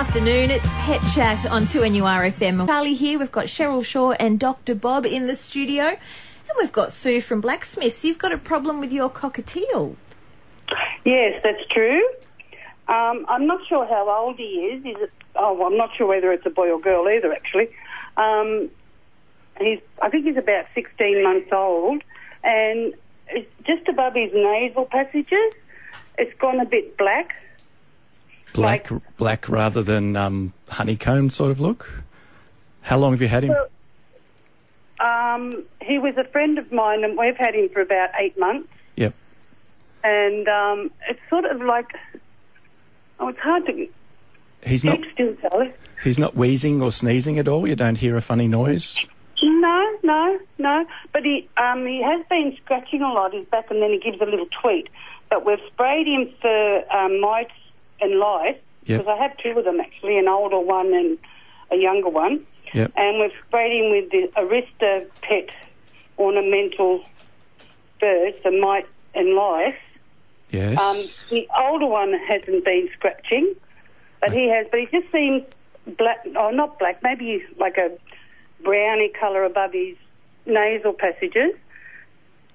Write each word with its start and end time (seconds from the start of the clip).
afternoon. 0.00 0.50
It's 0.50 0.66
Pet 0.66 0.98
Chat 1.14 1.44
on 1.44 1.64
2NURFM. 1.64 2.66
Charlie 2.66 2.94
here. 2.94 3.18
We've 3.18 3.30
got 3.30 3.44
Cheryl 3.44 3.84
Shaw 3.84 4.12
and 4.12 4.40
Dr. 4.40 4.74
Bob 4.74 5.04
in 5.04 5.26
the 5.26 5.34
studio. 5.34 5.88
And 5.88 5.98
we've 6.56 6.72
got 6.72 6.90
Sue 6.90 7.20
from 7.20 7.42
Blacksmiths. 7.42 8.02
You've 8.02 8.16
got 8.16 8.32
a 8.32 8.38
problem 8.38 8.80
with 8.80 8.94
your 8.94 9.10
cockatiel. 9.10 9.96
Yes, 11.04 11.38
that's 11.44 11.66
true. 11.66 12.02
Um, 12.88 13.26
I'm 13.28 13.46
not 13.46 13.60
sure 13.68 13.86
how 13.86 14.08
old 14.08 14.38
he 14.38 14.44
is. 14.44 14.86
Is 14.86 15.02
it? 15.02 15.12
Oh, 15.36 15.66
I'm 15.66 15.76
not 15.76 15.94
sure 15.94 16.06
whether 16.06 16.32
it's 16.32 16.46
a 16.46 16.50
boy 16.50 16.70
or 16.70 16.80
girl 16.80 17.06
either. 17.06 17.30
Actually, 17.30 17.68
um, 18.16 18.70
he's. 19.60 19.80
I 20.00 20.08
think 20.08 20.24
he's 20.24 20.38
about 20.38 20.64
16 20.74 21.22
months 21.22 21.52
old, 21.52 22.02
and 22.42 22.94
just 23.66 23.86
above 23.86 24.14
his 24.14 24.32
nasal 24.32 24.86
passages. 24.86 25.52
It's 26.16 26.32
gone 26.40 26.58
a 26.58 26.64
bit 26.64 26.96
black. 26.96 27.34
Black, 28.52 28.88
black 29.16 29.48
rather 29.48 29.82
than 29.82 30.16
um, 30.16 30.52
honeycomb 30.68 31.30
sort 31.30 31.50
of 31.50 31.60
look. 31.60 32.02
How 32.82 32.98
long 32.98 33.12
have 33.12 33.22
you 33.22 33.28
had 33.28 33.44
him? 33.44 33.50
Well, 33.50 33.68
Um, 35.34 35.64
he 35.80 35.98
was 35.98 36.16
a 36.16 36.24
friend 36.24 36.58
of 36.58 36.70
mine, 36.72 37.04
and 37.04 37.16
we've 37.16 37.36
had 37.36 37.54
him 37.54 37.68
for 37.70 37.80
about 37.80 38.10
eight 38.18 38.38
months. 38.38 38.68
Yep. 38.96 39.14
And 40.04 40.48
um, 40.48 40.90
it's 41.08 41.20
sort 41.28 41.44
of 41.44 41.60
like, 41.62 41.92
oh, 43.18 43.28
it's 43.28 43.38
hard 43.38 43.66
to 43.66 43.88
He's 44.64 44.84
not. 44.84 44.98
still, 45.12 45.34
Charlie. 45.36 45.72
He's 46.04 46.18
not 46.18 46.34
wheezing 46.36 46.82
or 46.82 46.92
sneezing 46.92 47.38
at 47.38 47.48
all. 47.48 47.66
You 47.66 47.76
don't 47.76 47.96
hear 47.96 48.16
a 48.16 48.20
funny 48.20 48.48
noise. 48.48 49.06
No, 49.42 49.98
no, 50.02 50.38
no. 50.58 50.86
But 51.12 51.24
he 51.24 51.48
um, 51.56 51.86
he 51.86 52.02
has 52.02 52.24
been 52.28 52.56
scratching 52.62 53.00
a 53.02 53.10
lot 53.12 53.32
his 53.32 53.46
back, 53.46 53.70
and 53.70 53.80
then 53.82 53.90
he 53.90 53.98
gives 53.98 54.20
a 54.20 54.24
little 54.26 54.48
tweet. 54.60 54.88
But 55.30 55.46
we've 55.46 55.60
sprayed 55.68 56.06
him 56.06 56.28
for 56.42 56.94
um, 56.94 57.20
mites 57.20 57.52
and 58.00 58.18
lice 58.18 58.56
Yep. 58.86 59.00
because 59.00 59.18
I 59.18 59.22
have 59.22 59.36
two 59.38 59.58
of 59.58 59.64
them 59.64 59.78
actually, 59.80 60.18
an 60.18 60.28
older 60.28 60.58
one 60.58 60.92
and 60.94 61.18
a 61.70 61.76
younger 61.76 62.08
one. 62.08 62.46
Yep. 62.72 62.92
And 62.96 63.18
we're 63.18 63.30
sprayed 63.46 63.72
him 63.84 63.90
with 63.90 64.10
the 64.10 64.30
Arista 64.36 65.06
Pet 65.22 65.50
ornamental 66.18 67.04
birds 68.00 68.36
for 68.42 68.50
mite 68.50 68.86
and 69.14 69.34
lice. 69.34 69.74
Yes. 70.50 70.78
Um, 70.80 70.96
the 71.30 71.48
older 71.58 71.86
one 71.86 72.12
hasn't 72.28 72.64
been 72.64 72.88
scratching, 72.94 73.54
but 74.20 74.32
he 74.32 74.48
has. 74.48 74.66
But 74.70 74.80
he 74.80 74.86
just 74.86 75.10
seems 75.12 75.42
black, 75.98 76.24
or 76.36 76.52
not 76.52 76.78
black, 76.78 77.02
maybe 77.02 77.44
like 77.58 77.76
a 77.76 77.90
browny 78.62 79.08
colour 79.08 79.44
above 79.44 79.72
his 79.72 79.96
nasal 80.46 80.92
passages. 80.92 81.52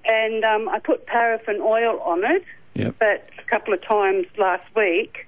And 0.04 0.44
um, 0.44 0.68
I 0.68 0.78
put 0.78 1.06
paraffin 1.06 1.60
oil 1.60 1.98
on 2.00 2.24
it, 2.24 2.44
Yep. 2.74 2.96
but 2.98 3.28
a 3.38 3.42
couple 3.44 3.72
of 3.74 3.80
times 3.82 4.26
last 4.36 4.66
week, 4.76 5.26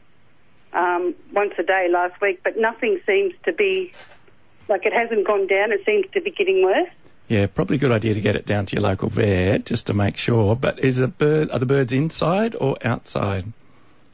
um, 0.73 1.15
once 1.33 1.55
a 1.59 1.63
day 1.63 1.89
last 1.91 2.21
week, 2.21 2.41
but 2.43 2.57
nothing 2.57 3.01
seems 3.07 3.35
to 3.45 3.53
be 3.53 3.93
like 4.69 4.85
it 4.85 4.93
hasn't 4.93 5.27
gone 5.27 5.47
down. 5.47 5.73
It 5.73 5.85
seems 5.85 6.07
to 6.13 6.21
be 6.21 6.31
getting 6.31 6.63
worse. 6.63 6.91
Yeah, 7.29 7.47
probably 7.47 7.77
a 7.77 7.79
good 7.79 7.93
idea 7.93 8.15
to 8.15 8.21
get 8.21 8.37
it 8.37 8.47
down 8.47 8.67
to 8.67 8.77
your 8.77 8.83
local 8.83 9.11
vet 9.11 9.67
just 9.67 9.87
to 9.89 9.95
make 9.95 10.17
sure. 10.17 10.57
But 10.57 10.79
is 10.79 10.97
the 10.97 11.09
bird 11.09 11.51
are 11.51 11.59
the 11.59 11.67
birds 11.67 11.93
inside 11.93 12.57
or 12.59 12.77
outside? 12.85 13.53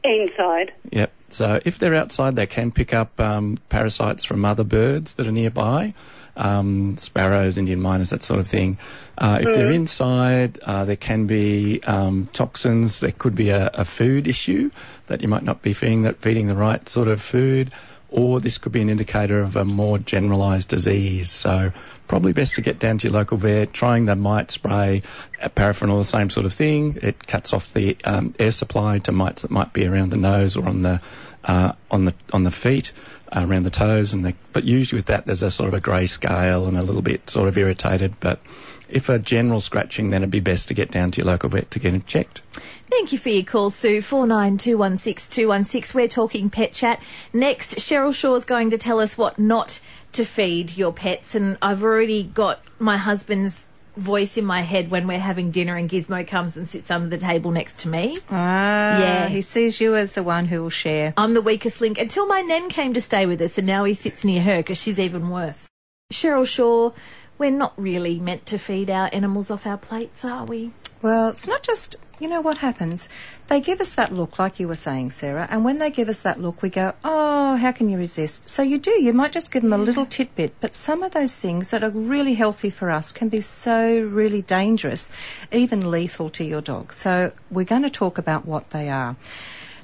Inside. 0.03 0.73
Yep. 0.91 1.11
So 1.29 1.59
if 1.65 1.79
they're 1.79 1.95
outside, 1.95 2.35
they 2.35 2.45
can 2.45 2.71
pick 2.71 2.93
up 2.93 3.19
um, 3.19 3.57
parasites 3.69 4.23
from 4.23 4.45
other 4.45 4.63
birds 4.63 5.15
that 5.15 5.25
are 5.27 5.31
nearby, 5.31 5.93
um, 6.35 6.97
sparrows, 6.97 7.57
Indian 7.57 7.79
mynas, 7.79 8.09
that 8.09 8.23
sort 8.23 8.39
of 8.39 8.47
thing. 8.47 8.77
Uh, 9.17 9.39
if 9.41 9.45
they're 9.45 9.71
inside, 9.71 10.59
uh, 10.63 10.85
there 10.85 10.95
can 10.95 11.25
be 11.25 11.81
um, 11.83 12.27
toxins. 12.33 12.99
There 12.99 13.11
could 13.11 13.35
be 13.35 13.49
a, 13.49 13.67
a 13.73 13.85
food 13.85 14.27
issue 14.27 14.71
that 15.07 15.21
you 15.21 15.27
might 15.27 15.43
not 15.43 15.61
be 15.61 15.73
feeding 15.73 16.01
that 16.03 16.17
feeding 16.17 16.47
the 16.47 16.55
right 16.55 16.87
sort 16.89 17.07
of 17.07 17.21
food, 17.21 17.71
or 18.09 18.39
this 18.39 18.57
could 18.57 18.71
be 18.71 18.81
an 18.81 18.89
indicator 18.89 19.39
of 19.39 19.55
a 19.55 19.65
more 19.65 19.97
generalised 19.97 20.69
disease. 20.69 21.31
So 21.31 21.71
probably 22.07 22.33
best 22.33 22.55
to 22.55 22.61
get 22.61 22.79
down 22.79 22.97
to 22.99 23.07
your 23.07 23.13
local 23.13 23.37
vet, 23.37 23.73
trying 23.73 24.05
the 24.05 24.15
mite 24.15 24.51
spray, 24.51 25.01
paraffin 25.55 25.89
the 25.89 26.03
same 26.03 26.29
sort 26.29 26.45
of 26.45 26.53
thing. 26.53 26.97
It 27.01 27.27
cuts 27.27 27.53
off 27.53 27.73
the 27.73 27.97
um, 28.03 28.33
air 28.39 28.51
supply 28.51 28.99
to 28.99 29.11
mites 29.11 29.41
that 29.41 29.51
might 29.51 29.73
be 29.73 29.85
around 29.85 30.11
the 30.11 30.17
nose 30.17 30.55
or 30.55 30.67
on 30.67 30.83
the 30.83 31.01
uh, 31.45 31.73
on 31.89 32.05
the 32.05 32.13
on 32.33 32.43
the 32.43 32.51
feet, 32.51 32.91
uh, 33.31 33.45
around 33.47 33.63
the 33.63 33.69
toes, 33.69 34.13
and 34.13 34.25
the, 34.25 34.35
but 34.53 34.63
usually 34.63 34.97
with 34.97 35.05
that 35.05 35.25
there's 35.25 35.43
a 35.43 35.51
sort 35.51 35.67
of 35.67 35.73
a 35.73 35.79
grey 35.79 36.05
scale 36.05 36.67
and 36.67 36.77
a 36.77 36.83
little 36.83 37.01
bit 37.01 37.29
sort 37.29 37.47
of 37.47 37.57
irritated. 37.57 38.19
But 38.19 38.39
if 38.89 39.09
a 39.09 39.17
general 39.19 39.61
scratching, 39.61 40.09
then 40.09 40.21
it'd 40.21 40.31
be 40.31 40.39
best 40.39 40.67
to 40.67 40.73
get 40.73 40.91
down 40.91 41.11
to 41.11 41.17
your 41.21 41.27
local 41.27 41.49
vet 41.49 41.71
to 41.71 41.79
get 41.79 41.93
it 41.93 42.05
checked. 42.07 42.41
Thank 42.89 43.11
you 43.11 43.17
for 43.17 43.29
your 43.29 43.43
call, 43.43 43.69
Sue. 43.71 43.99
49216216. 44.01 45.93
We're 45.93 46.07
talking 46.07 46.49
pet 46.49 46.73
chat. 46.73 47.01
Next, 47.33 47.75
Cheryl 47.75 48.13
Shaw 48.13 48.35
is 48.35 48.45
going 48.45 48.69
to 48.69 48.77
tell 48.77 48.99
us 48.99 49.17
what 49.17 49.39
not 49.39 49.79
to 50.13 50.23
feed 50.23 50.77
your 50.77 50.93
pets. 50.93 51.35
And 51.35 51.57
I've 51.61 51.83
already 51.83 52.23
got 52.23 52.61
my 52.79 52.97
husband's 52.97 53.67
voice 53.97 54.37
in 54.37 54.45
my 54.45 54.61
head 54.61 54.91
when 54.91 55.07
we're 55.07 55.19
having 55.19 55.51
dinner 55.51 55.75
and 55.75 55.89
Gizmo 55.89 56.25
comes 56.27 56.57
and 56.57 56.67
sits 56.67 56.91
under 56.91 57.07
the 57.07 57.17
table 57.17 57.51
next 57.51 57.79
to 57.79 57.89
me. 57.89 58.17
Ah, 58.29 58.99
Yeah. 58.99 59.27
He 59.29 59.41
sees 59.41 59.79
you 59.81 59.95
as 59.95 60.13
the 60.13 60.23
one 60.23 60.45
who 60.45 60.61
will 60.61 60.69
share. 60.69 61.13
I'm 61.17 61.33
the 61.33 61.41
weakest 61.41 61.81
link 61.81 61.97
until 61.97 62.25
my 62.27 62.41
nan 62.41 62.69
came 62.69 62.93
to 62.93 63.01
stay 63.01 63.25
with 63.25 63.41
us, 63.41 63.57
and 63.57 63.65
now 63.67 63.83
he 63.83 63.93
sits 63.93 64.23
near 64.23 64.41
her 64.41 64.57
because 64.57 64.77
she's 64.81 64.99
even 64.99 65.29
worse. 65.29 65.67
Cheryl 66.13 66.45
Shaw, 66.47 66.91
we're 67.37 67.51
not 67.51 67.73
really 67.77 68.19
meant 68.19 68.45
to 68.47 68.57
feed 68.59 68.89
our 68.89 69.09
animals 69.11 69.49
off 69.49 69.65
our 69.65 69.77
plates, 69.77 70.23
are 70.23 70.45
we? 70.45 70.71
Well, 71.01 71.29
it's 71.29 71.47
not 71.47 71.63
just, 71.63 71.95
you 72.19 72.27
know 72.27 72.41
what 72.41 72.59
happens? 72.59 73.09
They 73.47 73.61
give 73.61 73.81
us 73.81 73.93
that 73.95 74.13
look, 74.13 74.39
like 74.39 74.59
you 74.59 74.67
were 74.67 74.75
saying, 74.75 75.11
Sarah, 75.11 75.47
and 75.49 75.63
when 75.63 75.77
they 75.77 75.91
give 75.91 76.09
us 76.09 76.21
that 76.21 76.39
look, 76.39 76.61
we 76.61 76.69
go, 76.69 76.93
oh, 77.03 77.57
how 77.57 77.71
can 77.71 77.89
you 77.89 77.97
resist? 77.97 78.49
So 78.49 78.63
you 78.63 78.77
do, 78.77 78.91
you 78.91 79.13
might 79.13 79.31
just 79.31 79.51
give 79.51 79.63
them 79.63 79.73
a 79.73 79.77
little 79.77 80.05
tidbit, 80.05 80.55
but 80.61 80.75
some 80.75 81.03
of 81.03 81.11
those 81.11 81.35
things 81.35 81.69
that 81.71 81.83
are 81.83 81.89
really 81.89 82.35
healthy 82.35 82.69
for 82.69 82.89
us 82.89 83.11
can 83.11 83.29
be 83.29 83.41
so 83.41 83.99
really 83.99 84.41
dangerous, 84.41 85.11
even 85.51 85.91
lethal 85.91 86.29
to 86.31 86.43
your 86.43 86.61
dog. 86.61 86.93
So 86.93 87.33
we're 87.51 87.65
going 87.65 87.83
to 87.83 87.89
talk 87.89 88.17
about 88.17 88.45
what 88.45 88.69
they 88.71 88.89
are. 88.89 89.15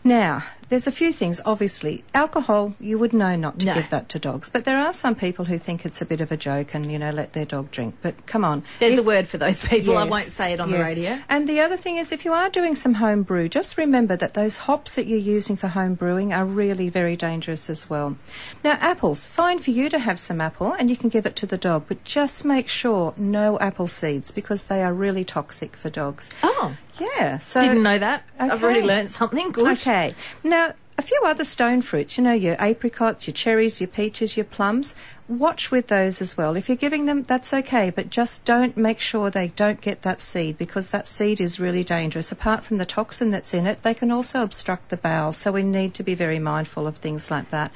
Now, 0.04 0.44
there's 0.72 0.88
a 0.88 0.92
few 0.92 1.12
things. 1.14 1.40
Obviously, 1.46 2.04
alcohol, 2.14 2.74
you 2.80 2.98
would 2.98 3.12
know 3.14 3.36
not 3.36 3.60
to 3.60 3.66
No. 3.68 3.74
give 3.76 3.90
that 3.90 4.08
to 4.10 4.18
dogs, 4.20 4.50
but 4.50 4.64
there 4.66 4.78
are 4.80 4.94
some 4.94 5.14
people 5.16 5.46
who 5.46 5.60
think 5.60 5.86
it's 5.86 6.02
a 6.02 6.06
bit 6.06 6.22
of 6.22 6.32
a 6.32 6.38
joke 6.38 6.74
and, 6.74 6.92
you 6.92 6.98
know, 6.98 7.12
let 7.12 7.34
their 7.34 7.46
dog 7.46 7.70
drink. 7.72 7.96
But 8.02 8.26
come 8.26 8.44
on. 8.46 8.64
There's 8.80 8.94
If- 8.94 9.00
a 9.00 9.04
word 9.04 9.28
for 9.28 9.38
those 9.38 9.64
people. 9.66 9.98
I 9.98 10.06
won't 10.06 10.28
say 10.30 10.54
it 10.54 10.60
on 10.62 10.72
the 10.72 10.80
radio. 10.80 11.20
And 11.30 11.48
the 11.48 11.60
other 11.60 11.78
thing 11.78 11.98
is, 11.98 12.12
if 12.12 12.24
you 12.26 12.34
are 12.34 12.50
doing 12.50 12.76
some 12.76 12.96
home 12.96 13.24
brew, 13.24 13.50
just 13.50 13.78
remember 13.78 14.16
that 14.16 14.34
those 14.34 14.58
hops 14.66 14.96
that 14.96 15.08
you're 15.08 15.20
using 15.20 15.56
for 15.58 15.68
home 15.68 15.94
brewing 15.96 16.32
are 16.34 16.46
really 16.46 16.88
very 16.90 17.16
dangerous 17.18 17.70
as 17.70 17.90
well. 17.90 18.16
Now, 18.64 18.78
apples, 18.80 19.26
fine 19.28 19.60
for 19.60 19.72
you 19.72 19.90
to 19.90 20.00
have 20.00 20.20
some 20.20 20.40
apple 20.40 20.72
and 20.80 20.90
you 20.90 20.96
can 20.96 21.10
give 21.10 21.26
it 21.26 21.36
to 21.36 21.46
the 21.46 21.58
dog, 21.58 21.84
but 21.90 22.04
just 22.06 22.46
make 22.46 22.70
sure 22.70 23.14
no 23.18 23.60
apple 23.60 23.90
seeds 23.90 24.32
because 24.32 24.64
they 24.64 24.82
are 24.82 24.94
really 24.94 25.26
toxic 25.26 25.76
for 25.76 25.90
dogs. 25.90 26.30
Oh, 26.42 26.78
Yeah, 27.00 27.40
so 27.40 27.62
didn't 27.62 27.84
know 27.84 27.98
that. 27.98 28.24
I've 28.40 28.64
already 28.64 28.80
Okay. 28.80 28.88
learnt 28.88 29.10
something. 29.10 29.52
Good. 29.52 29.78
Okay. 29.80 30.14
Now, 30.44 30.74
a 30.98 31.02
few 31.02 31.20
other 31.26 31.44
stone 31.44 31.82
fruits, 31.82 32.18
you 32.18 32.24
know, 32.24 32.34
your 32.34 32.56
apricots, 32.60 33.26
your 33.28 33.34
cherries, 33.34 33.82
your 33.82 33.88
peaches, 33.88 34.38
your 34.38 34.44
plums. 34.44 34.94
Watch 35.28 35.72
with 35.72 35.88
those 35.88 36.22
as 36.22 36.38
well. 36.38 36.56
If 36.58 36.68
you're 36.68 36.76
giving 36.76 37.06
them, 37.06 37.24
that's 37.24 37.54
okay, 37.54 37.90
but 37.90 38.10
just 38.10 38.44
don't 38.46 38.76
make 38.76 39.00
sure 39.00 39.30
they 39.30 39.48
don't 39.56 39.80
get 39.82 40.02
that 40.02 40.20
seed 40.20 40.58
because 40.58 40.92
that 40.92 41.08
seed 41.08 41.40
is 41.40 41.60
really 41.60 41.84
dangerous. 41.86 42.32
Apart 42.32 42.64
from 42.66 42.78
the 42.78 42.86
toxin 42.86 43.32
that's 43.32 43.54
in 43.54 43.66
it, 43.66 43.82
they 43.82 43.94
can 43.94 44.12
also 44.12 44.44
obstruct 44.44 44.90
the 44.90 44.98
bowel, 44.98 45.32
so 45.32 45.52
we 45.54 45.64
need 45.64 45.94
to 45.96 46.04
be 46.04 46.14
very 46.14 46.38
mindful 46.38 46.86
of 46.86 46.98
things 46.98 47.32
like 47.32 47.50
that. 47.50 47.72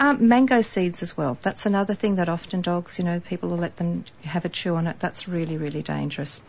Um, 0.00 0.26
mango 0.26 0.62
seeds 0.62 1.02
as 1.02 1.18
well. 1.18 1.36
That's 1.42 1.66
another 1.66 1.92
thing 1.92 2.14
that 2.16 2.30
often 2.30 2.62
dogs, 2.62 2.98
you 2.98 3.04
know, 3.04 3.20
people 3.20 3.50
will 3.50 3.58
let 3.58 3.76
them 3.76 4.06
have 4.24 4.46
a 4.46 4.48
chew 4.48 4.74
on 4.74 4.86
it. 4.86 4.98
That's 4.98 5.28
really, 5.28 5.58
really 5.58 5.82
dangerous. 5.82 6.40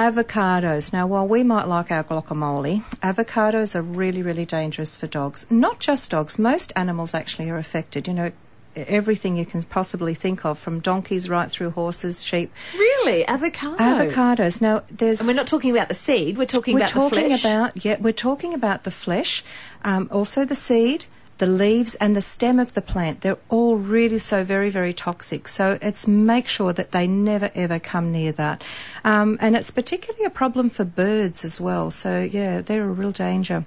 Avocados. 0.00 0.94
Now, 0.94 1.06
while 1.06 1.28
we 1.28 1.42
might 1.42 1.68
like 1.68 1.90
our 1.90 2.02
guacamole, 2.02 2.82
avocados 3.02 3.74
are 3.74 3.82
really, 3.82 4.22
really 4.22 4.46
dangerous 4.46 4.96
for 4.96 5.06
dogs. 5.06 5.44
Not 5.50 5.78
just 5.78 6.10
dogs, 6.10 6.38
most 6.38 6.72
animals 6.74 7.12
actually 7.12 7.50
are 7.50 7.58
affected. 7.58 8.08
You 8.08 8.14
know, 8.14 8.32
everything 8.74 9.36
you 9.36 9.44
can 9.44 9.62
possibly 9.64 10.14
think 10.14 10.46
of, 10.46 10.58
from 10.58 10.80
donkeys 10.80 11.28
right 11.28 11.50
through 11.50 11.72
horses, 11.72 12.22
sheep. 12.22 12.50
Really? 12.72 13.28
Avocado? 13.28 13.76
Avocados. 13.76 14.62
Now, 14.62 14.84
there's 14.90 15.20
And 15.20 15.28
we're 15.28 15.34
not 15.34 15.46
talking 15.46 15.70
about 15.70 15.88
the 15.88 15.94
seed, 15.94 16.38
we're 16.38 16.46
talking 16.46 16.76
we're 16.76 16.80
about 16.80 16.90
talking 16.90 17.28
the 17.28 17.36
flesh. 17.36 17.44
about 17.44 17.84
yeah, 17.84 17.96
we're 18.00 18.14
talking 18.14 18.54
about 18.54 18.84
the 18.84 18.90
flesh, 18.90 19.44
um, 19.84 20.08
also 20.10 20.46
the 20.46 20.56
seed, 20.56 21.04
the 21.40 21.46
leaves, 21.46 21.96
and 21.96 22.14
the 22.14 22.22
stem 22.22 22.60
of 22.60 22.74
the 22.74 22.82
plant. 22.82 23.22
They're 23.22 23.38
all 23.48 23.76
really 23.76 24.18
so 24.18 24.44
very 24.44 24.70
very 24.70 24.92
toxic. 24.92 25.48
So 25.48 25.78
it's 25.82 26.06
make 26.06 26.46
sure 26.46 26.72
that 26.72 26.92
they 26.92 27.06
never 27.08 27.50
ever 27.54 27.78
come 27.80 28.12
near 28.12 28.32
that, 28.32 28.62
um, 29.04 29.36
and 29.40 29.56
it's 29.56 29.70
particularly 29.70 30.24
a 30.24 30.30
problem 30.30 30.70
for 30.70 30.84
birds 30.84 31.44
as 31.44 31.60
well. 31.60 31.90
So 31.90 32.22
yeah, 32.22 32.60
they're 32.60 32.84
a 32.84 32.92
real 32.92 33.12
danger. 33.12 33.64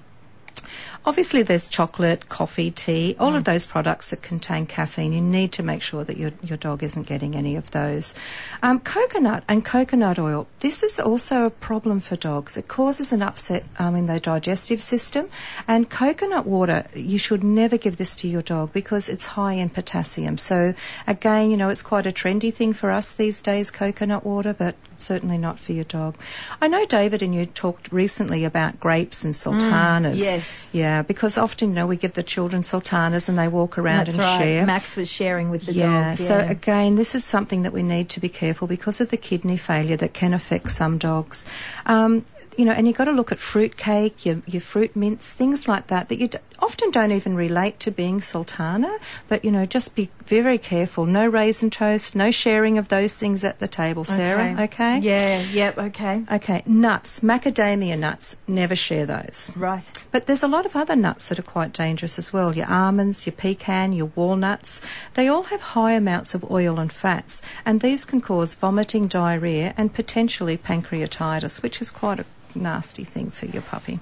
Obviously, 1.05 1.43
there's 1.43 1.67
chocolate, 1.67 2.29
coffee, 2.29 2.71
tea, 2.71 3.15
all 3.19 3.33
Mm. 3.33 3.37
of 3.37 3.43
those 3.43 3.65
products 3.65 4.09
that 4.09 4.21
contain 4.21 4.65
caffeine. 4.65 5.11
You 5.11 5.19
need 5.21 5.51
to 5.53 5.63
make 5.63 5.81
sure 5.81 6.03
that 6.05 6.15
your, 6.17 6.31
your 6.41 6.57
dog 6.57 6.81
isn't 6.81 7.05
getting 7.07 7.35
any 7.35 7.57
of 7.57 7.71
those. 7.71 8.15
Um, 8.61 8.79
coconut 8.79 9.43
and 9.49 9.65
coconut 9.65 10.17
oil, 10.17 10.47
this 10.61 10.81
is 10.81 10.99
also 10.99 11.43
a 11.43 11.49
problem 11.49 11.99
for 11.99 12.15
dogs. 12.15 12.55
It 12.55 12.69
causes 12.69 13.11
an 13.11 13.21
upset 13.21 13.65
um, 13.79 13.95
in 13.95 14.05
their 14.05 14.19
digestive 14.19 14.81
system. 14.81 15.27
And 15.67 15.89
coconut 15.89 16.45
water, 16.45 16.85
you 16.95 17.17
should 17.17 17.43
never 17.43 17.77
give 17.77 17.97
this 17.97 18.15
to 18.17 18.27
your 18.29 18.41
dog 18.41 18.71
because 18.71 19.09
it's 19.09 19.25
high 19.25 19.53
in 19.53 19.69
potassium. 19.69 20.37
So, 20.37 20.73
again, 21.05 21.51
you 21.51 21.57
know, 21.57 21.67
it's 21.67 21.83
quite 21.83 22.05
a 22.05 22.11
trendy 22.13 22.53
thing 22.53 22.71
for 22.71 22.91
us 22.91 23.11
these 23.11 23.41
days, 23.41 23.71
coconut 23.71 24.25
water, 24.25 24.53
but 24.53 24.75
certainly 24.97 25.37
not 25.37 25.59
for 25.59 25.73
your 25.73 25.83
dog. 25.83 26.15
I 26.61 26.69
know, 26.69 26.85
David, 26.85 27.21
and 27.21 27.35
you 27.35 27.45
talked 27.45 27.91
recently 27.91 28.45
about 28.45 28.79
grapes 28.79 29.25
and 29.25 29.35
sultanas. 29.35 30.21
Mm, 30.21 30.23
yes. 30.23 30.69
Yeah, 30.71 30.92
because 31.01 31.37
often, 31.37 31.69
you 31.69 31.75
know, 31.75 31.87
we 31.87 31.97
give 31.97 32.13
the 32.13 32.21
children 32.21 32.63
sultanas 32.63 33.27
and 33.27 33.39
they 33.39 33.47
walk 33.47 33.79
around 33.79 34.05
That's 34.05 34.17
and 34.17 34.19
right. 34.19 34.37
share. 34.37 34.65
Max 34.67 34.95
was 34.95 35.09
sharing 35.09 35.49
with 35.49 35.65
the 35.65 35.73
yeah, 35.73 36.11
dog. 36.11 36.19
Yeah, 36.19 36.25
so 36.27 36.39
again, 36.39 36.95
this 36.95 37.15
is 37.15 37.25
something 37.25 37.63
that 37.63 37.73
we 37.73 37.81
need 37.81 38.09
to 38.09 38.19
be 38.19 38.29
careful 38.29 38.67
because 38.67 39.01
of 39.01 39.09
the 39.09 39.17
kidney 39.17 39.57
failure 39.57 39.97
that 39.97 40.13
can 40.13 40.33
affect 40.33 40.69
some 40.69 40.99
dogs. 40.99 41.45
Um, 41.85 42.25
you 42.57 42.65
know, 42.65 42.71
and 42.71 42.87
you've 42.87 42.97
got 42.97 43.05
to 43.05 43.11
look 43.11 43.31
at 43.31 43.39
fruit 43.39 43.77
cake, 43.77 44.25
your, 44.25 44.41
your 44.45 44.61
fruit 44.61 44.95
mints, 44.95 45.33
things 45.33 45.67
like 45.67 45.87
that, 45.87 46.09
that 46.09 46.19
you 46.19 46.29
often 46.59 46.91
don't 46.91 47.11
even 47.11 47.35
relate 47.35 47.79
to 47.81 47.91
being 47.91 48.21
sultana. 48.21 48.97
But, 49.27 49.43
you 49.43 49.51
know, 49.51 49.65
just 49.65 49.95
be 49.95 50.09
very 50.25 50.57
careful. 50.57 51.05
No 51.05 51.27
raisin 51.27 51.69
toast, 51.69 52.15
no 52.15 52.31
sharing 52.31 52.77
of 52.77 52.89
those 52.89 53.17
things 53.17 53.43
at 53.43 53.59
the 53.59 53.67
table, 53.67 54.03
Sarah. 54.03 54.55
Okay? 54.59 54.99
Yeah, 54.99 55.41
yep, 55.41 55.77
okay. 55.77 56.23
Okay, 56.31 56.63
nuts, 56.65 57.19
macadamia 57.21 57.97
nuts, 57.97 58.35
never 58.47 58.75
share 58.75 59.05
those. 59.05 59.51
Right. 59.55 59.89
But 60.11 60.25
there's 60.25 60.43
a 60.43 60.47
lot 60.47 60.65
of 60.65 60.75
other 60.75 60.95
nuts 60.95 61.29
that 61.29 61.39
are 61.39 61.43
quite 61.43 61.73
dangerous 61.73 62.17
as 62.17 62.31
well. 62.31 62.55
Your 62.55 62.69
almonds, 62.69 63.25
your 63.25 63.33
pecan, 63.33 63.93
your 63.93 64.11
walnuts, 64.15 64.81
they 65.15 65.27
all 65.27 65.43
have 65.43 65.61
high 65.61 65.93
amounts 65.93 66.33
of 66.35 66.49
oil 66.49 66.79
and 66.79 66.91
fats, 66.91 67.41
and 67.65 67.81
these 67.81 68.05
can 68.05 68.21
cause 68.21 68.55
vomiting, 68.55 69.07
diarrhea, 69.07 69.73
and 69.77 69.93
potentially 69.93 70.57
pancreatitis, 70.57 71.61
which 71.61 71.81
is 71.81 71.91
quite 71.91 72.19
a 72.19 72.25
nasty 72.55 73.03
thing 73.03 73.31
for 73.31 73.45
your 73.47 73.61
puppy. 73.63 73.99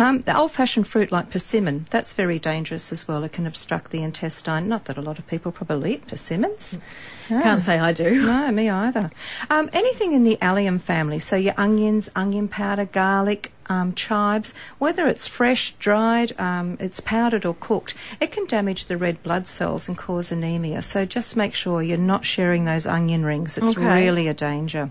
Um, 0.00 0.22
the 0.22 0.36
old 0.36 0.50
fashioned 0.50 0.88
fruit 0.88 1.12
like 1.12 1.30
persimmon, 1.30 1.86
that's 1.90 2.12
very 2.14 2.38
dangerous 2.38 2.90
as 2.90 3.06
well. 3.06 3.22
It 3.24 3.32
can 3.32 3.46
obstruct 3.46 3.90
the 3.90 4.02
intestine. 4.02 4.66
Not 4.68 4.86
that 4.86 4.96
a 4.96 5.02
lot 5.02 5.18
of 5.18 5.26
people 5.26 5.52
probably 5.52 5.94
eat 5.94 6.06
persimmons. 6.06 6.78
No. 7.28 7.42
Can't 7.42 7.62
say 7.62 7.78
I 7.78 7.92
do. 7.92 8.24
No, 8.24 8.50
me 8.50 8.68
either. 8.68 9.10
Um, 9.50 9.68
anything 9.72 10.12
in 10.12 10.24
the 10.24 10.40
allium 10.40 10.78
family, 10.78 11.18
so 11.18 11.36
your 11.36 11.54
onions, 11.56 12.10
onion 12.16 12.48
powder, 12.48 12.86
garlic, 12.86 13.52
um, 13.66 13.94
chives, 13.94 14.52
whether 14.78 15.06
it's 15.06 15.28
fresh, 15.28 15.74
dried, 15.78 16.32
um, 16.40 16.76
it's 16.80 16.98
powdered 16.98 17.46
or 17.46 17.54
cooked, 17.54 17.94
it 18.20 18.32
can 18.32 18.46
damage 18.46 18.86
the 18.86 18.96
red 18.96 19.22
blood 19.22 19.46
cells 19.46 19.86
and 19.86 19.96
cause 19.96 20.32
anemia. 20.32 20.82
So 20.82 21.04
just 21.04 21.36
make 21.36 21.54
sure 21.54 21.80
you're 21.82 21.98
not 21.98 22.24
sharing 22.24 22.64
those 22.64 22.86
onion 22.86 23.24
rings. 23.24 23.56
It's 23.56 23.76
Okay. 23.76 24.02
really 24.04 24.26
a 24.26 24.34
danger. 24.34 24.90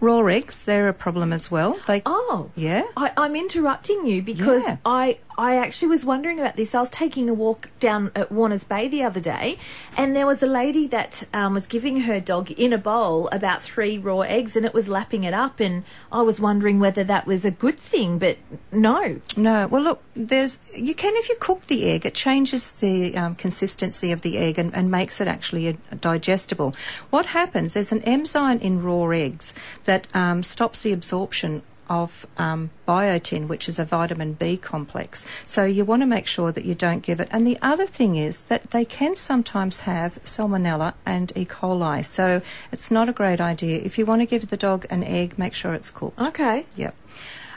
Raw 0.00 0.24
eggs, 0.26 0.62
they're 0.62 0.88
a 0.88 0.94
problem 0.94 1.32
as 1.32 1.50
well. 1.50 1.78
They, 1.86 2.02
Oh. 2.06 2.50
Yeah. 2.56 2.82
I, 2.96 3.12
I'm 3.16 3.36
interrupting 3.36 4.06
you 4.06 4.22
because 4.22 4.64
Yeah. 4.64 4.76
I 4.84 5.18
I 5.40 5.56
actually 5.56 5.88
was 5.88 6.04
wondering 6.04 6.38
about 6.38 6.56
this. 6.56 6.74
I 6.74 6.80
was 6.80 6.90
taking 6.90 7.26
a 7.30 7.32
walk 7.32 7.70
down 7.80 8.12
at 8.14 8.30
Warner's 8.30 8.62
Bay 8.62 8.88
the 8.88 9.02
other 9.02 9.20
day, 9.20 9.56
and 9.96 10.14
there 10.14 10.26
was 10.26 10.42
a 10.42 10.46
lady 10.46 10.86
that 10.88 11.26
um, 11.32 11.54
was 11.54 11.66
giving 11.66 12.02
her 12.02 12.20
dog 12.20 12.50
in 12.50 12.74
a 12.74 12.78
bowl 12.78 13.26
about 13.32 13.62
three 13.62 13.96
raw 13.96 14.20
eggs, 14.20 14.54
and 14.54 14.66
it 14.66 14.74
was 14.74 14.86
lapping 14.86 15.24
it 15.24 15.32
up. 15.32 15.58
And 15.58 15.84
I 16.12 16.20
was 16.20 16.40
wondering 16.40 16.78
whether 16.78 17.02
that 17.04 17.26
was 17.26 17.46
a 17.46 17.50
good 17.50 17.78
thing, 17.78 18.18
but 18.18 18.36
no. 18.70 19.18
No, 19.34 19.66
well, 19.66 19.80
look, 19.80 20.02
there's 20.14 20.58
you 20.76 20.94
can 20.94 21.14
if 21.16 21.30
you 21.30 21.36
cook 21.40 21.62
the 21.68 21.86
egg, 21.86 22.04
it 22.04 22.14
changes 22.14 22.72
the 22.72 23.16
um, 23.16 23.34
consistency 23.34 24.12
of 24.12 24.20
the 24.20 24.36
egg 24.36 24.58
and, 24.58 24.74
and 24.74 24.90
makes 24.90 25.22
it 25.22 25.26
actually 25.26 25.68
a, 25.68 25.94
digestible. 25.94 26.74
What 27.08 27.24
happens? 27.24 27.72
There's 27.72 27.92
an 27.92 28.02
enzyme 28.02 28.58
in 28.58 28.82
raw 28.82 29.08
eggs 29.08 29.54
that 29.84 30.06
um, 30.14 30.42
stops 30.42 30.82
the 30.82 30.92
absorption 30.92 31.62
of 31.90 32.26
um, 32.38 32.70
biotin, 32.88 33.48
which 33.48 33.68
is 33.68 33.78
a 33.78 33.84
vitamin 33.84 34.32
B 34.34 34.56
complex. 34.56 35.26
So 35.44 35.64
you 35.64 35.84
want 35.84 36.00
to 36.02 36.06
make 36.06 36.26
sure 36.26 36.52
that 36.52 36.64
you 36.64 36.74
don't 36.74 37.02
give 37.02 37.20
it. 37.20 37.28
And 37.30 37.46
the 37.46 37.58
other 37.60 37.84
thing 37.84 38.16
is 38.16 38.42
that 38.44 38.70
they 38.70 38.86
can 38.86 39.16
sometimes 39.16 39.80
have 39.80 40.22
salmonella 40.24 40.94
and 41.04 41.32
E. 41.36 41.44
coli. 41.44 42.02
So 42.04 42.40
it's 42.72 42.90
not 42.90 43.08
a 43.08 43.12
great 43.12 43.40
idea. 43.40 43.80
If 43.80 43.98
you 43.98 44.06
want 44.06 44.22
to 44.22 44.26
give 44.26 44.48
the 44.48 44.56
dog 44.56 44.86
an 44.88 45.02
egg, 45.02 45.38
make 45.38 45.52
sure 45.52 45.74
it's 45.74 45.90
cooked. 45.90 46.18
Okay. 46.18 46.64
Yep. 46.76 46.94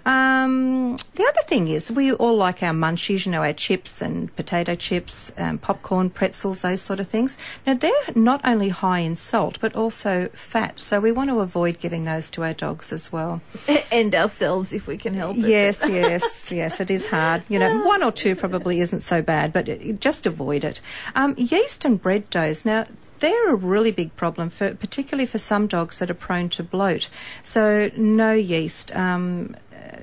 Um, 0.06 0.98
the 1.14 1.24
other 1.24 1.42
thing 1.46 1.68
is 1.70 1.92
we 1.92 2.12
all 2.12 2.36
like 2.36 2.62
our 2.62 2.74
munchies, 2.74 3.26
you 3.26 3.32
know, 3.32 3.44
our 3.44 3.54
chips 3.54 4.02
and 4.02 4.36
potato 4.36 4.76
chips, 4.76 5.32
um, 5.38 5.58
popcorn, 5.58 6.10
pretzels, 6.10 6.64
those 6.64 6.82
sort 6.82 7.00
of 7.00 7.08
things. 7.08 7.38
Now 7.66 7.76
they're 7.76 7.92
not 8.16 8.42
only 8.44 8.70
high 8.70 9.00
in 9.00 9.16
salt 9.16 9.58
but 9.62 9.76
also 9.76 10.28
fat, 10.34 10.80
so 10.80 11.00
we 11.00 11.12
want 11.12 11.30
to 11.30 11.40
avoid 11.40 11.80
giving 11.80 12.06
those 12.06 12.30
to 12.32 12.44
our 12.44 12.54
dogs 12.54 12.92
as 12.92 13.12
well. 13.12 13.42
and 13.92 14.14
ourselves 14.14 14.74
if 14.74 14.88
we 14.88 14.98
can 14.98 15.14
help 15.14 15.38
it. 15.38 15.46
Yes, 15.46 15.84
yes, 15.90 16.52
yes. 16.52 16.80
It 16.80 16.92
is 16.92 17.08
hard. 17.08 17.44
You 17.48 17.60
know, 17.60 17.86
one 17.86 18.04
or 18.04 18.12
two 18.12 18.36
probably 18.36 18.82
isn't 18.82 19.02
so 19.02 19.22
bad, 19.22 19.54
but 19.54 19.70
it, 19.70 20.00
just 20.02 20.26
avoid 20.26 20.64
it. 20.64 20.82
Um, 21.16 21.34
yeast 21.38 21.86
and 21.86 22.02
bread 22.02 22.30
doughs. 22.30 22.66
Now. 22.66 22.86
They're 23.20 23.52
a 23.52 23.56
really 23.56 23.92
big 23.92 24.14
problem, 24.18 24.50
for, 24.50 24.76
particularly 24.76 25.26
for 25.26 25.38
some 25.38 25.68
dogs 25.68 26.00
that 26.00 26.12
are 26.12 26.14
prone 26.14 26.50
to 26.50 26.64
bloat. 26.64 27.08
So, 27.42 27.90
no 27.96 28.34
yeast. 28.34 28.94
Um, 28.94 29.56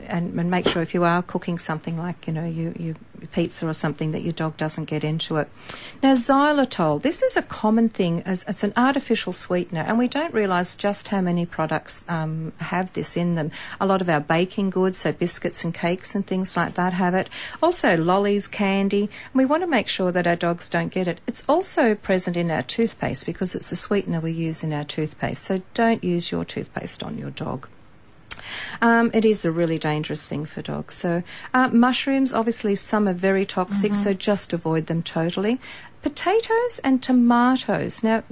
and, 0.09 0.39
and 0.39 0.51
make 0.51 0.69
sure 0.69 0.83
if 0.83 0.95
you 0.95 1.05
are 1.05 1.23
cooking 1.23 1.59
something 1.59 1.97
like 1.97 2.27
you 2.27 2.33
know 2.33 2.47
you, 2.47 2.75
you 2.79 2.95
pizza 3.33 3.69
or 3.69 3.73
something 3.73 4.13
that 4.13 4.23
your 4.23 4.33
dog 4.33 4.57
doesn't 4.57 4.85
get 4.85 5.05
into 5.05 5.37
it. 5.37 5.49
Now 6.03 6.15
xylitol, 6.15 7.01
this 7.03 7.23
is 7.23 7.37
a 7.37 7.43
common 7.43 7.89
thing 7.89 8.23
as 8.23 8.45
it's 8.49 8.65
an 8.65 8.73
artificial 8.77 9.33
sweetener, 9.33 9.83
and 9.83 9.99
we 9.99 10.09
don't 10.09 10.35
realise 10.35 10.77
just 10.77 11.09
how 11.09 11.21
many 11.21 11.47
products 11.47 12.05
um, 12.09 12.53
have 12.59 12.93
this 12.95 13.17
in 13.17 13.35
them. 13.35 13.51
A 13.81 13.87
lot 13.87 14.01
of 14.01 14.09
our 14.09 14.21
baking 14.21 14.71
goods, 14.71 14.99
so 14.99 15.13
biscuits 15.13 15.65
and 15.65 15.75
cakes 15.75 16.15
and 16.15 16.27
things 16.27 16.57
like 16.57 16.75
that, 16.75 16.93
have 16.95 17.15
it. 17.15 17.29
Also 17.63 17.97
lollies, 17.97 18.49
candy. 18.49 19.03
And 19.03 19.35
we 19.35 19.45
want 19.45 19.63
to 19.63 19.67
make 19.67 19.89
sure 19.89 20.13
that 20.13 20.27
our 20.27 20.37
dogs 20.37 20.69
don't 20.69 20.93
get 20.93 21.09
it. 21.09 21.21
It's 21.27 21.45
also 21.49 21.95
present 21.95 22.37
in 22.37 22.51
our 22.51 22.63
toothpaste 22.63 23.27
because 23.27 23.55
it's 23.55 23.73
a 23.73 23.77
sweetener 23.77 24.21
we 24.21 24.33
use 24.33 24.63
in 24.63 24.73
our 24.73 24.85
toothpaste. 24.85 25.45
So 25.45 25.63
don't 25.75 26.03
use 26.03 26.31
your 26.31 26.45
toothpaste 26.45 27.03
on 27.03 27.19
your 27.19 27.31
dog. 27.31 27.69
Um, 28.81 29.11
it 29.13 29.25
is 29.25 29.45
a 29.45 29.51
really 29.51 29.79
dangerous 29.79 30.27
thing 30.27 30.45
for 30.47 30.63
dogs. 30.63 30.95
So, 30.95 31.23
uh, 31.55 31.69
mushrooms, 31.69 32.33
obviously, 32.33 32.75
some 32.75 33.09
are 33.09 33.15
very 33.15 33.45
toxic, 33.45 33.95
so 33.95 34.13
just 34.13 34.53
avoid 34.53 34.87
them 34.87 35.03
totally. 35.03 35.61
Potatoes 36.03 36.81
and 36.83 37.03
tomatoes. 37.03 38.03
Now, 38.03 38.23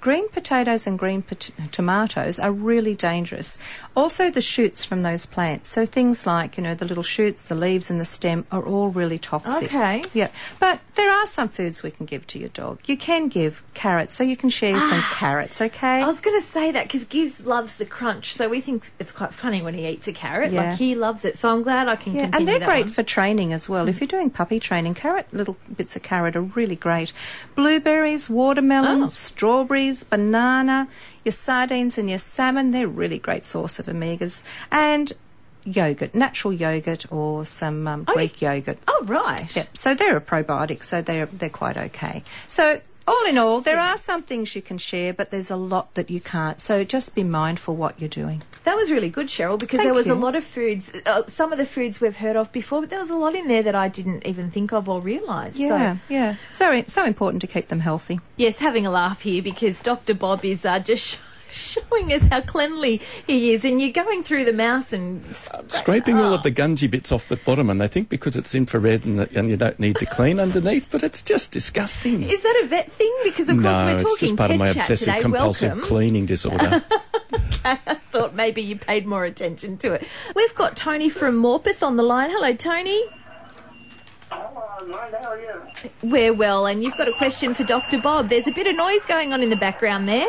green 0.00 0.28
potatoes 0.30 0.86
and 0.86 0.98
green 0.98 1.22
pot- 1.22 1.50
tomatoes 1.72 2.38
are 2.38 2.52
really 2.52 2.94
dangerous. 2.94 3.58
Also, 3.96 4.30
the 4.30 4.40
shoots 4.40 4.84
from 4.84 5.02
those 5.02 5.26
plants. 5.26 5.68
So, 5.68 5.84
things 5.86 6.26
like, 6.26 6.56
you 6.56 6.62
know, 6.62 6.74
the 6.74 6.84
little 6.86 7.02
shoots, 7.02 7.42
the 7.42 7.54
leaves, 7.54 7.90
and 7.90 8.00
the 8.00 8.04
stem 8.04 8.46
are 8.50 8.62
all 8.62 8.88
really 8.90 9.18
toxic. 9.18 9.64
Okay. 9.68 10.02
Yeah. 10.14 10.28
But 10.58 10.80
there 10.94 11.10
are 11.10 11.26
some 11.26 11.48
foods 11.48 11.82
we 11.82 11.90
can 11.90 12.06
give 12.06 12.26
to 12.28 12.38
your 12.38 12.48
dog. 12.50 12.80
You 12.86 12.96
can 12.96 13.28
give 13.28 13.62
carrots, 13.74 14.14
so 14.14 14.24
you 14.24 14.36
can 14.36 14.50
share 14.50 14.78
some 14.80 14.98
ah, 15.00 15.14
carrots, 15.18 15.60
okay? 15.60 16.02
I 16.02 16.06
was 16.06 16.20
going 16.20 16.40
to 16.40 16.46
say 16.46 16.70
that 16.72 16.84
because 16.84 17.04
Giz 17.04 17.44
loves 17.46 17.76
the 17.76 17.86
crunch, 17.86 18.32
so 18.34 18.48
we 18.48 18.60
think 18.60 18.90
it's 18.98 19.12
quite 19.12 19.32
funny 19.34 19.62
when 19.62 19.74
he 19.74 19.86
eats 19.86 20.08
a 20.08 20.12
carrot. 20.12 20.52
Yeah. 20.52 20.70
Like 20.70 20.78
he 20.78 20.94
loves 20.94 21.24
it, 21.24 21.36
so 21.36 21.50
I'm 21.50 21.62
glad 21.62 21.88
I 21.88 21.96
can 21.96 22.14
Yeah, 22.14 22.22
continue 22.28 22.38
and 22.38 22.62
they're 22.62 22.68
great 22.68 22.84
one. 22.86 22.92
for 22.92 23.02
training 23.02 23.52
as 23.52 23.68
well. 23.68 23.88
If 23.88 24.00
you're 24.00 24.08
doing 24.08 24.30
puppy 24.30 24.60
training, 24.60 24.94
carrot, 24.94 25.26
little 25.32 25.56
bits 25.76 25.96
of 25.96 26.02
carrot 26.02 26.36
are 26.36 26.42
really 26.42 26.76
great. 26.76 27.12
Blueberries, 27.54 28.30
watermelon, 28.30 29.02
Oh. 29.04 29.08
strawberries, 29.08 29.89
banana, 30.04 30.88
your 31.24 31.32
sardines 31.32 31.98
and 31.98 32.08
your 32.08 32.18
salmon, 32.18 32.70
they're 32.70 32.86
a 32.86 32.88
really 32.88 33.18
great 33.18 33.44
source 33.44 33.78
of 33.78 33.86
omegas. 33.86 34.42
And 34.70 35.12
yogurt, 35.64 36.14
natural 36.14 36.52
yogurt 36.52 37.10
or 37.12 37.44
some 37.44 37.86
um, 37.86 38.04
Oh, 38.08 38.14
Greek 38.14 38.40
yogurt. 38.40 38.78
Oh 38.88 39.02
right. 39.04 39.54
Yep. 39.54 39.76
So 39.76 39.94
they're 39.94 40.16
a 40.16 40.20
probiotic, 40.20 40.84
so 40.84 41.02
they're 41.02 41.26
they're 41.26 41.48
quite 41.50 41.76
okay. 41.76 42.22
So 42.48 42.80
all 43.10 43.26
in 43.28 43.38
all, 43.38 43.60
there 43.60 43.78
are 43.78 43.96
some 43.96 44.22
things 44.22 44.54
you 44.56 44.62
can 44.62 44.78
share, 44.78 45.12
but 45.12 45.30
there's 45.30 45.50
a 45.50 45.56
lot 45.56 45.94
that 45.94 46.10
you 46.10 46.20
can't. 46.20 46.60
So 46.60 46.84
just 46.84 47.14
be 47.14 47.24
mindful 47.24 47.76
what 47.76 47.98
you're 48.00 48.08
doing. 48.08 48.42
That 48.64 48.76
was 48.76 48.90
really 48.90 49.08
good, 49.08 49.28
Cheryl, 49.28 49.58
because 49.58 49.78
Thank 49.78 49.86
there 49.88 49.94
was 49.94 50.06
you. 50.06 50.12
a 50.12 50.20
lot 50.26 50.36
of 50.36 50.44
foods, 50.44 50.92
uh, 51.06 51.22
some 51.26 51.50
of 51.50 51.58
the 51.58 51.64
foods 51.64 52.00
we've 52.00 52.16
heard 52.16 52.36
of 52.36 52.52
before, 52.52 52.80
but 52.82 52.90
there 52.90 53.00
was 53.00 53.08
a 53.10 53.16
lot 53.16 53.34
in 53.34 53.48
there 53.48 53.62
that 53.62 53.74
I 53.74 53.88
didn't 53.88 54.26
even 54.26 54.50
think 54.50 54.72
of 54.72 54.88
or 54.88 55.00
realise. 55.00 55.58
Yeah, 55.58 55.94
So, 55.94 56.00
yeah. 56.08 56.34
So 56.52 56.82
so 56.86 57.04
important 57.04 57.40
to 57.40 57.46
keep 57.46 57.68
them 57.68 57.80
healthy. 57.80 58.20
yes, 58.36 58.58
having 58.58 58.84
a 58.86 58.90
laugh 58.90 59.22
here 59.22 59.42
because 59.42 59.80
Dr. 59.80 60.14
Bob 60.14 60.44
is 60.44 60.64
uh, 60.64 60.78
just 60.78 61.18
showing 61.50 62.12
us 62.12 62.22
how 62.28 62.40
cleanly 62.40 62.98
he 63.26 63.52
is, 63.52 63.64
and 63.64 63.80
you're 63.80 63.92
going 63.92 64.22
through 64.22 64.44
the 64.44 64.52
mouse 64.52 64.92
and 64.92 65.24
Scraping 65.68 66.18
all 66.18 66.32
Oh. 66.32 66.34
of 66.34 66.42
the 66.42 66.50
ah. 66.50 66.52
gungy 66.52 66.90
bits 66.90 67.12
off 67.12 67.28
the 67.28 67.36
bottom, 67.36 67.70
and 67.70 67.80
they 67.80 67.88
think 67.88 68.08
because 68.08 68.36
it's 68.36 68.54
infrared 68.54 69.04
and, 69.04 69.20
and 69.36 69.48
you 69.50 69.56
don't 69.56 69.78
need 69.80 69.96
to 69.96 70.06
clean 70.06 70.38
underneath, 70.40 70.86
but 70.90 71.02
it's 71.02 71.22
just 71.22 71.50
disgusting. 71.50 72.22
Is 72.22 72.42
that 72.42 72.60
a 72.64 72.66
vet 72.66 72.90
thing? 72.90 73.12
Because 73.24 73.48
of 73.48 73.56
course 73.56 73.64
no, 73.64 73.86
we're 73.86 73.98
talking 73.98 74.06
it's 74.12 74.20
just 74.20 74.36
part 74.36 74.50
of 74.50 74.58
my 74.58 74.68
obsessive 74.68 74.98
today. 74.98 75.20
compulsive 75.20 75.72
Welcome. 75.72 75.88
cleaning 75.88 76.26
disorder. 76.26 76.82
okay, 77.34 77.78
I 77.86 77.94
thought 77.94 78.34
maybe 78.34 78.62
you 78.62 78.76
paid 78.76 79.06
more 79.06 79.24
attention 79.24 79.76
to 79.78 79.94
it. 79.94 80.06
We've 80.34 80.54
got 80.54 80.76
Tony 80.76 81.08
from 81.08 81.40
Morpeth 81.42 81.82
on 81.86 81.96
the 81.96 82.02
line. 82.02 82.30
Hello, 82.30 82.54
Tony. 82.54 83.02
Hello, 84.30 84.86
mate. 84.86 85.14
How 85.20 85.30
are 85.30 85.40
you? 85.40 85.90
We're 86.02 86.32
well, 86.32 86.66
and 86.66 86.82
you've 86.84 86.96
got 86.96 87.08
a 87.08 87.12
question 87.12 87.52
for 87.54 87.64
Dr. 87.64 88.00
Bob. 88.00 88.28
There's 88.28 88.46
a 88.46 88.52
bit 88.52 88.66
of 88.66 88.76
noise 88.76 89.04
going 89.06 89.32
on 89.32 89.42
in 89.42 89.50
the 89.50 89.56
background 89.56 90.08
there. 90.08 90.26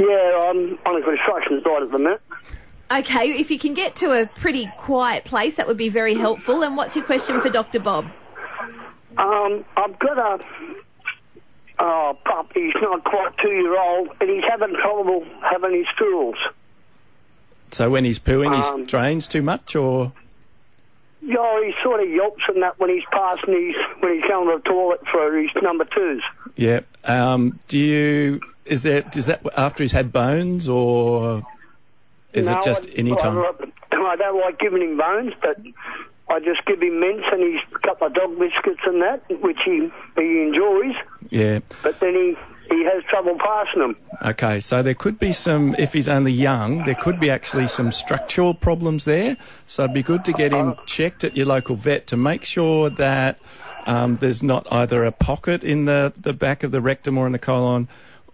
Yeah, 0.00 0.40
I'm 0.46 0.78
on 0.86 1.02
a 1.02 1.04
construction 1.04 1.60
site 1.62 1.82
at 1.82 1.90
the 1.92 1.98
minute. 1.98 2.22
Okay, 2.90 3.32
if 3.38 3.50
you 3.50 3.58
can 3.58 3.74
get 3.74 3.94
to 3.96 4.12
a 4.12 4.26
pretty 4.26 4.70
quiet 4.78 5.24
place, 5.24 5.56
that 5.56 5.68
would 5.68 5.76
be 5.76 5.90
very 5.90 6.14
helpful. 6.14 6.62
And 6.62 6.74
what's 6.76 6.96
your 6.96 7.04
question 7.04 7.40
for 7.40 7.50
Dr. 7.50 7.80
Bob? 7.80 8.06
Um, 9.18 9.64
I've 9.76 9.98
got 9.98 10.18
a 10.18 10.44
oh, 11.78 12.18
pup. 12.24 12.50
He's 12.54 12.72
not 12.80 13.04
quite 13.04 13.36
two 13.38 13.50
year 13.50 13.78
old, 13.78 14.08
and 14.20 14.30
he's 14.30 14.44
having 14.48 14.74
trouble 14.74 15.26
having 15.42 15.74
his 15.74 15.86
stools. 15.94 16.36
So 17.70 17.90
when 17.90 18.04
he's 18.04 18.18
pooing, 18.18 18.52
Um, 18.58 18.80
he 18.80 18.86
drains 18.86 19.28
too 19.28 19.42
much, 19.42 19.76
or 19.76 20.12
Yeah, 21.22 21.60
he 21.62 21.72
sort 21.82 22.00
of 22.00 22.08
yelps 22.08 22.42
and 22.48 22.62
that 22.62 22.80
when 22.80 22.90
he's 22.90 23.04
passing 23.12 23.52
his 23.54 23.76
when 24.00 24.14
he's 24.14 24.24
going 24.26 24.48
to 24.48 24.56
the 24.62 24.68
toilet 24.68 25.00
for 25.12 25.36
his 25.36 25.50
number 25.62 25.84
twos. 25.84 26.22
yeah. 26.56 26.80
Um, 27.04 27.60
do 27.68 27.78
you 27.78 28.40
is 28.70 28.84
there 28.84 29.04
is 29.14 29.26
that 29.26 29.44
after 29.56 29.82
he's 29.82 29.92
had 29.92 30.12
bones, 30.12 30.68
or 30.68 31.42
is 32.32 32.46
no, 32.46 32.58
it 32.58 32.64
just 32.64 32.86
I, 32.86 32.92
any 32.92 33.14
time? 33.16 33.38
I, 33.38 33.96
I 33.96 34.16
don't 34.16 34.40
like 34.40 34.58
giving 34.58 34.82
him 34.82 34.96
bones, 34.96 35.34
but 35.42 35.60
I 36.28 36.38
just 36.40 36.64
give 36.64 36.80
him 36.80 37.00
mints 37.00 37.26
and 37.32 37.42
he's 37.42 37.60
got 37.82 38.00
my 38.00 38.08
dog 38.08 38.38
biscuits 38.38 38.80
and 38.86 39.02
that, 39.02 39.22
which 39.42 39.58
he 39.64 39.90
he 40.16 40.42
enjoys. 40.42 40.94
Yeah. 41.28 41.60
But 41.82 41.98
then 42.00 42.14
he 42.14 42.36
he 42.70 42.84
has 42.84 43.02
trouble 43.04 43.36
passing 43.38 43.80
them. 43.80 43.96
Okay, 44.22 44.60
so 44.60 44.80
there 44.80 44.94
could 44.94 45.18
be 45.18 45.32
some, 45.32 45.74
if 45.76 45.92
he's 45.92 46.08
only 46.08 46.30
young, 46.30 46.84
there 46.84 46.94
could 46.94 47.18
be 47.18 47.28
actually 47.28 47.66
some 47.66 47.90
structural 47.90 48.54
problems 48.54 49.04
there. 49.06 49.36
So 49.66 49.84
it'd 49.84 49.94
be 49.94 50.04
good 50.04 50.24
to 50.26 50.32
get 50.32 50.52
him 50.52 50.76
checked 50.86 51.24
at 51.24 51.36
your 51.36 51.46
local 51.46 51.74
vet 51.74 52.06
to 52.08 52.16
make 52.16 52.44
sure 52.44 52.88
that 52.90 53.40
um, 53.86 54.16
there's 54.16 54.42
not 54.42 54.68
either 54.70 55.04
a 55.04 55.10
pocket 55.10 55.64
in 55.64 55.86
the, 55.86 56.12
the 56.16 56.32
back 56.32 56.62
of 56.62 56.70
the 56.70 56.80
rectum 56.80 57.18
or 57.18 57.26
in 57.26 57.32
the 57.32 57.40
colon 57.40 57.88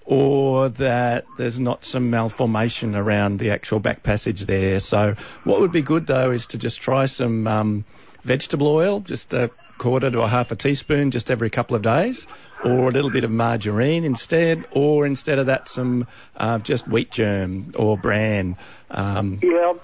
or 0.06 0.68
that 0.68 1.26
there's 1.36 1.60
not 1.60 1.84
some 1.84 2.10
malformation 2.10 2.94
around 2.94 3.38
the 3.38 3.50
actual 3.50 3.80
back 3.80 4.02
passage 4.02 4.46
there. 4.46 4.80
So 4.80 5.16
what 5.44 5.60
would 5.60 5.72
be 5.72 5.82
good 5.82 6.06
though 6.06 6.30
is 6.30 6.46
to 6.46 6.58
just 6.58 6.80
try 6.80 7.06
some 7.06 7.46
um, 7.46 7.84
vegetable 8.22 8.68
oil, 8.68 9.00
just 9.00 9.34
a 9.34 9.50
quarter 9.78 10.10
to 10.10 10.20
a 10.22 10.28
half 10.28 10.50
a 10.50 10.56
teaspoon 10.56 11.10
just 11.10 11.30
every 11.30 11.50
couple 11.50 11.76
of 11.76 11.82
days, 11.82 12.26
or 12.64 12.88
a 12.88 12.90
little 12.90 13.10
bit 13.10 13.24
of 13.24 13.30
margarine 13.30 14.04
instead, 14.04 14.64
or 14.70 15.04
instead 15.04 15.38
of 15.38 15.46
that 15.46 15.68
some 15.68 16.06
uh, 16.36 16.58
just 16.60 16.88
wheat 16.88 17.10
germ 17.10 17.72
or 17.76 17.98
bran. 17.98 18.56
Um, 18.90 19.40
Yeah, 19.42 19.74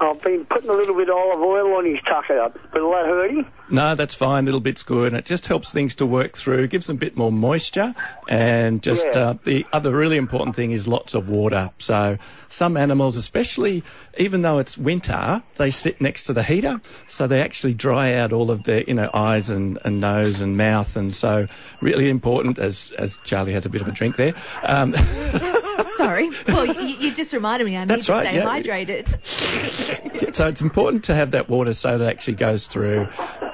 I've- 0.00 0.18
been 0.22 0.44
putting 0.46 0.70
a 0.70 0.72
little 0.72 0.94
bit 0.96 1.08
of 1.08 1.16
olive 1.16 1.40
oil 1.40 1.74
on 1.76 1.84
his 1.84 1.98
tuck 2.08 2.30
out. 2.30 2.56
Will 2.74 2.90
that 2.92 3.06
hurt 3.06 3.30
him? 3.30 3.46
no, 3.70 3.94
that's 3.94 4.14
fine. 4.14 4.44
Little 4.44 4.60
bit's 4.60 4.82
good, 4.82 5.14
it 5.14 5.24
just 5.24 5.46
helps 5.46 5.72
things 5.72 5.94
to 5.96 6.06
work 6.06 6.36
through. 6.36 6.66
Gives 6.68 6.86
them 6.86 6.96
a 6.96 6.98
bit 6.98 7.16
more 7.16 7.32
moisture, 7.32 7.94
and 8.28 8.82
just 8.82 9.04
Yeah. 9.14 9.20
uh, 9.20 9.34
the 9.44 9.66
other 9.72 9.90
really 9.92 10.16
important 10.16 10.54
thing 10.56 10.70
is 10.72 10.86
lots 10.88 11.14
of 11.14 11.28
water. 11.28 11.70
So 11.78 12.18
some 12.48 12.76
animals, 12.76 13.16
especially 13.16 13.82
even 14.18 14.42
though 14.42 14.58
it's 14.58 14.76
winter, 14.76 15.42
they 15.56 15.70
sit 15.70 16.00
next 16.00 16.24
to 16.24 16.32
the 16.32 16.42
heater, 16.42 16.80
so 17.08 17.26
they 17.26 17.40
actually 17.40 17.74
dry 17.74 18.12
out 18.14 18.32
all 18.32 18.50
of 18.50 18.64
their 18.64 18.82
you 18.86 18.94
know 18.94 19.08
eyes 19.14 19.50
and, 19.50 19.78
and 19.84 20.00
nose 20.00 20.40
and 20.40 20.56
mouth, 20.56 20.96
and 20.96 21.14
so 21.14 21.46
really 21.80 22.08
important. 22.10 22.58
As 22.58 22.92
as 22.98 23.18
Charlie 23.24 23.52
has 23.54 23.64
a 23.66 23.70
bit 23.70 23.80
of 23.82 23.88
a 23.88 23.92
drink 23.92 24.16
there. 24.16 24.34
Um, 24.64 24.94
Sorry. 25.96 26.30
Well, 26.48 26.66
you, 26.66 26.96
you 26.96 27.14
just 27.14 27.32
reminded 27.32 27.64
me 27.66 27.76
I 27.76 27.80
need 27.80 27.88
That's 27.88 28.06
to 28.06 28.12
right, 28.12 28.24
stay 28.24 28.36
yeah. 28.36 28.44
hydrated. 28.44 30.34
so 30.34 30.48
it's 30.48 30.60
important 30.62 31.04
to 31.04 31.14
have 31.14 31.30
that 31.32 31.48
water 31.48 31.72
so 31.72 31.98
that 31.98 32.04
it 32.04 32.08
actually 32.08 32.34
goes 32.34 32.66
through. 32.66 33.08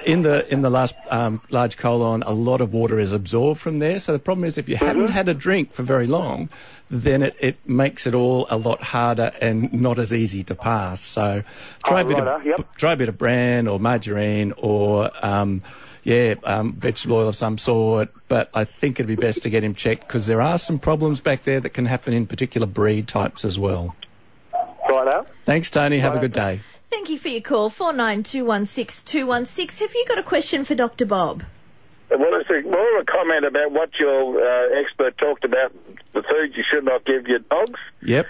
In 0.06 0.22
the 0.22 0.50
in 0.50 0.62
the 0.62 0.70
last 0.70 0.94
um, 1.10 1.40
large 1.50 1.76
colon, 1.76 2.22
a 2.22 2.32
lot 2.32 2.60
of 2.60 2.72
water 2.72 2.98
is 2.98 3.12
absorbed 3.12 3.60
from 3.60 3.78
there. 3.80 3.98
So 4.00 4.12
the 4.12 4.18
problem 4.18 4.44
is, 4.44 4.56
if 4.56 4.68
you 4.68 4.76
haven't 4.76 5.08
had 5.08 5.28
a 5.28 5.34
drink 5.34 5.72
for 5.72 5.82
very 5.82 6.06
long, 6.06 6.48
then 6.88 7.22
it, 7.22 7.36
it 7.38 7.68
makes 7.68 8.06
it 8.06 8.14
all 8.14 8.46
a 8.48 8.56
lot 8.56 8.82
harder 8.82 9.32
and 9.40 9.72
not 9.72 9.98
as 9.98 10.12
easy 10.12 10.42
to 10.44 10.54
pass. 10.54 11.00
So 11.00 11.42
try 11.84 12.00
a 12.00 12.04
Oh, 12.04 12.08
bit 12.08 12.18
righto, 12.18 12.36
of 12.36 12.46
yep. 12.46 12.74
try 12.76 12.92
a 12.92 12.96
bit 12.96 13.08
of 13.08 13.18
bran 13.18 13.66
or 13.68 13.78
margarine 13.80 14.52
or 14.56 15.10
um, 15.24 15.62
yeah, 16.08 16.34
um, 16.44 16.72
vegetable 16.72 17.18
oil 17.18 17.28
of 17.28 17.36
some 17.36 17.58
sort. 17.58 18.08
But 18.28 18.48
I 18.54 18.64
think 18.64 18.98
it'd 18.98 19.06
be 19.06 19.14
best 19.14 19.42
to 19.42 19.50
get 19.50 19.62
him 19.62 19.74
checked 19.74 20.08
because 20.08 20.26
there 20.26 20.40
are 20.40 20.56
some 20.56 20.78
problems 20.78 21.20
back 21.20 21.42
there 21.42 21.60
that 21.60 21.68
can 21.70 21.84
happen 21.84 22.14
in 22.14 22.26
particular 22.26 22.66
breed 22.66 23.06
types 23.06 23.44
as 23.44 23.58
well. 23.58 23.94
Righto. 24.88 25.26
Thanks, 25.44 25.68
Tony. 25.68 25.98
Have 25.98 26.14
a 26.14 26.18
good 26.18 26.32
day. 26.32 26.60
Thank 26.88 27.10
you 27.10 27.18
for 27.18 27.28
your 27.28 27.42
call. 27.42 27.68
49216216. 27.68 29.80
Have 29.80 29.94
you 29.94 30.06
got 30.08 30.16
a 30.16 30.22
question 30.22 30.64
for 30.64 30.74
Dr. 30.74 31.04
Bob? 31.04 31.44
Well, 32.08 32.40
it's 32.40 32.48
a, 32.48 32.62
more 32.62 32.96
of 32.96 33.02
a 33.02 33.04
comment 33.04 33.44
about 33.44 33.72
what 33.72 33.90
your 34.00 34.40
uh, 34.40 34.80
expert 34.80 35.18
talked 35.18 35.44
about, 35.44 35.74
the 36.12 36.22
foods 36.22 36.56
you 36.56 36.64
should 36.72 36.86
not 36.86 37.04
give 37.04 37.28
your 37.28 37.40
dogs. 37.40 37.80
Yep. 38.00 38.26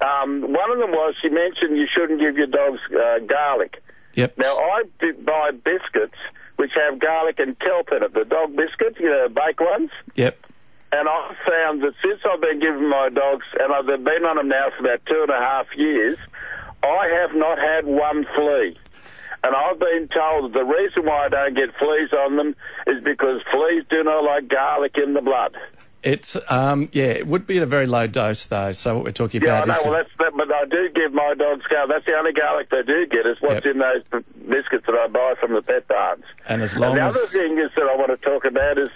Um, 0.00 0.52
one 0.52 0.72
of 0.72 0.78
them 0.78 0.90
was 0.90 1.14
she 1.22 1.28
mentioned 1.28 1.76
you 1.76 1.86
shouldn't 1.96 2.18
give 2.18 2.36
your 2.36 2.48
dogs 2.48 2.80
uh, 2.90 3.20
garlic. 3.20 3.80
Yep. 4.14 4.36
Now, 4.36 4.56
I 4.56 4.82
buy 5.24 5.52
biscuits 5.52 6.18
which 6.64 6.72
have 6.74 6.98
garlic 6.98 7.38
and 7.38 7.58
kelp 7.60 7.92
in 7.92 8.02
it, 8.02 8.14
the 8.14 8.24
dog 8.24 8.56
biscuits, 8.56 8.96
you 8.98 9.10
know, 9.10 9.28
baked 9.28 9.60
ones. 9.60 9.90
Yep. 10.14 10.38
And 10.92 11.08
I've 11.08 11.36
found 11.46 11.82
that 11.82 11.92
since 12.02 12.20
I've 12.24 12.40
been 12.40 12.60
giving 12.60 12.88
my 12.88 13.08
dogs, 13.12 13.44
and 13.60 13.72
I've 13.72 13.86
been 13.86 14.24
on 14.24 14.36
them 14.36 14.48
now 14.48 14.68
for 14.78 14.86
about 14.86 15.04
two 15.06 15.20
and 15.28 15.30
a 15.30 15.40
half 15.40 15.66
years, 15.76 16.16
I 16.82 17.08
have 17.20 17.34
not 17.36 17.58
had 17.58 17.84
one 17.84 18.24
flea. 18.34 18.78
And 19.42 19.54
I've 19.54 19.78
been 19.78 20.08
told 20.08 20.52
that 20.52 20.58
the 20.58 20.64
reason 20.64 21.04
why 21.04 21.26
I 21.26 21.28
don't 21.28 21.54
get 21.54 21.74
fleas 21.78 22.12
on 22.12 22.36
them 22.36 22.56
is 22.86 23.02
because 23.04 23.42
fleas 23.52 23.84
do 23.90 24.02
not 24.02 24.24
like 24.24 24.48
garlic 24.48 24.96
in 24.96 25.12
the 25.14 25.20
blood. 25.20 25.54
It's 26.02 26.36
um 26.50 26.88
yeah, 26.92 27.04
it 27.06 27.26
would 27.26 27.46
be 27.46 27.56
at 27.56 27.62
a 27.62 27.66
very 27.66 27.86
low 27.86 28.06
dose 28.06 28.46
though. 28.46 28.72
So 28.72 28.94
what 28.96 29.04
we're 29.04 29.10
talking 29.10 29.42
Yeah, 29.42 29.54
I 29.54 29.62
about 29.64 29.68
know. 29.68 29.74
is 29.80 29.84
Well, 29.84 29.92
that's 29.94 30.10
that, 30.18 30.32
but 30.36 30.52
I 30.52 30.64
do 30.66 30.88
give 30.94 31.12
my 31.14 31.32
dogs 31.34 31.64
garlic. 31.66 31.90
That's 31.96 32.04
the 32.06 32.14
only 32.14 32.32
garlic 32.32 32.68
they 32.70 32.82
do 32.82 33.06
get 33.06 33.24
is 33.26 33.38
what's 33.40 33.64
Yep. 33.64 33.74
in 33.74 33.78
those 33.80 34.02
biscuits 34.48 34.86
that 34.86 34.94
I 34.94 35.06
buy 35.08 35.34
from 35.40 35.52
the 35.54 35.62
pet 35.62 35.86
barns. 35.88 36.24
and 36.46 36.62
as 36.62 36.72
And 36.72 36.82
long 36.82 36.94
the 36.96 37.02
as 37.02 37.16
other 37.16 37.26
thing 37.26 37.58
is 37.58 37.70
that 37.76 37.84
I 37.90 37.96
want 37.96 38.10
to 38.10 38.16
talk 38.18 38.44
about 38.44 38.78
is 38.78 38.88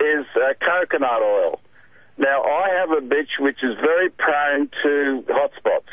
is 0.00 0.26
uh, 0.36 0.54
coconut 0.60 1.22
oil. 1.22 1.60
Now 2.18 2.42
I 2.42 2.68
have 2.70 2.90
a 2.90 3.00
bitch 3.00 3.38
which 3.38 3.62
is 3.62 3.74
very 3.76 4.10
prone 4.10 4.70
to 4.82 5.24
hot 5.30 5.52
spots, 5.56 5.88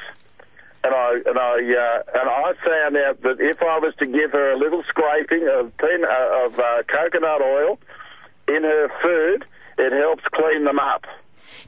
and 0.84 0.94
I 0.94 1.14
and 1.26 1.38
I 1.38 1.54
uh, 1.56 2.20
and 2.20 2.30
I 2.30 2.54
found 2.66 2.98
out 2.98 3.22
that 3.22 3.38
if 3.40 3.62
I 3.62 3.80
was 3.80 3.94
to 4.00 4.06
give 4.06 4.32
her 4.32 4.52
a 4.52 4.58
little 4.58 4.84
scraping 4.84 5.48
of 5.48 5.76
pin, 5.78 6.04
uh, 6.06 6.46
of 6.46 6.60
uh, 6.60 6.84
coconut 6.88 7.42
oil 7.42 7.80
in 8.48 8.64
her 8.64 8.90
food, 9.02 9.46
it 9.78 9.92
helps 9.94 10.24
clean 10.32 10.64
them 10.66 10.80
up. 10.80 11.06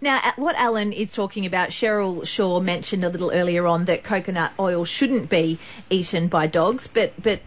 Now, 0.01 0.19
uh, 0.23 0.31
what 0.35 0.55
Alan 0.55 0.91
is 0.91 1.13
talking 1.13 1.45
about, 1.45 1.69
Cheryl 1.69 2.25
Shaw 2.25 2.59
mentioned 2.59 3.03
a 3.03 3.09
little 3.09 3.31
earlier 3.31 3.67
on 3.67 3.85
that 3.85 4.03
coconut 4.03 4.53
oil 4.59 4.85
shouldn't 4.85 5.29
be 5.29 5.59
eaten 5.89 6.27
by 6.27 6.47
dogs, 6.47 6.87
but 6.87 7.13
but 7.21 7.41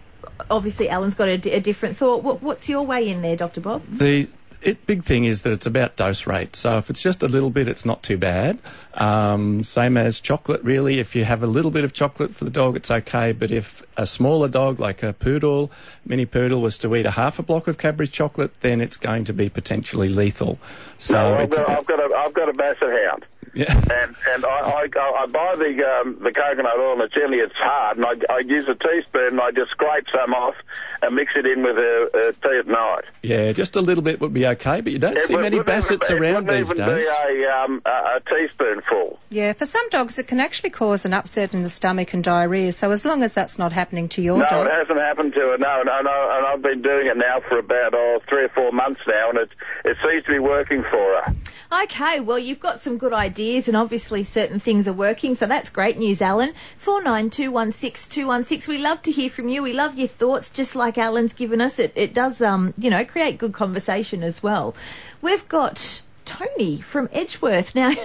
obviously 0.51 0.89
Alan's 0.89 1.15
got 1.15 1.29
a, 1.29 1.61
different 1.61 1.97
thought. 1.97 2.23
What, 2.23 2.43
what's 2.43 2.69
your 2.69 2.83
way 2.83 3.09
in 3.09 3.23
there, 3.23 3.37
Dr. 3.37 3.61
Bob? 3.61 3.83
the 3.89 4.29
it, 4.67 4.85
big 4.85 5.05
thing 5.05 5.25
is 5.25 5.43
that 5.43 5.53
it's 5.53 5.67
about 5.67 5.95
dose 5.95 6.27
rate. 6.27 6.57
So 6.57 6.77
if 6.77 6.91
it's 6.91 7.01
just 7.01 7.23
a 7.23 7.29
little 7.29 7.51
bit, 7.51 7.69
it's 7.69 7.85
not 7.85 8.03
too 8.03 8.19
bad. 8.19 8.59
Um, 8.95 9.63
same 9.63 9.97
as 9.97 10.19
chocolate, 10.19 10.61
really. 10.65 10.99
If 10.99 11.15
you 11.15 11.25
have 11.25 11.43
a 11.45 11.47
little 11.47 11.71
bit 11.71 11.85
of 11.85 11.93
chocolate 11.93 12.35
for 12.35 12.45
the 12.45 12.51
dog, 12.51 12.75
it's 12.75 12.91
okay. 12.91 13.31
But 13.31 13.53
if 13.53 13.85
a 13.97 14.07
smaller 14.07 14.49
dog, 14.49 14.81
like 14.81 15.05
a 15.05 15.13
poodle, 15.13 15.71
mini 16.05 16.27
poodle, 16.27 16.61
was 16.61 16.77
to 16.79 16.97
eat 16.97 17.07
a 17.07 17.13
half 17.13 17.39
a 17.39 17.45
block 17.45 17.69
of 17.69 17.79
Cadbury's 17.79 18.11
chocolate, 18.11 18.61
then 18.61 18.81
it's 18.81 18.97
going 18.97 19.25
to 19.27 19.33
be 19.33 19.49
potentially 19.49 20.09
lethal. 20.09 20.59
So 20.99 21.37
I've 21.37 21.51
got, 21.51 21.69
I've 21.69 21.87
got 21.87 22.01
a 22.01 22.15
I've 22.15 22.35
got 22.35 22.49
a 22.49 22.53
basset 22.53 23.07
hound. 23.07 23.25
Yeah. 23.57 23.73
and 23.75 24.15
and 24.35 24.45
I, 24.45 24.71
I, 24.83 24.87
go- 24.87 25.15
I 25.19 25.27
buy 25.27 25.57
the 25.57 26.01
um, 26.03 26.19
the 26.23 26.33
coconut 26.33 26.79
oil 26.79 26.93
and 26.93 27.03
it's 27.03 27.15
generally 27.15 27.39
it's 27.39 27.55
hard 27.57 27.97
and 27.97 28.07
I, 28.07 28.15
I 28.33 28.39
use 28.41 28.69
a 28.69 28.75
teaspoon 28.75 29.29
and 29.29 29.41
I 29.41 29.51
just 29.51 29.71
scrape 29.73 30.07
some 30.15 30.35
off 30.35 30.55
and 31.03 31.15
mix 31.17 31.33
it 31.37 31.47
in 31.47 31.63
with 31.63 31.77
a, 31.77 32.11
a 32.29 32.33
tea 32.49 32.59
at 32.59 32.67
night. 32.67 33.05
yeah, 33.23 33.53
just 33.53 33.75
a 33.77 33.81
little 33.81 34.03
bit 34.03 34.21
would 34.21 34.33
be 34.35 34.47
okay. 34.47 34.81
But 34.81 34.93
you 34.93 34.99
don't 34.99 35.19
see 35.21 35.35
would- 35.35 35.43
many 35.43 35.59
wouldn't 35.59 35.85
even 35.85 35.99
bassets 35.99 36.11
around 36.11 36.49
it 36.49 36.53
these 36.55 36.69
wouldn't 36.69 36.87
even 36.89 36.99
days. 37.01 37.09
be 37.29 37.43
a, 37.45 37.51
um, 37.65 37.83
a, 37.85 37.91
a 37.91 38.21
teaspoonful. 38.29 39.19
Yeah, 39.31 39.53
for 39.53 39.67
some 39.67 39.89
dogs, 39.91 40.19
it 40.19 40.27
can 40.29 40.41
actually 40.41 40.71
cause 40.71 41.05
an 41.05 41.13
upset 41.15 41.55
in 41.55 41.63
the 41.63 41.69
stomach 41.69 42.15
and 42.15 42.23
diarrhea. 42.23 42.73
So 42.73 42.91
as 42.91 43.05
long 43.05 43.23
as 43.23 43.35
that's 43.35 43.59
not 43.59 43.73
happening 43.73 44.09
to 44.11 44.23
your 44.23 44.39
No, 44.39 44.47
dog, 44.49 44.67
it 44.67 44.73
hasn't 44.75 44.99
happened 45.01 45.33
to 45.35 45.41
her. 45.41 45.59
No, 45.59 45.83
no, 45.83 46.01
no. 46.03 46.31
And 46.37 46.47
I've 46.47 46.63
been 46.63 46.83
doing 46.83 47.07
it 47.09 47.17
now 47.17 47.41
for 47.49 47.59
about 47.59 47.95
oh, 47.95 48.21
three 48.29 48.45
or 48.45 48.49
four 48.51 48.73
months 48.73 49.01
now, 49.07 49.31
and 49.31 49.39
it 49.39 49.51
it 49.85 49.97
seems 50.07 50.25
to 50.25 50.31
be 50.33 50.39
working 50.39 50.83
for 50.91 51.23
her. 51.23 51.35
Okay, 51.73 52.21
well, 52.21 52.39
you've 52.39 52.61
got 52.61 52.81
some 52.81 52.97
good 52.99 53.13
ideas, 53.13 53.69
and 53.69 53.77
obviously 53.77 54.23
certain 54.23 54.59
things 54.59 54.87
are 54.87 54.93
working, 54.93 55.35
so 55.35 55.47
that's 55.47 55.69
great 55.71 55.99
news, 55.99 56.23
Alan. 56.23 56.53
49216216. 56.81 58.69
We 58.69 58.79
love 58.79 59.03
to 59.03 59.11
hear 59.13 59.29
from 59.29 59.49
you. 59.49 59.63
We 59.63 59.73
love 59.73 59.99
your 59.99 60.09
thoughts, 60.09 60.49
just 60.49 60.77
like 60.77 60.97
Alan's 60.97 61.33
given 61.33 61.61
us. 61.61 61.79
It, 61.79 61.93
it 61.97 62.15
does, 62.15 62.41
um, 62.41 62.73
you 62.79 62.91
know, 62.91 63.05
create 63.05 63.39
good 63.39 63.53
conversation 63.53 64.23
as 64.23 64.43
well. 64.43 64.75
We've 65.21 65.49
got 65.49 66.03
Tony 66.25 66.81
from 66.81 67.09
Edgeworth. 67.13 67.75
Now, 67.75 67.93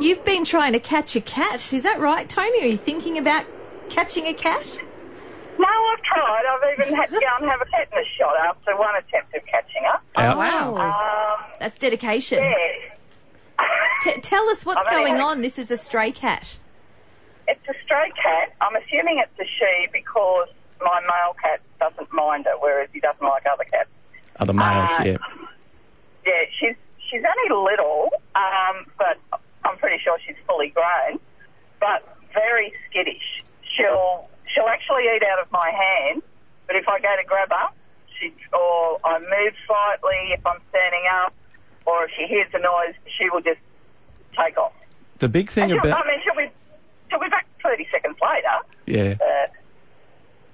You've 0.00 0.24
been 0.24 0.44
trying 0.44 0.72
to 0.72 0.80
catch 0.80 1.14
a 1.14 1.20
cat. 1.20 1.74
Is 1.74 1.82
that 1.82 2.00
right, 2.00 2.26
Tony? 2.26 2.62
Are 2.62 2.66
you 2.68 2.78
thinking 2.78 3.18
about 3.18 3.44
catching 3.90 4.26
a 4.26 4.32
cat? 4.32 4.64
No, 5.58 5.66
I've 5.68 6.02
tried. 6.02 6.42
I've 6.46 6.80
even 6.80 6.94
had 6.94 7.06
to 7.06 7.12
go 7.20 7.26
and 7.40 7.50
have 7.50 7.60
a 7.60 7.64
tetanus 7.66 8.06
shot 8.18 8.34
after 8.46 8.76
one 8.76 8.94
attempt 8.96 9.34
of 9.34 9.44
catching 9.46 9.82
her. 9.84 9.98
Ouch. 10.16 10.36
Wow. 10.36 10.76
Um, 10.76 11.44
That's 11.58 11.74
dedication. 11.76 12.42
yeah. 12.42 13.66
T- 14.02 14.20
tell 14.22 14.48
us 14.48 14.64
what's 14.64 14.80
I've 14.86 14.92
only 14.94 15.10
going 15.10 15.16
had- 15.16 15.24
on. 15.26 15.40
This 15.42 15.58
is 15.58 15.70
a 15.70 15.76
stray 15.76 16.12
cat. 16.12 16.58
It's 17.48 17.60
a 17.68 17.74
stray 17.84 18.10
cat. 18.22 18.54
I'm 18.60 18.74
assuming 18.76 19.18
it's 19.18 19.38
a 19.38 19.44
she 19.44 19.88
because 19.92 20.48
my 20.80 21.00
male 21.00 21.34
cat 21.42 21.60
doesn't 21.80 22.10
mind 22.12 22.46
it, 22.46 22.54
whereas 22.60 22.88
he 22.92 23.00
doesn't 23.00 23.22
like 23.26 23.44
other 23.52 23.64
cats. 23.64 23.88
Other 24.36 24.52
males, 24.54 24.88
Uh, 24.98 25.02
yeah. 25.04 25.16
Yeah, 26.24 26.32
she's 26.58 26.76
she's 27.10 27.22
only 27.24 27.62
little, 27.70 28.08
um, 28.36 28.86
but 28.96 29.18
I'm 29.64 29.76
pretty 29.78 29.98
sure 30.02 30.16
she's 30.24 30.36
fully 30.46 30.68
grown, 30.68 31.18
but 31.80 32.16
very 32.32 32.72
skittish. 32.88 33.42
She'll 33.76 34.29
she'll 34.54 34.68
actually 34.68 35.04
eat 35.04 35.22
out 35.22 35.40
of 35.40 35.50
my 35.52 35.70
hand, 35.70 36.22
but 36.66 36.76
if 36.76 36.88
I 36.88 37.00
go 37.00 37.14
to 37.16 37.24
grab 37.26 37.50
her, 37.50 37.68
she 38.18 38.32
or 38.52 39.00
I 39.04 39.18
move 39.18 39.54
slightly 39.66 40.32
if 40.32 40.46
I'm 40.46 40.60
standing 40.70 41.04
up, 41.10 41.32
or 41.86 42.04
if 42.04 42.10
she 42.16 42.26
hears 42.26 42.48
a 42.54 42.58
noise, 42.58 42.94
she 43.18 43.28
will 43.30 43.40
just 43.40 43.60
take 44.36 44.56
off. 44.58 44.72
The 45.18 45.28
big 45.28 45.50
thing 45.50 45.72
about 45.72 46.04
I 46.04 46.08
mean, 46.08 46.20
she'll 46.24 46.34
be 46.36 46.50
she'll 47.10 47.20
be 47.20 47.28
back 47.28 47.46
30 47.62 47.86
seconds 47.90 48.16
later. 48.22 48.48
yeah. 48.86 49.14
But 49.18 49.52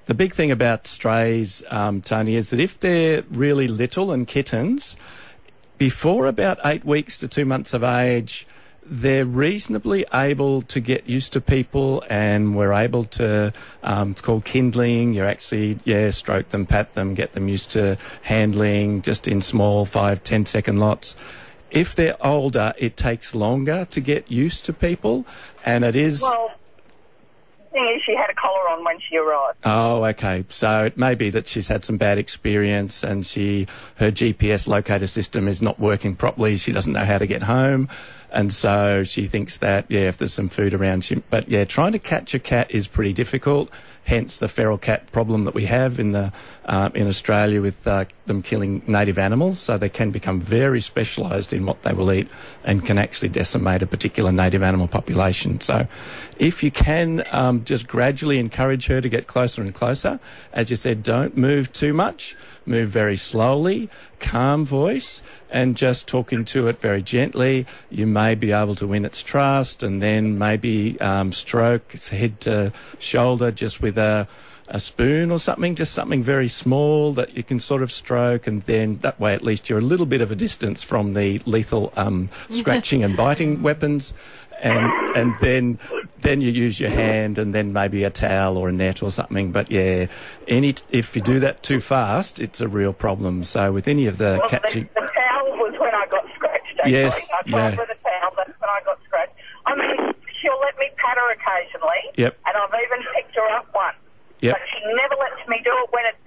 The 0.07 0.15
big 0.15 0.33
thing 0.35 0.51
about 0.51 0.87
strays, 0.87 1.63
um, 1.69 2.01
Tony, 2.01 2.37
is 2.37 2.51
that 2.51 2.61
if 2.61 2.79
they're 2.81 3.23
really 3.31 3.69
little 3.69 4.11
and 4.13 4.27
kittens, 4.27 4.97
before 5.79 6.27
about 6.27 6.59
eight 6.65 6.85
weeks 6.85 7.19
to 7.19 7.29
two 7.29 7.45
months 7.45 7.75
of 7.75 7.85
age, 7.85 8.47
they're 8.89 9.25
reasonably 9.25 10.05
able 10.15 10.63
to 10.63 10.81
get 10.81 11.09
used 11.09 11.33
to 11.33 11.41
people 11.41 12.05
and 12.09 12.57
we're 12.57 12.73
able 12.73 13.05
to, 13.05 13.53
um, 13.83 14.13
it's 14.13 14.21
called 14.21 14.45
kindling. 14.45 15.13
You're 15.13 15.27
actually, 15.27 15.79
yeah, 15.85 16.11
stroke 16.11 16.51
them, 16.51 16.67
pat 16.67 16.95
them, 16.95 17.15
get 17.15 17.33
them 17.33 17.49
used 17.49 17.71
to 17.73 17.99
handling 18.23 19.03
just 19.03 19.27
in 19.27 19.43
small 19.43 19.87
five, 19.87 20.23
ten 20.23 20.47
second 20.47 20.79
lots. 20.79 21.17
If 21.71 21.95
they're 21.95 22.17
older, 22.25 22.75
it 22.79 22.97
takes 22.97 23.35
longer 23.35 23.87
to 23.91 24.01
get 24.01 24.31
used 24.31 24.65
to 24.67 24.73
people 24.73 25.27
and 25.65 25.85
it 25.85 25.97
is. 25.97 26.23
well, 26.23 26.53
the 27.59 27.71
thing 27.71 27.95
is, 27.97 28.03
she 28.05 28.15
had 28.15 28.31
a 28.31 28.35
collar 28.35 28.71
on 28.71 28.85
when 28.85 28.99
she 29.01 29.17
arrived. 29.17 29.59
Oh, 29.65 30.05
okay. 30.05 30.45
So 30.49 30.85
it 30.85 30.97
may 30.97 31.15
be 31.15 31.29
that 31.31 31.49
she's 31.49 31.69
had 31.69 31.85
some 31.85 31.97
bad 31.97 32.19
experience 32.19 33.03
and 33.03 33.27
she 33.27 33.67
her 33.97 34.13
GPS 34.13 34.69
locator 34.69 35.09
system 35.09 35.49
is 35.49 35.61
not 35.61 35.79
working 35.81 36.15
properly. 36.15 36.57
She 36.57 36.73
doesn't 36.73 36.93
know 36.93 37.05
how 37.05 37.19
to 37.19 37.27
get 37.27 37.43
home. 37.43 37.89
And 38.31 38.53
so 38.53 39.03
she 39.05 39.27
thinks 39.27 39.59
that, 39.59 39.87
yeah, 39.89 40.01
if 40.01 40.19
there's 40.19 40.33
some 40.33 40.49
food 40.49 40.75
around, 40.75 41.05
she, 41.05 41.17
but 41.31 41.49
yeah, 41.49 41.65
trying 41.65 41.93
to 41.93 41.99
catch 41.99 42.35
a 42.35 42.39
cat 42.39 42.71
is 42.71 42.89
pretty 42.89 43.13
difficult. 43.13 43.71
Hence 44.05 44.39
the 44.39 44.49
feral 44.49 44.79
cat 44.79 45.11
problem 45.11 45.45
that 45.45 45.55
we 45.55 45.67
have 45.67 45.99
in 45.99 46.13
the 46.13 46.33
um, 46.67 46.93
in 46.95 47.09
Australia 47.09 47.61
with 47.61 47.85
uh, 47.89 48.05
them 48.27 48.41
killing 48.41 48.83
native 48.87 49.19
animals. 49.19 49.59
So 49.59 49.79
they 49.79 49.89
can 49.89 50.13
become 50.13 50.39
very 50.39 50.81
specialised 50.81 51.53
in 51.53 51.67
what 51.67 51.83
they 51.83 51.93
will 51.93 52.13
eat 52.13 52.29
and 52.63 52.85
can 52.87 52.99
actually 52.99 53.31
decimate 53.31 53.83
a 53.83 53.87
particular 53.87 54.31
native 54.31 54.63
animal 54.63 54.87
population. 54.87 55.61
So 55.61 55.89
if 56.39 56.63
you 56.63 56.71
can 56.71 57.25
um, 57.33 57.65
just 57.65 57.89
gradually 57.89 58.39
encourage 58.39 58.87
her 58.87 59.01
to 59.01 59.09
get 59.09 59.27
closer 59.27 59.63
and 59.63 59.75
closer, 59.75 60.21
as 60.53 60.71
you 60.71 60.77
said, 60.77 61.03
don't 61.03 61.37
move 61.37 61.73
too 61.73 61.93
much. 61.93 62.37
Move 62.67 62.91
very 62.91 63.17
slowly, 63.17 63.89
calm 64.19 64.67
voice, 64.67 65.23
and 65.51 65.77
just 65.77 66.09
talking 66.09 66.45
to 66.45 66.67
it 66.69 66.79
very 66.79 67.03
gently. 67.03 67.65
You 67.91 68.07
may 68.07 68.35
be 68.35 68.53
able 68.53 68.75
to 68.75 68.87
win 68.87 69.05
its 69.05 69.23
trust, 69.23 69.83
and 69.83 70.03
then 70.03 70.37
maybe 70.37 71.01
um, 71.01 71.33
stroke 71.33 71.95
its 71.95 72.09
head 72.09 72.41
to 72.41 72.73
shoulder 72.99 73.51
just 73.51 73.81
with 73.81 73.97
a 73.97 74.27
a 74.69 74.81
spoon 74.81 75.31
or 75.31 75.39
something, 75.39 75.75
just 75.75 75.93
something 75.93 76.23
very 76.23 76.49
small 76.49 77.13
that 77.13 77.37
you 77.37 77.43
can 77.43 77.61
sort 77.61 77.83
of 77.83 77.93
stroke, 77.93 78.47
and 78.47 78.63
then 78.63 78.99
that 78.99 79.19
way 79.21 79.35
at 79.35 79.43
least 79.43 79.69
you're 79.69 79.79
a 79.79 79.83
little 79.83 80.07
bit 80.07 80.21
of 80.21 80.31
a 80.31 80.35
distance 80.35 80.83
from 80.83 81.15
the 81.15 81.41
lethal 81.47 81.93
um, 81.97 82.29
scratching 82.51 83.05
and 83.05 83.17
biting 83.17 83.63
weapons, 83.63 84.13
and 84.61 84.91
and 85.17 85.35
then 85.41 85.79
then 86.21 86.41
you 86.41 86.51
use 86.51 86.81
your 86.81 86.91
hand 86.91 87.39
and 87.39 87.55
then 87.55 87.73
maybe 87.73 88.03
a 88.05 88.11
towel 88.11 88.57
or 88.57 88.69
a 88.69 88.73
net 88.73 89.03
or 89.03 89.11
something. 89.11 89.53
But 89.53 89.71
yeah, 89.71 90.07
any 90.49 90.75
if 90.91 91.15
you 91.15 91.23
do 91.23 91.41
that 91.41 91.63
too 91.63 91.81
fast, 91.81 92.41
it's 92.41 92.61
a 92.61 92.69
real 92.69 92.93
problem. 92.93 93.45
So 93.45 93.73
with 93.73 93.87
any 93.87 94.07
of 94.07 94.19
the 94.19 94.39
Well, 94.41 94.49
catching, 94.49 94.89
the, 94.95 95.01
the 95.03 95.07
towel 95.15 95.51
was 95.59 95.75
when 95.79 95.95
I 95.95 96.07
got 96.11 96.25
scratched. 96.35 96.67
Actually. 96.79 96.93
Yes, 96.93 97.29
I 97.33 97.43
yeah. 97.47 97.71
with 97.71 97.91
a 97.91 97.99
towel. 98.03 98.33
That's 98.37 98.59
when 98.61 98.71
I 98.71 98.81
got 98.85 98.99
scratched. 99.05 99.33
I 99.67 99.77
mean, 99.77 100.15
she'll 100.41 100.59
let 100.61 100.77
me 100.79 100.89
pat 100.97 101.17
her 101.19 101.33
occasionally. 101.33 102.03
Yep. 102.17 102.39
And 102.47 102.57
I've 102.57 102.81
even 102.81 103.07
picked 103.15 103.35
her 103.37 103.49
up 103.57 103.67
once. 103.75 103.97
Yep. 104.41 104.55
But 104.55 104.63
she 104.73 104.81
never 104.95 105.15
lets 105.17 105.49
me 105.49 105.61
do 105.65 105.71
it 105.85 105.93
when 105.93 106.05
it's 106.07 106.19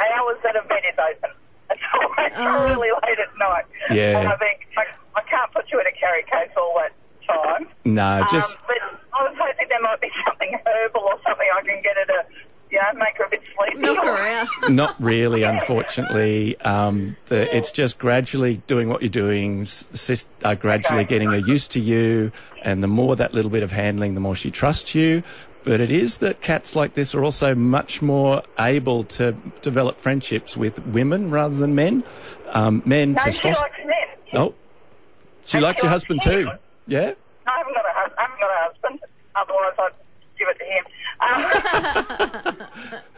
hours 0.00 0.38
that 0.42 0.56
a 0.56 0.62
bed 0.68 0.82
is 0.88 0.98
open. 0.98 1.30
It's 1.70 1.82
always 1.94 2.31
Oh. 2.31 2.31
Really 2.44 2.90
late 2.90 3.18
at 3.18 3.28
night. 3.38 3.64
Yeah. 3.90 4.18
And 4.20 4.28
I 4.28 4.36
think 4.36 4.66
I, 4.76 4.84
I 5.16 5.22
can't 5.22 5.52
put 5.52 5.70
you 5.70 5.80
in 5.80 5.86
a 5.86 5.92
carry 5.92 6.22
case 6.24 6.50
all 6.56 6.74
that 6.78 6.92
time. 7.26 7.68
no, 7.84 8.24
just 8.30 8.56
um, 8.56 8.62
but 8.66 8.76
I 9.18 9.22
was 9.28 9.36
hoping 9.38 9.66
there 9.68 9.80
might 9.82 10.00
be 10.00 10.10
something 10.26 10.58
herbal 10.66 11.00
or 11.02 11.18
something 11.26 11.46
I 11.56 11.62
can 11.62 11.80
get 11.82 11.96
her 11.96 12.04
to, 12.06 12.24
yeah, 12.70 12.90
make 12.96 13.16
her 13.18 13.24
a 13.24 13.28
bit 13.30 13.42
sleepy. 13.56 13.78
Knock 13.80 14.04
or- 14.04 14.16
her 14.16 14.26
out. 14.40 14.48
Not 14.70 14.96
really, 15.00 15.42
unfortunately. 15.42 16.58
Um, 16.60 17.16
the, 17.26 17.54
it's 17.54 17.70
just 17.72 17.98
gradually 17.98 18.56
doing 18.66 18.88
what 18.88 19.02
you're 19.02 19.08
doing, 19.10 19.62
s- 19.62 19.84
sis- 19.92 20.24
uh, 20.42 20.54
gradually 20.54 21.00
Okay. 21.00 21.08
getting 21.08 21.30
her 21.30 21.38
used 21.38 21.70
to 21.72 21.80
you, 21.80 22.32
and 22.62 22.82
the 22.82 22.86
more 22.88 23.14
that 23.16 23.34
little 23.34 23.50
bit 23.50 23.62
of 23.62 23.72
handling, 23.72 24.14
the 24.14 24.20
more 24.20 24.34
she 24.34 24.50
trusts 24.50 24.94
you. 24.94 25.22
But 25.64 25.80
it 25.80 25.90
is 25.92 26.18
that 26.18 26.40
cats 26.40 26.74
like 26.74 26.94
this 26.94 27.14
are 27.14 27.22
also 27.24 27.54
much 27.54 28.02
more 28.02 28.42
able 28.58 29.04
to 29.04 29.32
develop 29.60 30.00
friendships 30.00 30.56
with 30.56 30.84
women 30.86 31.30
rather 31.30 31.54
than 31.54 31.74
men. 31.74 32.02
Um, 32.48 32.82
men, 32.84 33.12
No, 33.12 33.30
she 33.30 33.48
likes 33.48 33.78
men. 33.84 33.94
Oh, 34.34 34.54
she 35.44 35.58
And 35.58 35.64
likes 35.64 35.80
she 35.80 35.86
your 35.86 35.92
likes 35.92 36.02
husband 36.04 36.22
too. 36.22 36.50
Yeah. 36.86 37.12
I 37.46 37.58
haven't 37.58 37.74
got 37.74 37.84
a, 37.84 37.92
hus- 37.94 38.12
I 38.18 38.22
haven't 38.22 38.40
got 38.40 38.50
a 38.50 38.58
husband. 38.68 39.00
Otherwise, 39.36 39.74
I'd 39.78 39.92
give 40.38 40.48
it 40.48 40.58
to 40.58 40.64
him. 40.64 40.84
Um, 42.60 43.02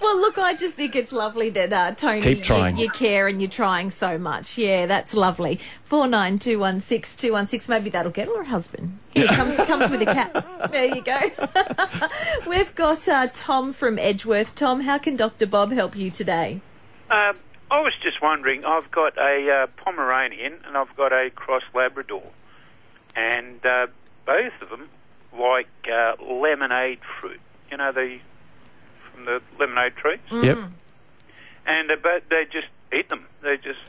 Well, 0.00 0.20
look, 0.20 0.38
I 0.38 0.54
just 0.54 0.74
think 0.74 0.94
it's 0.94 1.12
lovely 1.12 1.50
that 1.50 1.72
uh, 1.72 1.92
Tony, 1.92 2.20
Keep 2.20 2.42
trying. 2.42 2.76
You, 2.76 2.84
you 2.84 2.90
care 2.90 3.26
and 3.26 3.40
you're 3.40 3.50
trying 3.50 3.90
so 3.90 4.18
much. 4.18 4.56
Yeah, 4.56 4.86
that's 4.86 5.14
lovely. 5.14 5.60
Four 5.82 6.06
nine 6.06 6.38
two 6.38 6.58
one 6.58 6.80
six 6.80 7.14
two 7.14 7.32
one 7.32 7.46
six. 7.46 7.68
Maybe 7.68 7.90
that'll 7.90 8.12
get 8.12 8.26
her 8.28 8.42
a 8.42 8.46
husband. 8.46 8.98
Here 9.10 9.26
comes 9.26 9.56
comes 9.56 9.90
with 9.90 10.02
a 10.02 10.06
cat. 10.06 10.44
There 10.70 10.94
you 10.94 11.02
go. 11.02 11.18
We've 12.48 12.74
got 12.74 13.08
uh, 13.08 13.28
Tom 13.32 13.72
from 13.72 13.98
Edgeworth. 13.98 14.54
Tom, 14.54 14.82
how 14.82 14.98
can 14.98 15.16
Dr. 15.16 15.46
Bob 15.46 15.72
help 15.72 15.96
you 15.96 16.10
today? 16.10 16.60
Um, 17.10 17.36
I 17.70 17.80
was 17.80 17.92
just 18.02 18.20
wondering. 18.20 18.64
I've 18.64 18.90
got 18.90 19.16
a 19.16 19.50
uh, 19.50 19.66
Pomeranian 19.82 20.58
and 20.66 20.76
I've 20.76 20.94
got 20.96 21.12
a 21.12 21.30
Cross 21.30 21.62
Labrador, 21.74 22.22
and 23.16 23.64
uh, 23.64 23.86
both 24.26 24.52
of 24.60 24.70
them 24.70 24.88
like 25.38 25.68
uh, 25.90 26.16
lemonade 26.22 27.00
fruit. 27.20 27.40
You 27.70 27.76
know 27.78 27.92
the 27.92 28.18
from 28.18 28.37
the 29.28 29.42
lemonade 29.58 29.94
trees, 29.96 30.18
Yep. 30.32 30.58
and 31.66 31.90
they 31.90 31.94
both 31.96 32.22
they 32.30 32.44
just 32.46 32.68
eat 32.92 33.08
them. 33.10 33.26
They 33.42 33.56
just 33.58 33.80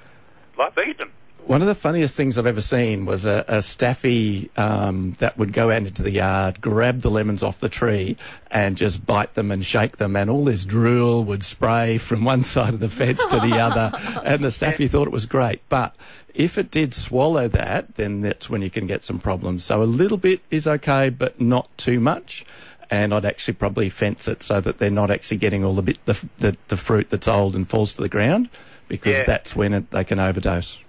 love 0.58 0.78
eating 0.78 0.98
them. 0.98 1.12
One 1.46 1.62
of 1.62 1.70
the 1.70 1.74
funniest 1.76 2.16
things 2.16 2.38
I've 2.38 2.46
ever 2.46 2.62
seen 2.62 3.06
was 3.06 3.26
a, 3.26 3.46
a 3.48 3.62
staffy 3.62 4.52
um, 4.58 5.14
that 5.20 5.38
would 5.38 5.54
go 5.54 5.72
out 5.72 5.78
into 5.84 6.04
the 6.04 6.12
yard, 6.12 6.60
grab 6.60 7.00
the 7.00 7.10
lemons 7.10 7.42
off 7.42 7.60
the 7.60 7.70
tree, 7.70 8.18
and 8.52 8.76
just 8.76 9.06
bite 9.06 9.34
them 9.36 9.50
and 9.50 9.66
shake 9.66 9.98
them, 9.98 10.16
and 10.18 10.30
all 10.30 10.44
this 10.44 10.66
drool 10.66 11.24
would 11.24 11.42
spray 11.44 11.98
from 11.98 12.26
one 12.26 12.44
side 12.54 12.74
of 12.74 12.82
the 12.82 12.90
fence 12.90 13.26
to 13.28 13.40
the 13.40 13.54
other. 13.58 13.92
And 14.26 14.44
the 14.44 14.52
staffy 14.52 14.88
thought 14.90 15.08
it 15.08 15.14
was 15.14 15.26
great, 15.26 15.62
but 15.70 15.96
if 16.36 16.58
it 16.58 16.70
did 16.70 16.94
swallow 16.94 17.48
that, 17.48 17.96
then 17.96 18.20
that's 18.22 18.50
when 18.50 18.62
you 18.62 18.70
can 18.70 18.86
get 18.86 19.04
some 19.06 19.18
problems. 19.18 19.64
So 19.64 19.82
a 19.82 19.86
little 19.86 20.18
bit 20.18 20.42
is 20.52 20.68
okay, 20.68 21.10
but 21.10 21.40
not 21.42 21.76
too 21.78 22.00
much. 22.02 22.46
And 22.92 23.14
I'd 23.14 23.26
actually 23.26 23.54
probably 23.54 23.88
fence 23.90 24.28
it 24.28 24.42
so 24.42 24.60
that 24.62 24.80
they're 24.80 24.90
not 24.90 25.12
actually 25.12 25.38
getting 25.38 25.64
all 25.64 25.76
the 25.76 25.82
bit 25.84 26.04
the, 26.06 26.20
the, 26.40 26.58
the 26.70 26.78
fruit 26.78 27.10
that's 27.12 27.28
old 27.28 27.56
and 27.56 27.70
falls 27.70 27.94
to 27.94 28.02
the 28.02 28.10
ground, 28.10 28.50
because 28.88 29.18
Yeah. 29.18 29.24
that's 29.26 29.56
when 29.56 29.74
it, 29.74 29.92
they 29.92 30.04
can 30.04 30.20
overdose. 30.20 30.80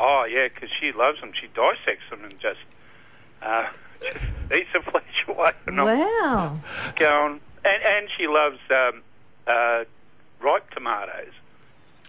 Oh 0.00 0.24
yeah, 0.28 0.48
because 0.48 0.70
she 0.80 0.90
loves 0.92 1.20
them. 1.20 1.32
She 1.40 1.46
dissects 1.48 2.04
them 2.10 2.24
and 2.24 2.38
just, 2.40 2.58
uh, 3.42 3.66
just 4.00 4.18
eats 4.54 4.68
the 4.74 4.80
flesh 4.82 5.24
away. 5.28 5.52
And 5.66 5.76
Wow. 5.76 6.58
going, 6.96 7.40
and 7.64 7.82
and 7.84 8.08
she 8.16 8.26
loves 8.26 8.58
um, 8.70 9.02
uh, 9.46 9.84
ripe 10.40 10.68
tomatoes. 10.70 11.32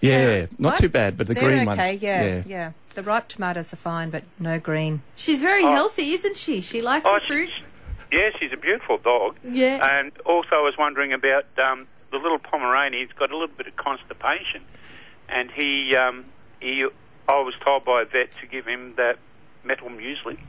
Yeah, 0.01 0.45
not 0.57 0.69
Right? 0.71 0.79
too 0.79 0.89
bad, 0.89 1.17
but 1.17 1.27
the 1.27 1.33
They're 1.33 1.43
green 1.43 1.67
okay, 1.69 1.91
ones. 1.91 2.01
yeah, 2.01 2.41
yeah, 2.45 2.71
The 2.95 3.03
ripe 3.03 3.27
tomatoes 3.27 3.73
are 3.73 3.77
fine, 3.77 4.09
but 4.09 4.23
no 4.39 4.57
green. 4.59 5.01
She's 5.15 5.41
very 5.41 5.63
Oh. 5.65 5.71
healthy, 5.71 6.11
isn't 6.13 6.37
she? 6.37 6.61
She 6.61 6.81
likes 6.81 7.05
Oh, 7.07 7.15
the 7.19 7.25
fruit. 7.25 7.49
she's- 7.49 7.65
Yeah, 8.11 8.29
she's 8.39 8.51
a 8.51 8.57
beautiful 8.57 8.97
dog. 8.97 9.37
Yeah. 9.43 9.99
And 9.99 10.11
also, 10.25 10.49
I 10.53 10.61
was 10.61 10.75
wondering 10.77 11.13
about 11.13 11.45
um, 11.59 11.87
the 12.11 12.17
little 12.17 12.39
Pomeranian. 12.39 13.07
He's 13.07 13.15
got 13.15 13.31
a 13.31 13.37
little 13.37 13.55
bit 13.55 13.67
of 13.67 13.75
constipation, 13.75 14.63
and 15.27 15.51
he 15.51 15.95
um, 15.95 16.25
he. 16.59 16.87
I 17.27 17.41
was 17.41 17.53
told 17.61 17.85
by 17.85 18.01
a 18.01 18.05
vet 18.05 18.31
to 18.39 18.47
give 18.47 18.65
him 18.65 18.95
that 18.97 19.19
metal 19.63 19.89
muesli. 19.89 20.39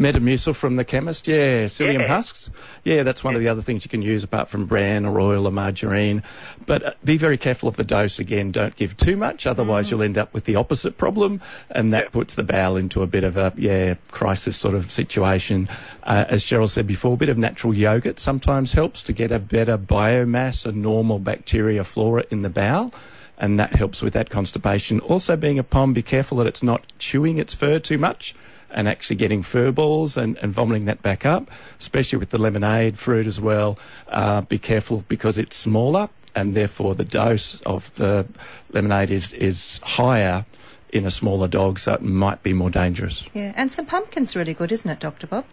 Metamucil 0.00 0.56
from 0.56 0.76
the 0.76 0.84
chemist, 0.84 1.28
yeah. 1.28 1.64
Psyllium 1.66 2.00
Yeah. 2.00 2.06
husks, 2.08 2.50
yeah. 2.84 3.02
That's 3.02 3.22
one 3.22 3.34
of 3.34 3.42
the 3.42 3.48
other 3.48 3.60
things 3.60 3.84
you 3.84 3.90
can 3.90 4.00
use 4.00 4.24
apart 4.24 4.48
from 4.48 4.64
bran 4.64 5.04
or 5.04 5.20
oil 5.20 5.46
or 5.46 5.52
margarine. 5.52 6.22
But 6.64 6.82
uh, 6.82 6.92
be 7.04 7.18
very 7.18 7.36
careful 7.36 7.68
of 7.68 7.76
the 7.76 7.84
dose. 7.84 8.18
Again, 8.18 8.50
don't 8.50 8.74
give 8.76 8.96
too 8.96 9.14
much, 9.14 9.46
otherwise 9.46 9.90
you'll 9.90 10.02
end 10.02 10.16
up 10.16 10.32
with 10.32 10.46
the 10.46 10.56
opposite 10.56 10.96
problem, 10.96 11.42
and 11.70 11.92
that 11.92 12.04
Yeah. 12.04 12.10
puts 12.10 12.34
the 12.34 12.42
bowel 12.42 12.78
into 12.78 13.02
a 13.02 13.06
bit 13.06 13.24
of 13.24 13.36
a 13.36 13.52
yeah 13.56 13.96
crisis 14.10 14.56
sort 14.56 14.74
of 14.74 14.90
situation. 14.90 15.68
Uh, 16.02 16.24
as 16.28 16.42
Cheryl 16.44 16.70
said 16.70 16.86
before, 16.86 17.12
a 17.12 17.18
bit 17.18 17.28
of 17.28 17.36
natural 17.36 17.74
yogurt 17.74 18.18
sometimes 18.18 18.72
helps 18.72 19.02
to 19.02 19.12
get 19.12 19.30
a 19.30 19.38
better 19.38 19.76
biomass, 19.76 20.64
a 20.64 20.72
normal 20.72 21.18
bacteria 21.18 21.84
flora 21.84 22.24
in 22.30 22.40
the 22.40 22.50
bowel. 22.50 22.94
And 23.36 23.58
that 23.58 23.74
helps 23.74 24.02
with 24.02 24.12
that 24.14 24.28
constipation. 24.28 25.00
Also, 25.00 25.34
being 25.34 25.58
a 25.58 25.62
pom, 25.62 25.94
be 25.94 26.02
careful 26.02 26.36
that 26.38 26.46
it's 26.46 26.62
not 26.62 26.82
chewing 26.98 27.38
its 27.38 27.54
fur 27.54 27.78
too 27.78 27.96
much 27.96 28.34
and 28.72 28.88
actually 28.88 29.16
getting 29.16 29.42
fur 29.42 29.70
balls 29.72 30.16
and, 30.16 30.36
and 30.38 30.52
vomiting 30.52 30.84
that 30.86 31.02
back 31.02 31.26
up, 31.26 31.50
especially 31.78 32.18
with 32.18 32.30
the 32.30 32.38
lemonade 32.38 32.98
fruit 32.98 33.26
as 33.26 33.40
well. 33.40 33.78
Uh, 34.08 34.40
be 34.42 34.58
careful 34.58 35.04
because 35.08 35.38
it's 35.38 35.56
smaller 35.56 36.08
and 36.34 36.54
therefore 36.54 36.94
the 36.94 37.04
dose 37.04 37.60
of 37.62 37.92
the 37.94 38.26
lemonade 38.72 39.10
is, 39.10 39.32
is 39.32 39.78
higher 39.82 40.44
in 40.92 41.06
a 41.06 41.10
smaller 41.10 41.46
dog, 41.46 41.78
so 41.78 41.92
it 41.94 42.02
might 42.02 42.42
be 42.42 42.52
more 42.52 42.68
dangerous. 42.70 43.24
Yeah, 43.32 43.52
and 43.54 43.70
some 43.70 43.86
pumpkin's 43.86 44.34
really 44.34 44.54
good, 44.54 44.72
isn't 44.72 44.90
it, 44.90 44.98
Dr. 44.98 45.28
Bob? 45.28 45.44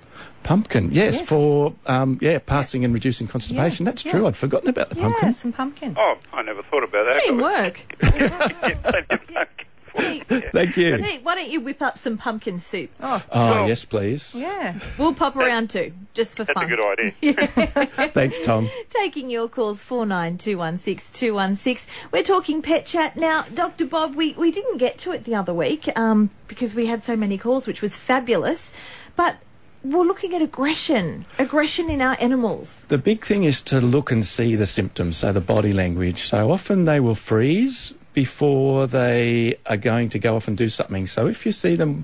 Pumpkin, 0.42 0.90
yes, 0.92 1.20
Yes. 1.20 1.30
for 1.30 1.74
um, 1.86 2.18
yeah, 2.22 2.40
passing 2.40 2.84
and 2.84 2.92
reducing 2.92 3.28
constipation. 3.28 3.86
Yeah, 3.86 3.92
That's 3.92 4.04
yeah. 4.04 4.12
true. 4.14 4.26
I'd 4.26 4.36
forgotten 4.36 4.68
about 4.70 4.90
the 4.90 4.96
Yeah, 4.96 5.04
pumpkin. 5.04 5.32
some 5.34 5.54
pumpkin. 5.54 5.96
Oh, 5.96 6.16
I 6.34 6.42
never 6.42 6.64
thought 6.64 6.84
about 6.84 7.06
that. 7.06 7.22
Teamwork. 7.24 7.86
Yeah, 9.98 10.04
plenty 10.04 10.20
of 10.20 10.28
pumpkin. 10.28 10.42
Pete, 10.42 10.52
Thank 10.52 10.78
you. 10.78 10.98
Pete, 10.98 11.24
why 11.24 11.36
don't 11.36 11.50
you 11.50 11.62
whip 11.62 11.82
up 11.82 11.98
some 11.98 12.18
pumpkin 12.18 12.60
soup? 12.60 12.90
Oh, 13.02 13.24
Oh, 13.32 13.66
yes, 13.68 13.86
please. 13.86 14.34
yeah. 14.36 14.80
We'll 14.98 15.14
pop 15.14 15.36
around 15.36 15.70
too, 15.70 15.94
just 16.14 16.36
for 16.36 16.44
That's 16.44 16.54
fun. 16.60 16.72
a 16.72 16.76
good 16.76 17.14
idea. 17.24 17.48
Thanks, 18.14 18.40
Tom. 18.40 18.70
Taking 18.90 19.30
your 19.30 19.48
calls 19.50 19.82
four 19.82 20.06
nine 20.06 20.38
two 20.38 20.58
one 20.58 20.78
six 20.78 21.10
two 21.12 21.34
one 21.34 21.56
six. 21.56 21.88
We're 22.12 22.24
talking 22.24 22.62
pet 22.62 22.86
chat 22.86 23.18
now, 23.18 23.44
Doctor 23.54 23.86
Bob. 23.86 24.16
We 24.16 24.34
we 24.34 24.52
didn't 24.52 24.78
get 24.78 24.98
to 25.00 25.12
it 25.12 25.24
the 25.24 25.36
other 25.36 25.54
week 25.54 25.88
um, 25.98 26.30
because 26.48 26.76
we 26.76 26.86
had 26.88 27.04
so 27.04 27.16
many 27.16 27.38
calls, 27.38 27.68
which 27.68 27.82
was 27.82 27.96
fabulous. 27.96 28.72
But 29.16 29.38
we're 29.84 30.04
looking 30.06 30.34
at 30.34 30.42
aggression, 30.42 31.26
aggression 31.40 31.90
in 31.90 32.02
our 32.02 32.18
animals. 32.20 32.86
The 32.90 32.98
big 32.98 33.24
thing 33.26 33.44
is 33.44 33.62
to 33.64 33.80
look 33.80 34.12
and 34.12 34.26
see 34.26 34.56
the 34.56 34.66
symptoms, 34.66 35.18
so 35.18 35.32
the 35.32 35.42
body 35.42 35.72
language. 35.74 36.24
So 36.24 36.52
often 36.52 36.86
they 36.86 37.00
will 37.00 37.16
freeze 37.16 37.94
before 38.18 38.88
they 38.88 39.56
are 39.68 39.78
going 39.78 40.10
to 40.10 40.18
go 40.18 40.36
off 40.36 40.48
and 40.48 40.58
do 40.58 40.70
something. 40.70 41.06
So 41.06 41.28
if 41.28 41.46
you 41.46 41.52
see 41.52 41.76
them 41.76 42.04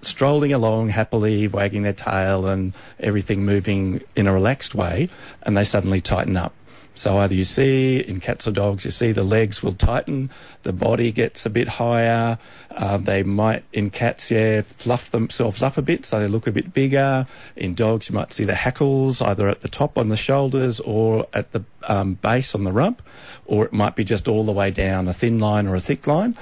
strolling 0.00 0.52
along 0.52 0.90
happily, 0.90 1.48
wagging 1.48 1.82
their 1.82 1.92
tail 1.92 2.46
and 2.46 2.72
everything 3.00 3.44
moving 3.44 4.00
in 4.14 4.28
a 4.28 4.32
relaxed 4.32 4.76
way, 4.76 5.08
and 5.42 5.56
they 5.56 5.64
suddenly 5.64 6.00
tighten 6.00 6.36
up. 6.36 6.54
So 6.94 7.18
either 7.18 7.34
you 7.34 7.44
see 7.44 7.98
in 7.98 8.20
cats 8.20 8.46
or 8.46 8.52
dogs, 8.52 8.84
you 8.84 8.90
see 8.90 9.10
the 9.12 9.24
legs 9.24 9.62
will 9.62 9.72
tighten, 9.72 10.30
the 10.62 10.72
body 10.72 11.10
gets 11.10 11.44
a 11.44 11.50
bit 11.50 11.66
higher. 11.66 12.38
Uh, 12.70 12.98
they 12.98 13.22
might, 13.22 13.64
in 13.72 13.90
cats, 13.90 14.30
yeah, 14.30 14.62
fluff 14.62 15.10
themselves 15.10 15.62
up 15.62 15.76
a 15.76 15.82
bit, 15.82 16.06
so 16.06 16.20
they 16.20 16.28
look 16.28 16.46
a 16.46 16.52
bit 16.52 16.72
bigger. 16.72 17.26
In 17.56 17.74
dogs, 17.74 18.08
you 18.08 18.14
might 18.14 18.32
see 18.32 18.44
the 18.44 18.54
hackles 18.54 19.20
either 19.20 19.48
at 19.48 19.62
the 19.62 19.68
top 19.68 19.98
on 19.98 20.08
the 20.08 20.16
shoulders 20.16 20.78
or 20.80 21.26
at 21.32 21.52
the 21.52 21.64
um, 21.88 22.14
base 22.14 22.54
on 22.54 22.64
the 22.64 22.72
rump, 22.72 23.02
or 23.44 23.64
it 23.64 23.72
might 23.72 23.96
be 23.96 24.04
just 24.04 24.28
all 24.28 24.44
the 24.44 24.52
way 24.52 24.70
down 24.70 25.08
a 25.08 25.12
thin 25.12 25.38
line 25.38 25.66
or 25.66 25.74
a 25.74 25.80
thick 25.80 26.06
line. 26.06 26.36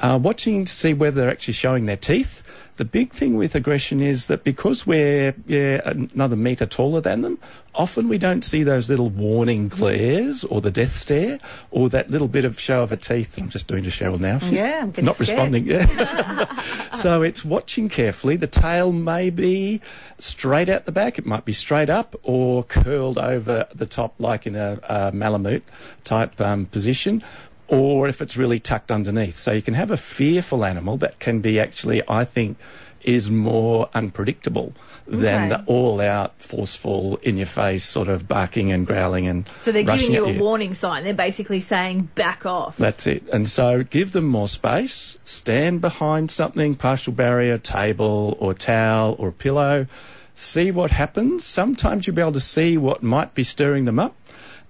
Uh, 0.00 0.18
watching 0.20 0.64
to 0.64 0.72
see 0.72 0.92
whether 0.92 1.22
they're 1.22 1.30
actually 1.30 1.54
showing 1.54 1.86
their 1.86 1.96
teeth. 1.96 2.42
The 2.76 2.84
big 2.84 3.12
thing 3.12 3.36
with 3.36 3.54
aggression 3.54 4.00
is 4.00 4.26
that 4.26 4.42
because 4.42 4.84
we're 4.86 5.34
yeah, 5.46 5.80
another 5.84 6.34
metre 6.34 6.66
taller 6.66 7.00
than 7.00 7.22
them, 7.22 7.38
often 7.74 8.08
we 8.08 8.18
don't 8.18 8.42
see 8.42 8.64
those 8.64 8.90
little 8.90 9.10
warning 9.10 9.68
glares 9.68 10.42
or 10.44 10.60
the 10.60 10.70
death 10.70 10.92
stare 10.92 11.38
or 11.70 11.88
that 11.90 12.10
little 12.10 12.26
bit 12.26 12.44
of 12.44 12.58
show 12.58 12.82
of 12.82 12.90
her 12.90 12.96
teeth. 12.96 13.38
I'm 13.38 13.48
just 13.48 13.68
doing 13.68 13.84
to 13.84 13.90
Cheryl 13.90 14.18
now. 14.18 14.38
Yeah, 14.42 14.80
I'm 14.82 14.90
getting 14.90 15.04
not 15.06 15.14
scared. 15.14 15.30
responding. 15.30 15.66
Yeah. 15.66 16.60
so 16.92 17.22
it's 17.22 17.44
watching 17.44 17.88
carefully. 17.88 18.36
The 18.36 18.48
tail 18.48 18.90
may 18.90 19.30
be 19.30 19.80
straight 20.18 20.68
out 20.68 20.84
the 20.84 20.92
back. 20.92 21.18
It 21.18 21.26
might 21.26 21.44
be 21.44 21.52
straight 21.52 21.90
up 21.90 22.16
or 22.22 22.64
curled 22.64 23.18
over 23.18 23.66
the 23.74 23.86
top, 23.86 24.14
like 24.18 24.46
in 24.46 24.56
a, 24.56 24.80
a 24.88 25.12
Malamute 25.12 25.64
type 26.02 26.40
um, 26.40 26.66
position. 26.66 27.22
Or 27.68 28.08
if 28.08 28.20
it's 28.20 28.36
really 28.36 28.60
tucked 28.60 28.90
underneath. 28.90 29.36
So 29.36 29.52
you 29.52 29.62
can 29.62 29.74
have 29.74 29.90
a 29.90 29.96
fearful 29.96 30.64
animal 30.64 30.96
that 30.98 31.18
can 31.18 31.40
be 31.40 31.58
actually, 31.58 32.02
I 32.08 32.24
think, 32.24 32.58
is 33.02 33.30
more 33.30 33.88
unpredictable 33.94 34.72
than 35.06 35.52
Okay. 35.52 35.62
the 35.62 35.64
all 35.66 36.00
out, 36.00 36.32
forceful, 36.40 37.18
in 37.22 37.36
your 37.36 37.46
face 37.46 37.84
sort 37.84 38.08
of 38.08 38.26
barking 38.26 38.72
and 38.72 38.86
growling 38.86 39.26
and 39.26 39.46
So 39.60 39.72
they're 39.72 39.82
giving 39.82 40.12
you 40.12 40.24
a 40.24 40.38
warning 40.38 40.72
sign. 40.74 41.04
They're 41.04 41.12
basically 41.12 41.60
saying 41.60 42.08
back 42.14 42.46
off. 42.46 42.78
that's 42.78 43.06
it. 43.06 43.22
And 43.30 43.46
so 43.46 43.82
give 43.82 44.12
them 44.12 44.26
more 44.26 44.48
space, 44.48 45.18
stand 45.24 45.82
behind 45.82 46.30
something, 46.30 46.74
partial 46.76 47.12
barrier, 47.12 47.58
table 47.58 48.36
or 48.40 48.54
towel 48.54 49.16
or 49.18 49.32
pillow, 49.32 49.86
see 50.34 50.70
what 50.70 50.90
happens. 50.90 51.44
Sometimes 51.44 52.06
you'll 52.06 52.16
be 52.16 52.22
able 52.22 52.32
to 52.32 52.40
see 52.40 52.78
what 52.78 53.02
might 53.02 53.34
be 53.34 53.44
stirring 53.44 53.84
them 53.84 53.98
up. 53.98 54.16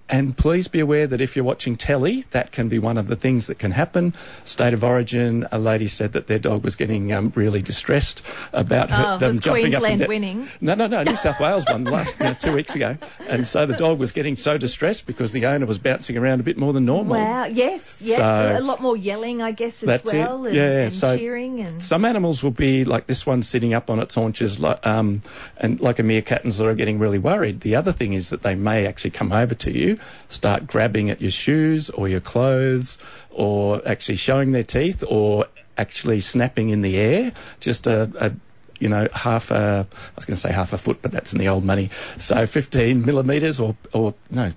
And 0.07 0.37
please 0.37 0.67
be 0.67 0.79
aware 0.79 1.07
that 1.07 1.19
if 1.19 1.35
you're 1.35 1.43
watching 1.45 1.75
telly, 1.75 2.25
that 2.29 2.51
can 2.51 2.69
be 2.69 2.77
one 2.77 2.95
of 2.97 3.07
the 3.07 3.15
things 3.15 3.47
that 3.47 3.57
can 3.57 3.71
happen. 3.71 4.13
State 4.43 4.73
of 4.73 4.83
origin, 4.83 5.47
a 5.51 5.57
lady 5.57 5.87
said 5.87 6.11
that 6.13 6.27
their 6.27 6.37
dog 6.37 6.63
was 6.63 6.75
getting 6.75 7.11
um, 7.11 7.31
really 7.35 7.61
distressed 7.61 8.21
about 8.53 8.91
her, 8.91 9.13
Oh, 9.15 9.17
them 9.17 9.39
jumping 9.39 9.73
up 9.73 9.81
Queensland 9.81 9.91
and 9.93 9.99
down. 10.01 10.07
winning? 10.07 10.47
No, 10.61 10.75
no, 10.75 10.85
no. 10.85 11.01
New 11.01 11.15
South 11.15 11.39
Wales 11.39 11.65
won 11.67 11.85
last 11.85 12.17
two 12.39 12.53
weeks 12.53 12.75
ago, 12.75 12.97
and 13.29 13.47
so 13.47 13.65
the 13.65 13.75
dog 13.75 13.97
was 13.97 14.11
getting 14.11 14.35
so 14.35 14.59
distressed 14.59 15.07
because 15.07 15.31
the 15.31 15.47
owner 15.47 15.65
was 15.65 15.79
bouncing 15.79 16.17
around 16.17 16.39
a 16.39 16.43
bit 16.43 16.57
more 16.57 16.71
than 16.71 16.85
normal. 16.85 17.15
Wow. 17.17 17.45
Yes. 17.45 17.99
Yeah. 18.03 18.17
So- 18.17 18.59
a 18.59 18.61
lot 18.61 18.81
more 18.81 18.95
yelling, 18.95 19.41
I 19.41 19.51
guess, 19.53 19.81
as 19.81 20.03
well, 20.03 20.45
it. 20.45 20.49
and, 20.49 20.55
Yeah, 20.55 20.81
and 20.83 20.93
so 20.93 21.17
cheering 21.17 21.61
and. 21.61 21.81
Some 21.81 22.05
animals 22.05 22.43
will 22.43 22.51
be 22.51 22.85
like 22.85 23.07
this 23.07 23.25
one 23.25 23.41
sitting 23.41 23.73
up 23.73 23.89
on 23.89 23.99
its 23.99 24.13
haunches, 24.13 24.59
like, 24.59 24.85
um, 24.85 25.21
and 25.57 25.79
like 25.79 25.97
a 25.97 26.03
meerkat 26.03 26.43
and 26.43 26.53
sort 26.53 26.69
of 26.69 26.77
getting 26.77 26.99
really 26.99 27.17
worried. 27.19 27.61
The 27.61 27.75
other 27.75 27.91
thing 27.91 28.13
is 28.13 28.29
that 28.29 28.43
they 28.43 28.53
may 28.53 28.85
actually 28.85 29.11
come 29.11 29.31
over 29.31 29.55
to 29.55 29.71
you, 29.71 29.94
start 30.29 30.67
grabbing 30.67 31.09
at 31.09 31.21
your 31.21 31.31
shoes 31.31 31.89
or 31.89 32.07
your 32.07 32.21
clothes, 32.21 32.97
or 33.31 33.81
actually 33.87 34.15
showing 34.15 34.51
their 34.51 34.63
teeth, 34.63 35.03
or 35.07 35.45
actually 35.77 36.21
snapping 36.21 36.69
in 36.69 36.81
the 36.81 36.97
air, 36.97 37.31
just 37.59 37.87
a. 37.87 38.11
a 38.19 38.33
you 38.77 38.89
know, 38.89 39.07
half 39.13 39.51
a, 39.51 39.87
I 39.89 40.11
was 40.17 40.25
going 40.25 40.35
to 40.35 40.41
say 40.41 40.51
half 40.51 40.73
a 40.73 40.77
foot, 40.77 41.01
but 41.01 41.13
that's 41.13 41.31
in 41.31 41.39
the 41.39 41.47
old 41.47 41.63
money. 41.63 41.89
So 42.17 42.45
15 42.45 43.05
millimetres 43.05 43.57
or, 43.57 43.77
or 43.93 44.15
no, 44.29 44.51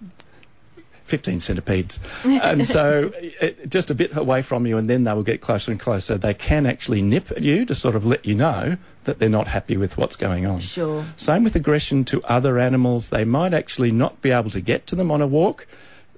15 1.09 1.41
centipedes. 1.41 1.99
and 2.25 2.67
so 2.67 3.11
it, 3.17 3.71
just 3.71 3.91
a 3.91 3.95
bit 3.95 4.17
away 4.17 4.43
from 4.43 4.67
you, 4.67 4.77
and 4.77 4.89
then 4.89 5.05
they 5.05 5.13
will 5.13 5.23
get 5.23 5.41
closer 5.41 5.71
and 5.71 5.81
closer. 5.81 6.19
They 6.19 6.35
can 6.35 6.67
actually 6.67 7.03
nip 7.03 7.31
at 7.31 7.43
you 7.43 7.65
to 7.65 7.75
sort 7.75 7.97
of 7.97 8.05
let 8.05 8.27
you 8.27 8.35
know 8.35 8.77
that 9.09 9.19
they're 9.19 9.29
not 9.29 9.49
happy 9.49 9.77
with 9.77 9.97
what's 9.97 10.17
going 10.17 10.47
on. 10.47 10.61
Sure. 10.61 11.05
Same 11.17 11.43
with 11.43 11.57
aggression 11.57 12.05
to 12.05 12.23
other 12.25 12.59
animals. 12.59 13.09
They 13.09 13.25
might 13.25 13.55
actually 13.55 13.91
not 13.91 14.21
be 14.21 14.31
able 14.31 14.51
to 14.51 14.61
get 14.61 14.87
to 14.89 14.95
them 14.95 15.11
on 15.11 15.23
a 15.23 15.27
walk. 15.27 15.67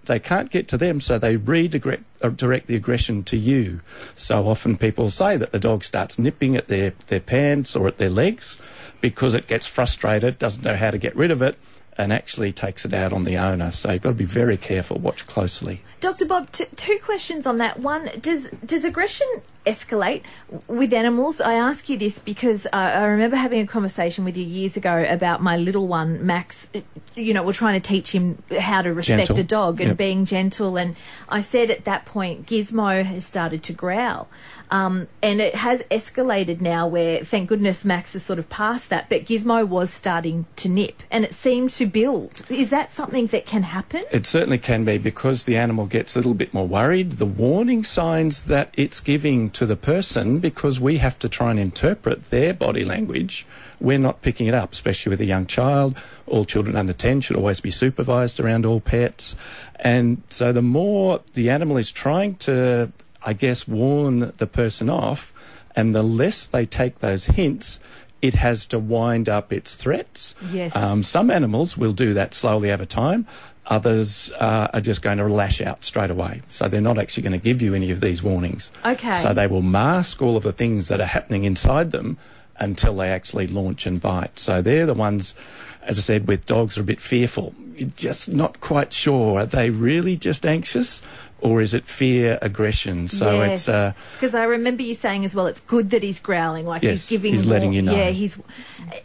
They 0.06 0.18
can't 0.18 0.50
get 0.50 0.66
to 0.68 0.76
them, 0.76 1.00
so 1.00 1.18
they 1.18 1.36
redirect 1.36 2.02
uh, 2.20 2.30
direct 2.30 2.66
the 2.66 2.74
aggression 2.74 3.22
to 3.24 3.36
you. 3.36 3.80
So 4.16 4.48
often 4.48 4.76
people 4.76 5.08
say 5.08 5.36
that 5.36 5.52
the 5.52 5.60
dog 5.60 5.84
starts 5.84 6.18
nipping 6.18 6.56
at 6.56 6.66
their, 6.66 6.94
their 7.06 7.20
pants 7.20 7.76
or 7.76 7.86
at 7.86 7.98
their 7.98 8.10
legs 8.10 8.58
because 9.00 9.34
it 9.34 9.46
gets 9.46 9.66
frustrated, 9.66 10.38
doesn't 10.38 10.64
know 10.64 10.76
how 10.76 10.90
to 10.90 10.98
get 10.98 11.14
rid 11.14 11.30
of 11.30 11.42
it, 11.42 11.56
and 11.96 12.12
actually 12.12 12.50
takes 12.50 12.84
it 12.84 12.92
out 12.92 13.12
on 13.12 13.24
the 13.24 13.36
owner. 13.36 13.70
So 13.70 13.92
you've 13.92 14.02
got 14.02 14.10
to 14.10 14.14
be 14.14 14.24
very 14.24 14.56
careful, 14.56 14.98
watch 14.98 15.26
closely. 15.26 15.82
Dr. 16.00 16.24
Bob, 16.24 16.50
t- 16.50 16.64
two 16.76 16.98
questions 17.02 17.46
on 17.46 17.58
that. 17.58 17.78
One, 17.78 18.10
does 18.20 18.48
does 18.64 18.84
aggression 18.84 19.28
escalate 19.66 20.22
with 20.68 20.92
animals? 20.92 21.40
I 21.40 21.54
ask 21.54 21.88
you 21.88 21.96
this 21.98 22.18
because 22.18 22.66
uh, 22.66 22.70
I 22.72 23.04
remember 23.04 23.36
having 23.36 23.60
a 23.60 23.66
conversation 23.66 24.24
with 24.24 24.36
you 24.36 24.44
years 24.44 24.76
ago 24.76 25.04
about 25.08 25.42
my 25.42 25.56
little 25.56 25.86
one, 25.86 26.24
Max. 26.24 26.70
You 27.14 27.34
know, 27.34 27.42
we're 27.42 27.52
trying 27.52 27.80
to 27.80 27.86
teach 27.86 28.12
him 28.12 28.42
how 28.58 28.82
to 28.82 28.92
respect 28.92 29.28
Gentle. 29.28 29.40
a 29.40 29.44
dog 29.44 29.80
and 29.80 29.88
Yep. 29.90 29.96
being 29.98 30.24
gentle. 30.24 30.76
And 30.76 30.96
I 31.28 31.40
said 31.40 31.70
at 31.70 31.84
that 31.84 32.04
point, 32.04 32.46
Gizmo 32.46 33.04
has 33.04 33.24
started 33.26 33.62
to 33.64 33.72
growl. 33.72 34.28
Um, 34.72 35.08
and 35.20 35.40
it 35.40 35.56
has 35.56 35.82
escalated 35.90 36.60
now 36.60 36.86
where, 36.86 37.24
thank 37.24 37.48
goodness, 37.48 37.84
Max 37.84 38.12
has 38.12 38.22
sort 38.22 38.38
of 38.38 38.48
passed 38.48 38.88
that, 38.90 39.08
but 39.08 39.24
Gizmo 39.24 39.66
was 39.66 39.90
starting 39.92 40.46
to 40.56 40.68
nip 40.68 41.02
and 41.10 41.24
it 41.24 41.34
seemed 41.34 41.70
to 41.70 41.86
build. 41.86 42.42
Is 42.48 42.70
that 42.70 42.92
something 42.92 43.26
that 43.28 43.46
can 43.46 43.64
happen? 43.64 44.04
It 44.12 44.26
certainly 44.26 44.58
can 44.58 44.84
be 44.84 44.96
because 44.96 45.42
the 45.42 45.56
animal 45.56 45.86
gets 45.86 46.14
a 46.14 46.20
little 46.20 46.34
bit 46.34 46.54
more 46.54 46.68
worried. 46.68 47.12
The 47.12 47.26
warning 47.26 47.82
signs 47.82 48.44
that 48.44 48.72
it's 48.76 49.00
giving 49.00 49.49
to 49.50 49.66
the 49.66 49.76
person, 49.76 50.38
because 50.38 50.80
we 50.80 50.98
have 50.98 51.18
to 51.20 51.28
try 51.28 51.50
and 51.50 51.60
interpret 51.60 52.30
their 52.30 52.54
body 52.54 52.84
language, 52.84 53.46
we're 53.80 53.98
not 53.98 54.22
picking 54.22 54.46
it 54.46 54.54
up, 54.54 54.72
especially 54.72 55.10
with 55.10 55.20
a 55.20 55.26
young 55.26 55.46
child. 55.46 56.00
All 56.26 56.44
children 56.44 56.76
under 56.76 56.92
10 56.92 57.22
should 57.22 57.36
always 57.36 57.60
be 57.60 57.70
supervised 57.70 58.38
around 58.38 58.66
all 58.66 58.80
pets. 58.80 59.36
And 59.76 60.22
so 60.28 60.52
the 60.52 60.62
more 60.62 61.20
the 61.34 61.50
animal 61.50 61.76
is 61.76 61.90
trying 61.90 62.36
to, 62.36 62.92
I 63.22 63.32
guess, 63.32 63.66
warn 63.66 64.32
the 64.36 64.46
person 64.46 64.90
off, 64.90 65.32
and 65.74 65.94
the 65.94 66.02
less 66.02 66.46
they 66.46 66.66
take 66.66 66.98
those 66.98 67.26
hints, 67.26 67.80
it 68.20 68.34
has 68.34 68.66
to 68.66 68.78
wind 68.78 69.28
up 69.28 69.52
its 69.52 69.74
threats. 69.76 70.34
Yes. 70.50 70.76
Um, 70.76 71.02
some 71.02 71.30
animals 71.30 71.78
will 71.78 71.92
do 71.92 72.12
that 72.14 72.34
slowly 72.34 72.70
over 72.70 72.84
time. 72.84 73.26
Others 73.70 74.32
uh, 74.32 74.66
are 74.74 74.80
just 74.80 75.00
going 75.00 75.18
to 75.18 75.28
lash 75.28 75.60
out 75.60 75.84
straight 75.84 76.10
away. 76.10 76.42
So 76.48 76.68
they're 76.68 76.80
not 76.80 76.98
actually 76.98 77.22
going 77.22 77.32
to 77.32 77.44
give 77.44 77.62
you 77.62 77.72
any 77.72 77.92
of 77.92 78.00
these 78.00 78.20
warnings. 78.22 78.70
Okay. 78.84 79.12
So 79.22 79.32
they 79.32 79.46
will 79.46 79.62
mask 79.62 80.20
all 80.20 80.36
of 80.36 80.42
the 80.42 80.52
things 80.52 80.88
that 80.88 81.00
are 81.00 81.06
happening 81.06 81.44
inside 81.44 81.92
them 81.92 82.18
until 82.58 82.96
they 82.96 83.08
actually 83.10 83.46
launch 83.46 83.86
and 83.86 84.02
bite. 84.02 84.38
So 84.40 84.60
they're 84.60 84.86
the 84.86 84.94
ones, 84.94 85.36
as 85.82 85.98
I 85.98 86.02
said, 86.02 86.26
with 86.26 86.46
dogs 86.46 86.76
are 86.76 86.80
a 86.82 86.84
bit 86.84 87.00
fearful. 87.00 87.54
You're 87.76 87.88
just 87.90 88.32
not 88.34 88.60
quite 88.60 88.92
sure. 88.92 89.40
Are 89.40 89.46
they 89.46 89.70
really 89.70 90.16
just 90.16 90.44
anxious? 90.44 91.00
Or 91.42 91.62
is 91.62 91.72
it 91.72 91.86
fear, 91.86 92.38
aggression? 92.42 93.08
So 93.08 93.40
it's 93.40 93.66
uh, 93.66 93.94
because 94.12 94.34
I 94.34 94.44
remember 94.44 94.82
you 94.82 94.92
saying 94.94 95.24
as 95.24 95.34
well. 95.34 95.46
It's 95.46 95.60
good 95.60 95.88
that 95.88 96.02
he's 96.02 96.20
growling, 96.20 96.66
like 96.66 96.82
Yes, 96.82 97.08
he's 97.08 97.16
giving. 97.16 97.32
he's 97.32 97.46
letting 97.46 97.72
you 97.72 97.80
know. 97.80 97.96
Yeah, 97.96 98.10
he's. 98.10 98.38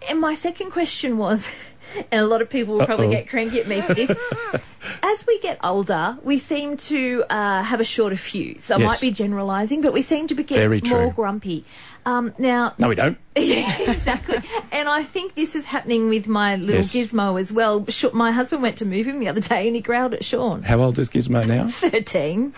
And 0.09 0.19
my 0.19 0.33
second 0.33 0.71
question 0.71 1.17
was, 1.17 1.47
and 2.11 2.21
a 2.21 2.25
lot 2.27 2.41
of 2.41 2.49
people 2.49 2.75
will 2.77 2.85
probably 2.85 3.07
Uh-oh. 3.07 3.11
get 3.11 3.29
cranky 3.29 3.59
at 3.59 3.67
me 3.67 3.81
for 3.81 3.93
this. 3.93 4.09
As 5.03 5.25
we 5.25 5.39
get 5.39 5.57
older, 5.63 6.17
we 6.23 6.37
seem 6.37 6.77
to 6.77 7.23
uh, 7.29 7.63
have 7.63 7.79
a 7.79 7.83
shorter 7.85 8.15
fuse. 8.15 8.69
I 8.71 8.77
Yes. 8.77 8.87
might 8.87 9.01
be 9.01 9.11
generalising, 9.11 9.81
but 9.81 9.93
we 9.93 10.01
seem 10.01 10.27
to 10.27 10.35
be 10.35 10.43
get 10.43 10.57
Very 10.57 10.81
more 10.85 11.03
true. 11.05 11.11
grumpy. 11.15 11.63
Um, 12.07 12.33
now, 12.37 12.73
no, 12.77 12.87
we 12.89 12.93
don't. 12.95 13.17
yeah, 13.35 13.81
exactly. 13.81 14.37
And 14.71 14.87
I 14.87 15.01
think 15.03 15.33
this 15.33 15.55
is 15.55 15.65
happening 15.65 16.07
with 16.07 16.27
my 16.27 16.55
little 16.55 16.75
Yes. 16.75 16.93
gizmo 16.93 17.39
as 17.39 17.51
well. 17.51 17.83
My 18.13 18.31
husband 18.31 18.61
went 18.61 18.77
to 18.77 18.85
move 18.85 19.07
him 19.07 19.19
the 19.19 19.27
other 19.27 19.41
day 19.41 19.65
and 19.65 19.75
he 19.75 19.81
growled 19.81 20.13
at 20.13 20.23
Sean. 20.23 20.61
How 20.61 20.79
old 20.81 20.99
is 20.99 21.09
Gizmo 21.09 21.47
now? 21.47 21.67
13. 21.69 22.53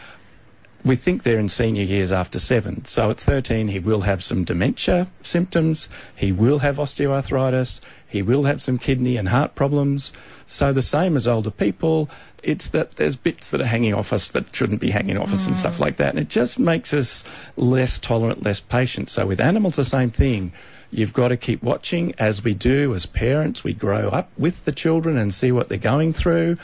We 0.87 0.95
think 0.95 1.23
they're 1.23 1.39
in 1.39 1.49
senior 1.49 1.83
years 1.83 2.11
after 2.11 2.39
seven. 2.39 2.85
So 2.85 3.11
at 3.11 3.19
13, 3.19 3.69
he 3.69 3.79
will 3.79 4.01
have 4.01 4.23
some 4.23 4.43
dementia 4.43 5.07
symptoms. 5.21 5.89
He 6.15 6.31
will 6.31 6.59
have 6.59 6.77
osteoarthritis. 6.77 7.81
He 8.07 8.21
will 8.21 8.43
have 8.43 8.61
some 8.61 8.77
kidney 8.77 9.17
and 9.17 9.29
heart 9.29 9.55
problems. 9.55 10.13
So 10.45 10.71
the 10.71 10.81
same 10.81 11.17
as 11.17 11.27
older 11.27 11.51
people, 11.51 12.09
it's 12.41 12.67
that 12.69 12.91
there's 12.91 13.15
bits 13.15 13.51
that 13.51 13.61
are 13.61 13.65
hanging 13.65 13.93
off 13.93 14.13
us 14.13 14.29
that 14.29 14.55
shouldn't 14.55 14.81
be 14.81 14.91
hanging 14.91 15.17
off 15.17 15.33
us 15.33 15.45
and 15.45 15.57
stuff 15.57 15.77
mm. 15.77 15.81
like 15.81 15.97
that. 15.97 16.11
And 16.11 16.19
it 16.19 16.29
just 16.29 16.57
makes 16.57 16.93
us 16.93 17.23
less 17.57 17.97
tolerant, 17.97 18.43
less 18.43 18.61
patient. 18.61 19.09
So 19.09 19.25
with 19.27 19.39
animals, 19.39 19.75
the 19.75 19.85
same 19.85 20.11
thing. 20.11 20.53
You've 20.89 21.11
got 21.11 21.29
to 21.29 21.37
keep 21.37 21.61
watching 21.61 22.13
as 22.17 22.45
we 22.45 22.53
do 22.53 22.95
as 22.95 23.05
parents. 23.05 23.63
We 23.63 23.73
grow 23.73 24.07
up 24.07 24.29
with 24.37 24.63
the 24.63 24.71
children 24.71 25.17
and 25.17 25.33
see 25.33 25.51
what 25.51 25.67
they're 25.67 25.77
going 25.77 26.13
through. 26.13 26.57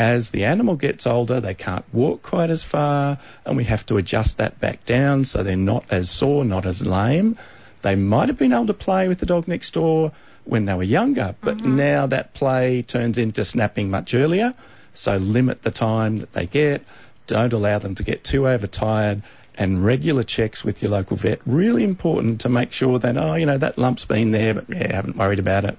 As 0.00 0.30
the 0.30 0.46
animal 0.46 0.76
gets 0.76 1.06
older, 1.06 1.40
they 1.40 1.52
can't 1.52 1.84
walk 1.92 2.22
quite 2.22 2.48
as 2.48 2.64
far, 2.64 3.18
and 3.44 3.54
we 3.54 3.64
have 3.64 3.84
to 3.84 3.98
adjust 3.98 4.38
that 4.38 4.58
back 4.58 4.82
down 4.86 5.26
so 5.26 5.42
they're 5.42 5.56
not 5.56 5.84
as 5.90 6.08
sore, 6.08 6.42
not 6.42 6.64
as 6.64 6.86
lame. 6.86 7.36
They 7.82 7.96
might 7.96 8.30
have 8.30 8.38
been 8.38 8.54
able 8.54 8.68
to 8.68 8.72
play 8.72 9.08
with 9.08 9.18
the 9.18 9.26
dog 9.26 9.46
next 9.46 9.74
door 9.74 10.12
when 10.44 10.64
they 10.64 10.72
were 10.72 10.84
younger, 10.84 11.34
but 11.42 11.58
mm-hmm. 11.58 11.76
now 11.76 12.06
that 12.06 12.32
play 12.32 12.80
turns 12.80 13.18
into 13.18 13.44
snapping 13.44 13.90
much 13.90 14.14
earlier. 14.14 14.54
So 14.94 15.18
limit 15.18 15.64
the 15.64 15.70
time 15.70 16.16
that 16.16 16.32
they 16.32 16.46
get. 16.46 16.82
Don't 17.26 17.52
allow 17.52 17.78
them 17.78 17.94
to 17.96 18.02
get 18.02 18.24
too 18.24 18.48
overtired. 18.48 19.20
And 19.54 19.84
regular 19.84 20.22
checks 20.22 20.64
with 20.64 20.82
your 20.82 20.92
local 20.92 21.18
vet 21.18 21.40
really 21.44 21.84
important 21.84 22.40
to 22.40 22.48
make 22.48 22.72
sure 22.72 22.98
that 22.98 23.18
oh 23.18 23.34
you 23.34 23.44
know 23.44 23.58
that 23.58 23.76
lump's 23.76 24.06
been 24.06 24.30
there, 24.30 24.54
but 24.54 24.64
yeah, 24.70 24.94
haven't 24.96 25.18
worried 25.18 25.38
about 25.38 25.66
it. 25.66 25.76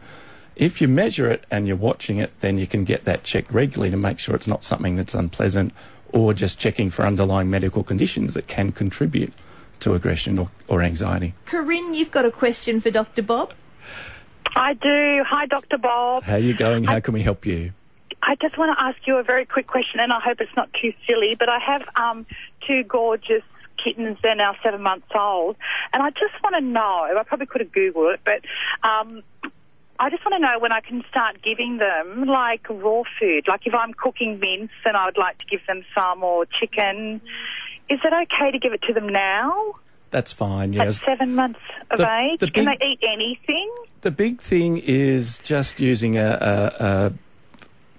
If 0.61 0.79
you 0.79 0.87
measure 0.87 1.27
it 1.27 1.43
and 1.49 1.67
you're 1.67 1.75
watching 1.75 2.17
it, 2.17 2.39
then 2.39 2.59
you 2.59 2.67
can 2.67 2.83
get 2.83 3.03
that 3.05 3.23
checked 3.23 3.51
regularly 3.51 3.89
to 3.89 3.97
make 3.97 4.19
sure 4.19 4.35
it's 4.35 4.47
not 4.47 4.63
something 4.63 4.95
that's 4.95 5.15
unpleasant 5.15 5.73
or 6.11 6.35
just 6.35 6.59
checking 6.59 6.91
for 6.91 7.03
underlying 7.03 7.49
medical 7.49 7.81
conditions 7.81 8.35
that 8.35 8.45
can 8.47 8.71
contribute 8.71 9.33
to 9.79 9.95
aggression 9.95 10.37
or, 10.37 10.51
or 10.67 10.83
anxiety. 10.83 11.33
Corinne, 11.47 11.95
you've 11.95 12.11
got 12.11 12.25
a 12.25 12.31
question 12.31 12.79
for 12.79 12.91
Dr. 12.91 13.23
Bob. 13.23 13.53
I 14.55 14.75
do. 14.75 15.23
Hi, 15.27 15.47
Dr. 15.47 15.79
Bob. 15.79 16.21
How 16.21 16.35
are 16.35 16.37
you 16.37 16.53
going? 16.53 16.83
How 16.83 16.99
can 16.99 17.15
we 17.15 17.23
help 17.23 17.43
you? 17.47 17.73
I 18.21 18.35
just 18.35 18.55
want 18.55 18.77
to 18.77 18.83
ask 18.83 18.99
you 19.07 19.17
a 19.17 19.23
very 19.23 19.45
quick 19.47 19.65
question, 19.65 19.99
and 19.99 20.13
I 20.13 20.19
hope 20.19 20.41
it's 20.41 20.55
not 20.55 20.71
too 20.79 20.93
silly, 21.07 21.33
but 21.33 21.49
I 21.49 21.57
have 21.57 21.89
um, 21.95 22.27
two 22.67 22.83
gorgeous 22.83 23.41
kittens. 23.83 24.19
They're 24.21 24.35
now 24.35 24.55
seven 24.61 24.83
months 24.83 25.07
old, 25.15 25.55
and 25.91 26.03
I 26.03 26.11
just 26.11 26.33
want 26.43 26.53
to 26.53 26.61
know, 26.61 27.17
I 27.17 27.23
probably 27.23 27.47
could 27.47 27.61
have 27.61 27.71
Googled 27.71 28.13
it, 28.13 28.19
but 28.23 28.41
um, 28.87 29.23
I 30.01 30.09
just 30.09 30.25
want 30.25 30.33
to 30.33 30.39
know 30.39 30.57
when 30.57 30.71
I 30.71 30.79
can 30.81 31.03
start 31.09 31.43
giving 31.43 31.77
them, 31.77 32.25
like, 32.25 32.65
raw 32.69 33.03
food. 33.19 33.47
Like, 33.47 33.67
if 33.67 33.75
I'm 33.75 33.93
cooking 33.93 34.39
mince 34.39 34.71
and 34.83 34.97
I 34.97 35.05
would 35.05 35.17
like 35.17 35.37
to 35.37 35.45
give 35.45 35.61
them 35.67 35.85
some, 35.93 36.23
or 36.23 36.45
chicken, 36.47 37.21
is 37.87 37.99
it 38.03 38.11
okay 38.11 38.49
to 38.49 38.57
give 38.57 38.73
it 38.73 38.81
to 38.83 38.93
them 38.93 39.07
now? 39.07 39.53
That's 40.09 40.33
fine. 40.33 40.73
At 40.77 40.87
Yes. 40.87 41.01
seven 41.05 41.35
months 41.35 41.59
of 41.91 41.99
The- 41.99 42.19
age? 42.19 42.39
the 42.39 42.49
Can 42.49 42.65
big- 42.65 42.79
they 42.79 42.85
eat 42.87 42.99
anything? 43.03 43.71
The 44.01 44.09
big 44.11 44.41
thing 44.41 44.81
is 44.83 45.37
just 45.39 45.79
using 45.79 46.17
a, 46.17 46.29
a, 46.79 46.85
a 46.85 47.13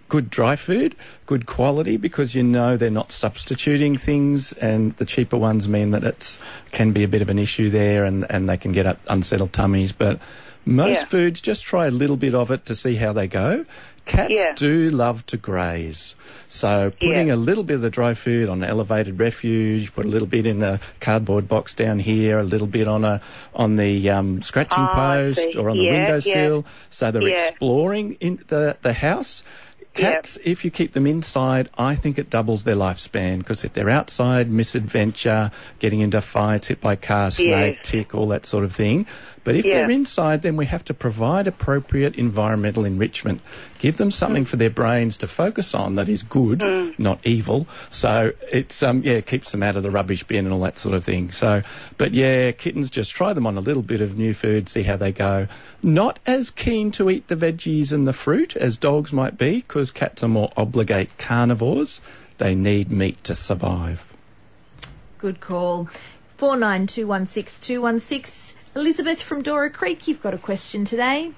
good 0.09 0.29
dry 0.29 0.57
food, 0.57 0.97
good 1.27 1.47
quality, 1.47 1.97
because 1.97 2.35
you 2.35 2.43
know 2.43 2.77
they're 2.77 2.91
not 2.91 3.13
substituting 3.13 3.97
things, 3.97 4.53
and 4.55 4.93
the 4.95 5.05
cheaper 5.05 5.37
ones 5.39 5.69
mean 5.69 5.93
that 5.93 6.03
it 6.03 6.39
can 6.73 6.91
be 6.91 7.05
a 7.05 7.09
bit 7.09 7.23
of 7.23 7.29
an 7.29 7.39
issue 7.39 7.71
there, 7.71 8.05
and, 8.05 8.27
and 8.29 8.49
they 8.49 8.57
can 8.57 8.73
get 8.73 8.87
up 8.87 8.99
unsettled 9.09 9.53
tummies. 9.53 9.93
But 9.93 10.19
most 10.65 11.01
Yeah. 11.01 11.05
foods, 11.07 11.41
just 11.41 11.65
try 11.65 11.87
a 11.87 11.91
little 11.91 12.17
bit 12.17 12.35
of 12.35 12.51
it 12.51 12.67
to 12.67 12.75
see 12.75 12.97
how 12.97 13.13
they 13.13 13.27
go. 13.27 13.65
Cats 14.05 14.33
Yeah. 14.33 14.53
do 14.57 14.91
love 14.91 15.25
to 15.27 15.37
graze. 15.37 16.17
So 16.49 16.91
putting 17.01 17.29
Yeah. 17.29 17.35
a 17.35 17.37
little 17.37 17.63
bit 17.63 17.75
of 17.75 17.83
the 17.83 17.91
dry 17.91 18.15
food 18.15 18.49
on 18.49 18.63
an 18.65 18.69
elevated 18.69 19.19
refuge, 19.21 19.95
put 19.95 20.05
a 20.05 20.09
little 20.09 20.27
bit 20.27 20.45
in 20.45 20.63
a 20.63 20.81
cardboard 21.01 21.47
box 21.47 21.73
down 21.73 22.01
here, 22.01 22.39
a 22.41 22.43
little 22.45 22.67
bit 22.67 22.89
on 22.89 23.05
a 23.05 23.21
on 23.55 23.77
the 23.77 24.11
um, 24.11 24.43
scratching 24.43 24.83
Oh, 24.83 24.93
post 24.93 25.57
or 25.57 25.71
on 25.71 25.77
the 25.79 25.85
Yeah, 25.85 25.93
windowsill. 25.93 26.65
So 26.91 27.11
they're 27.13 27.29
exploring 27.29 28.17
in 28.21 28.41
the, 28.49 28.77
the 28.83 28.93
house. 28.93 29.45
Cats, 29.95 30.39
if 30.43 30.65
you 30.65 30.71
keep 30.71 30.93
them 30.93 31.07
inside, 31.07 31.69
I 31.77 31.95
think 31.95 32.19
it 32.19 32.31
doubles 32.31 32.65
their 32.65 32.75
lifespan 32.75 33.39
because 33.41 33.63
if 33.63 33.75
they're 33.75 33.91
outside, 33.91 34.51
misadventure, 34.51 35.51
getting 35.81 36.01
into 36.01 36.23
fights, 36.23 36.69
hit 36.69 36.81
by 36.81 36.97
car, 36.97 37.31
snake, 37.31 37.77
Yes. 37.77 37.79
tick, 37.91 38.15
all 38.15 38.27
that 38.29 38.47
sort 38.47 38.65
of 38.65 38.73
thing. 38.75 39.05
But 39.45 39.57
if 39.57 39.65
Yeah. 39.65 39.75
they're 39.79 39.91
inside, 39.91 40.43
then 40.43 40.55
we 40.57 40.67
have 40.67 40.85
to 40.85 40.95
provide 40.95 41.49
appropriate 41.49 42.15
environmental 42.17 42.85
enrichment. 42.85 43.41
Give 43.81 43.97
them 43.97 44.13
something 44.13 44.45
for 44.45 44.55
their 44.57 44.71
brains 44.71 45.17
to 45.17 45.27
focus 45.27 45.75
on 45.75 45.97
that 45.97 46.09
is 46.09 46.23
good, 46.23 46.63
not 46.97 47.19
evil. 47.25 47.67
So 47.91 48.33
it's 48.53 48.81
um 48.85 49.03
yeah, 49.05 49.15
it 49.15 49.27
keeps 49.27 49.51
them 49.51 49.65
out 49.65 49.75
of 49.75 49.83
the 49.83 49.91
rubbish 49.91 50.23
bin 50.23 50.45
and 50.45 50.55
all 50.55 50.61
that 50.61 50.79
sort 50.79 50.95
of 50.95 51.03
thing. 51.05 51.33
So, 51.33 51.63
but 51.99 52.13
yeah, 52.13 52.53
kittens 52.53 52.89
just 52.91 53.11
try 53.11 53.33
them 53.33 53.45
on 53.47 53.57
a 53.57 53.61
little 53.61 53.83
bit 53.83 54.01
of 54.01 54.17
new 54.17 54.33
food, 54.35 54.69
see 54.69 54.85
how 54.85 54.97
they 54.97 55.11
go. 55.11 55.49
Not 55.83 56.21
as 56.25 56.53
keen 56.53 56.93
to 56.93 57.11
eat 57.11 57.27
the 57.27 57.35
veggies 57.37 57.91
and 57.91 58.07
the 58.07 58.13
fruit 58.13 58.55
as 58.55 58.77
dogs 58.77 59.13
might 59.13 59.37
be, 59.37 59.57
because 59.57 59.91
cats 59.91 60.23
are 60.23 60.29
more 60.29 60.53
obligate 60.57 61.19
carnivores. 61.19 62.01
They 62.39 62.55
need 62.55 62.93
meat 62.93 63.25
to 63.25 63.35
survive. 63.35 64.05
Good 65.19 65.41
call. 65.41 65.89
49216216. 66.39 68.55
Elizabeth 68.75 69.23
from 69.23 69.43
Dora 69.43 69.71
Creek, 69.71 70.09
you've 70.09 70.23
got 70.23 70.33
a 70.35 70.39
question 70.39 70.85
today. 70.85 71.33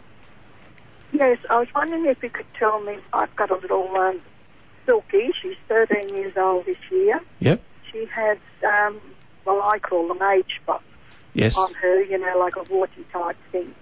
Yes, 1.12 1.38
I 1.51 1.59
was 1.59 1.68
wondering 1.75 2.07
if 2.07 2.23
you 2.23 2.31
could 2.31 2.47
tell 2.55 2.81
me. 2.81 2.99
I've 3.12 3.35
got 3.37 3.51
a 3.51 3.57
little 3.57 3.88
um, 3.97 4.20
Silky. 4.87 5.31
She's 5.40 5.57
13 5.68 6.16
years 6.16 6.37
old 6.37 6.66
this 6.66 6.77
year. 6.90 7.20
Yep. 7.40 7.61
She 7.90 8.05
has, 8.07 8.38
um, 8.66 9.01
well, 9.44 9.62
I 9.62 9.79
call 9.79 10.09
them 10.09 10.23
age 10.23 10.59
spots 10.62 10.85
Yes. 11.35 11.57
on 11.57 11.73
her, 11.75 12.03
you 12.03 12.18
know, 12.18 12.38
like 12.38 12.57
a 12.57 12.62
warty 12.64 13.05
type 13.12 13.37
thing. 13.51 13.75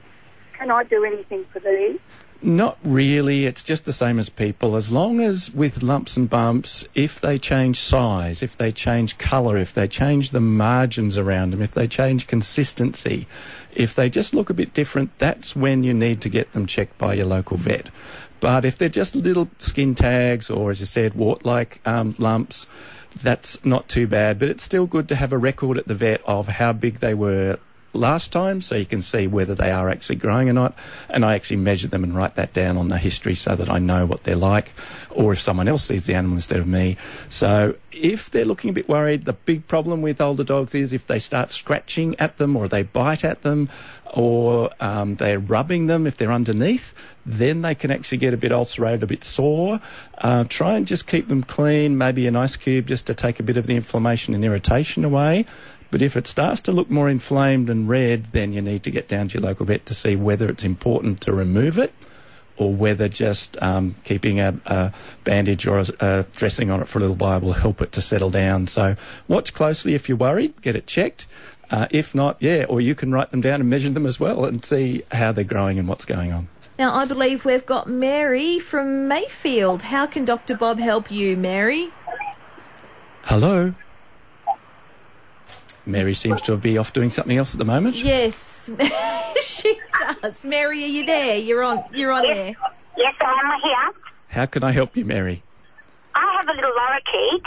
Can 0.54 0.70
I 0.70 0.84
do 0.84 1.04
anything 1.04 1.44
for 1.52 1.60
these? 1.60 1.98
Not 2.44 2.76
really. 2.82 3.46
It's 3.46 3.62
just 3.62 3.84
the 3.84 3.92
same 3.92 4.18
as 4.18 4.28
people. 4.28 4.74
As 4.74 4.90
long 4.90 5.20
as 5.20 5.52
with 5.52 5.80
lumps 5.80 6.16
and 6.16 6.28
bumps, 6.28 6.84
if 6.92 7.20
they 7.20 7.38
change 7.38 7.78
size, 7.78 8.42
if 8.42 8.56
they 8.56 8.72
change 8.72 9.16
colour, 9.16 9.56
if 9.56 9.72
they 9.72 9.86
change 9.86 10.30
the 10.30 10.40
margins 10.40 11.16
around 11.16 11.52
them, 11.52 11.62
if 11.62 11.70
they 11.70 11.86
change 11.86 12.26
consistency, 12.26 13.28
if 13.76 13.94
they 13.94 14.10
just 14.10 14.34
look 14.34 14.50
a 14.50 14.54
bit 14.54 14.74
different, 14.74 15.16
that's 15.18 15.54
when 15.54 15.84
you 15.84 15.94
need 15.94 16.20
to 16.22 16.28
get 16.28 16.52
them 16.52 16.66
checked 16.66 16.98
by 16.98 17.14
your 17.14 17.26
local 17.26 17.56
vet. 17.56 17.90
But 18.40 18.64
if 18.64 18.76
they're 18.76 18.88
just 18.88 19.14
little 19.14 19.48
skin 19.58 19.94
tags 19.94 20.50
or, 20.50 20.72
as 20.72 20.80
you 20.80 20.86
said, 20.86 21.14
wart-like 21.14 21.80
um, 21.86 22.16
lumps, 22.18 22.66
that's 23.22 23.64
not 23.64 23.88
too 23.88 24.08
bad. 24.08 24.40
But 24.40 24.48
it's 24.48 24.64
still 24.64 24.86
good 24.86 25.08
to 25.10 25.14
have 25.14 25.32
a 25.32 25.38
record 25.38 25.78
at 25.78 25.86
the 25.86 25.94
vet 25.94 26.20
of 26.26 26.48
how 26.48 26.72
big 26.72 26.98
they 26.98 27.14
were 27.14 27.60
last 27.92 28.32
time 28.32 28.60
so 28.60 28.74
you 28.74 28.86
can 28.86 29.02
see 29.02 29.26
whether 29.26 29.54
they 29.54 29.70
are 29.70 29.88
actually 29.88 30.16
growing 30.16 30.48
or 30.48 30.52
not. 30.52 30.76
And 31.08 31.24
I 31.24 31.34
actually 31.34 31.58
measure 31.58 31.88
them 31.88 32.04
and 32.04 32.14
write 32.14 32.36
that 32.36 32.52
down 32.52 32.76
on 32.76 32.88
the 32.88 32.98
history 32.98 33.34
so 33.34 33.54
that 33.56 33.68
I 33.68 33.78
know 33.78 34.06
what 34.06 34.24
they're 34.24 34.36
like 34.36 34.72
or 35.10 35.32
if 35.32 35.40
someone 35.40 35.68
else 35.68 35.84
sees 35.84 36.06
the 36.06 36.14
animal 36.14 36.36
instead 36.36 36.58
of 36.58 36.66
me. 36.66 36.96
So 37.28 37.76
if 37.92 38.30
they're 38.30 38.44
looking 38.44 38.70
a 38.70 38.72
bit 38.72 38.88
worried, 38.88 39.24
the 39.24 39.34
big 39.34 39.66
problem 39.66 40.02
with 40.02 40.20
older 40.20 40.44
dogs 40.44 40.74
is 40.74 40.92
if 40.92 41.06
they 41.06 41.18
start 41.18 41.50
scratching 41.50 42.18
at 42.18 42.38
them 42.38 42.56
or 42.56 42.68
they 42.68 42.82
bite 42.82 43.24
at 43.24 43.42
them 43.42 43.68
or 44.12 44.70
um, 44.80 45.16
they're 45.16 45.38
rubbing 45.38 45.86
them 45.86 46.06
if 46.06 46.16
they're 46.16 46.32
underneath, 46.32 46.94
then 47.24 47.62
they 47.62 47.74
can 47.74 47.90
actually 47.90 48.18
get 48.18 48.34
a 48.34 48.36
bit 48.36 48.52
ulcerated, 48.52 49.02
a 49.02 49.06
bit 49.06 49.24
sore. 49.24 49.80
Uh, 50.18 50.44
try 50.48 50.74
and 50.74 50.86
just 50.86 51.06
keep 51.06 51.28
them 51.28 51.42
clean, 51.42 51.96
maybe 51.96 52.26
an 52.26 52.36
ice 52.36 52.56
cube 52.56 52.86
just 52.86 53.06
to 53.06 53.14
take 53.14 53.40
a 53.40 53.42
bit 53.42 53.56
of 53.56 53.66
the 53.66 53.74
inflammation 53.74 54.34
and 54.34 54.44
irritation 54.44 55.04
away. 55.04 55.46
But 55.92 56.00
if 56.00 56.16
it 56.16 56.26
starts 56.26 56.62
to 56.62 56.72
look 56.72 56.90
more 56.90 57.10
inflamed 57.10 57.68
and 57.68 57.86
red, 57.86 58.24
then 58.32 58.54
you 58.54 58.62
need 58.62 58.82
to 58.84 58.90
get 58.90 59.08
down 59.08 59.28
to 59.28 59.34
your 59.34 59.46
local 59.46 59.66
vet 59.66 59.84
to 59.86 59.94
see 59.94 60.16
whether 60.16 60.48
it's 60.48 60.64
important 60.64 61.20
to 61.20 61.34
remove 61.34 61.76
it 61.76 61.92
or 62.56 62.72
whether 62.72 63.08
just 63.08 63.60
um, 63.62 63.94
keeping 64.02 64.40
a, 64.40 64.58
a 64.64 64.92
bandage 65.24 65.66
or 65.66 65.80
a, 65.80 65.86
a 66.00 66.22
dressing 66.32 66.70
on 66.70 66.80
it 66.80 66.88
for 66.88 66.98
a 66.98 67.02
little 67.02 67.16
while 67.16 67.40
will 67.40 67.52
help 67.52 67.82
it 67.82 67.92
to 67.92 68.00
settle 68.00 68.30
down. 68.30 68.66
So 68.68 68.96
watch 69.28 69.52
closely 69.52 69.94
if 69.94 70.08
you're 70.08 70.16
worried, 70.16 70.62
get 70.62 70.76
it 70.76 70.86
checked. 70.86 71.26
Uh, 71.70 71.88
if 71.90 72.14
not, 72.14 72.38
yeah, 72.40 72.64
or 72.70 72.80
you 72.80 72.94
can 72.94 73.12
write 73.12 73.30
them 73.30 73.42
down 73.42 73.60
and 73.60 73.68
measure 73.68 73.90
them 73.90 74.06
as 74.06 74.18
well 74.18 74.46
and 74.46 74.64
see 74.64 75.02
how 75.12 75.30
they're 75.30 75.44
growing 75.44 75.78
and 75.78 75.86
what's 75.86 76.06
going 76.06 76.32
on. 76.32 76.48
Now, 76.78 76.94
I 76.94 77.04
believe 77.04 77.44
we've 77.44 77.66
got 77.66 77.86
Mary 77.86 78.58
from 78.58 79.08
Mayfield. 79.08 79.82
How 79.82 80.06
can 80.06 80.24
Dr. 80.24 80.56
Bob 80.56 80.78
help 80.78 81.10
you, 81.10 81.36
Mary? 81.36 81.90
Hello? 83.24 83.74
Mary 85.84 86.14
seems 86.14 86.40
to 86.42 86.56
be 86.56 86.78
off 86.78 86.92
doing 86.92 87.10
something 87.10 87.36
else 87.36 87.54
at 87.54 87.58
the 87.58 87.64
moment. 87.64 87.96
Yes, 87.96 88.70
she 89.42 89.78
does. 90.22 90.44
Mary, 90.44 90.84
are 90.84 90.86
you 90.86 91.04
there? 91.06 91.36
You're 91.36 91.62
on. 91.62 91.84
You're 91.92 92.12
on 92.12 92.24
air. 92.24 92.54
Yes, 92.96 93.14
I'm 93.20 93.60
here. 93.60 93.92
How 94.28 94.46
can 94.46 94.62
I 94.62 94.70
help 94.70 94.96
you, 94.96 95.04
Mary? 95.04 95.42
I 96.14 96.36
have 96.36 96.48
a 96.48 96.52
little 96.54 96.70
lorikeet, 96.70 97.44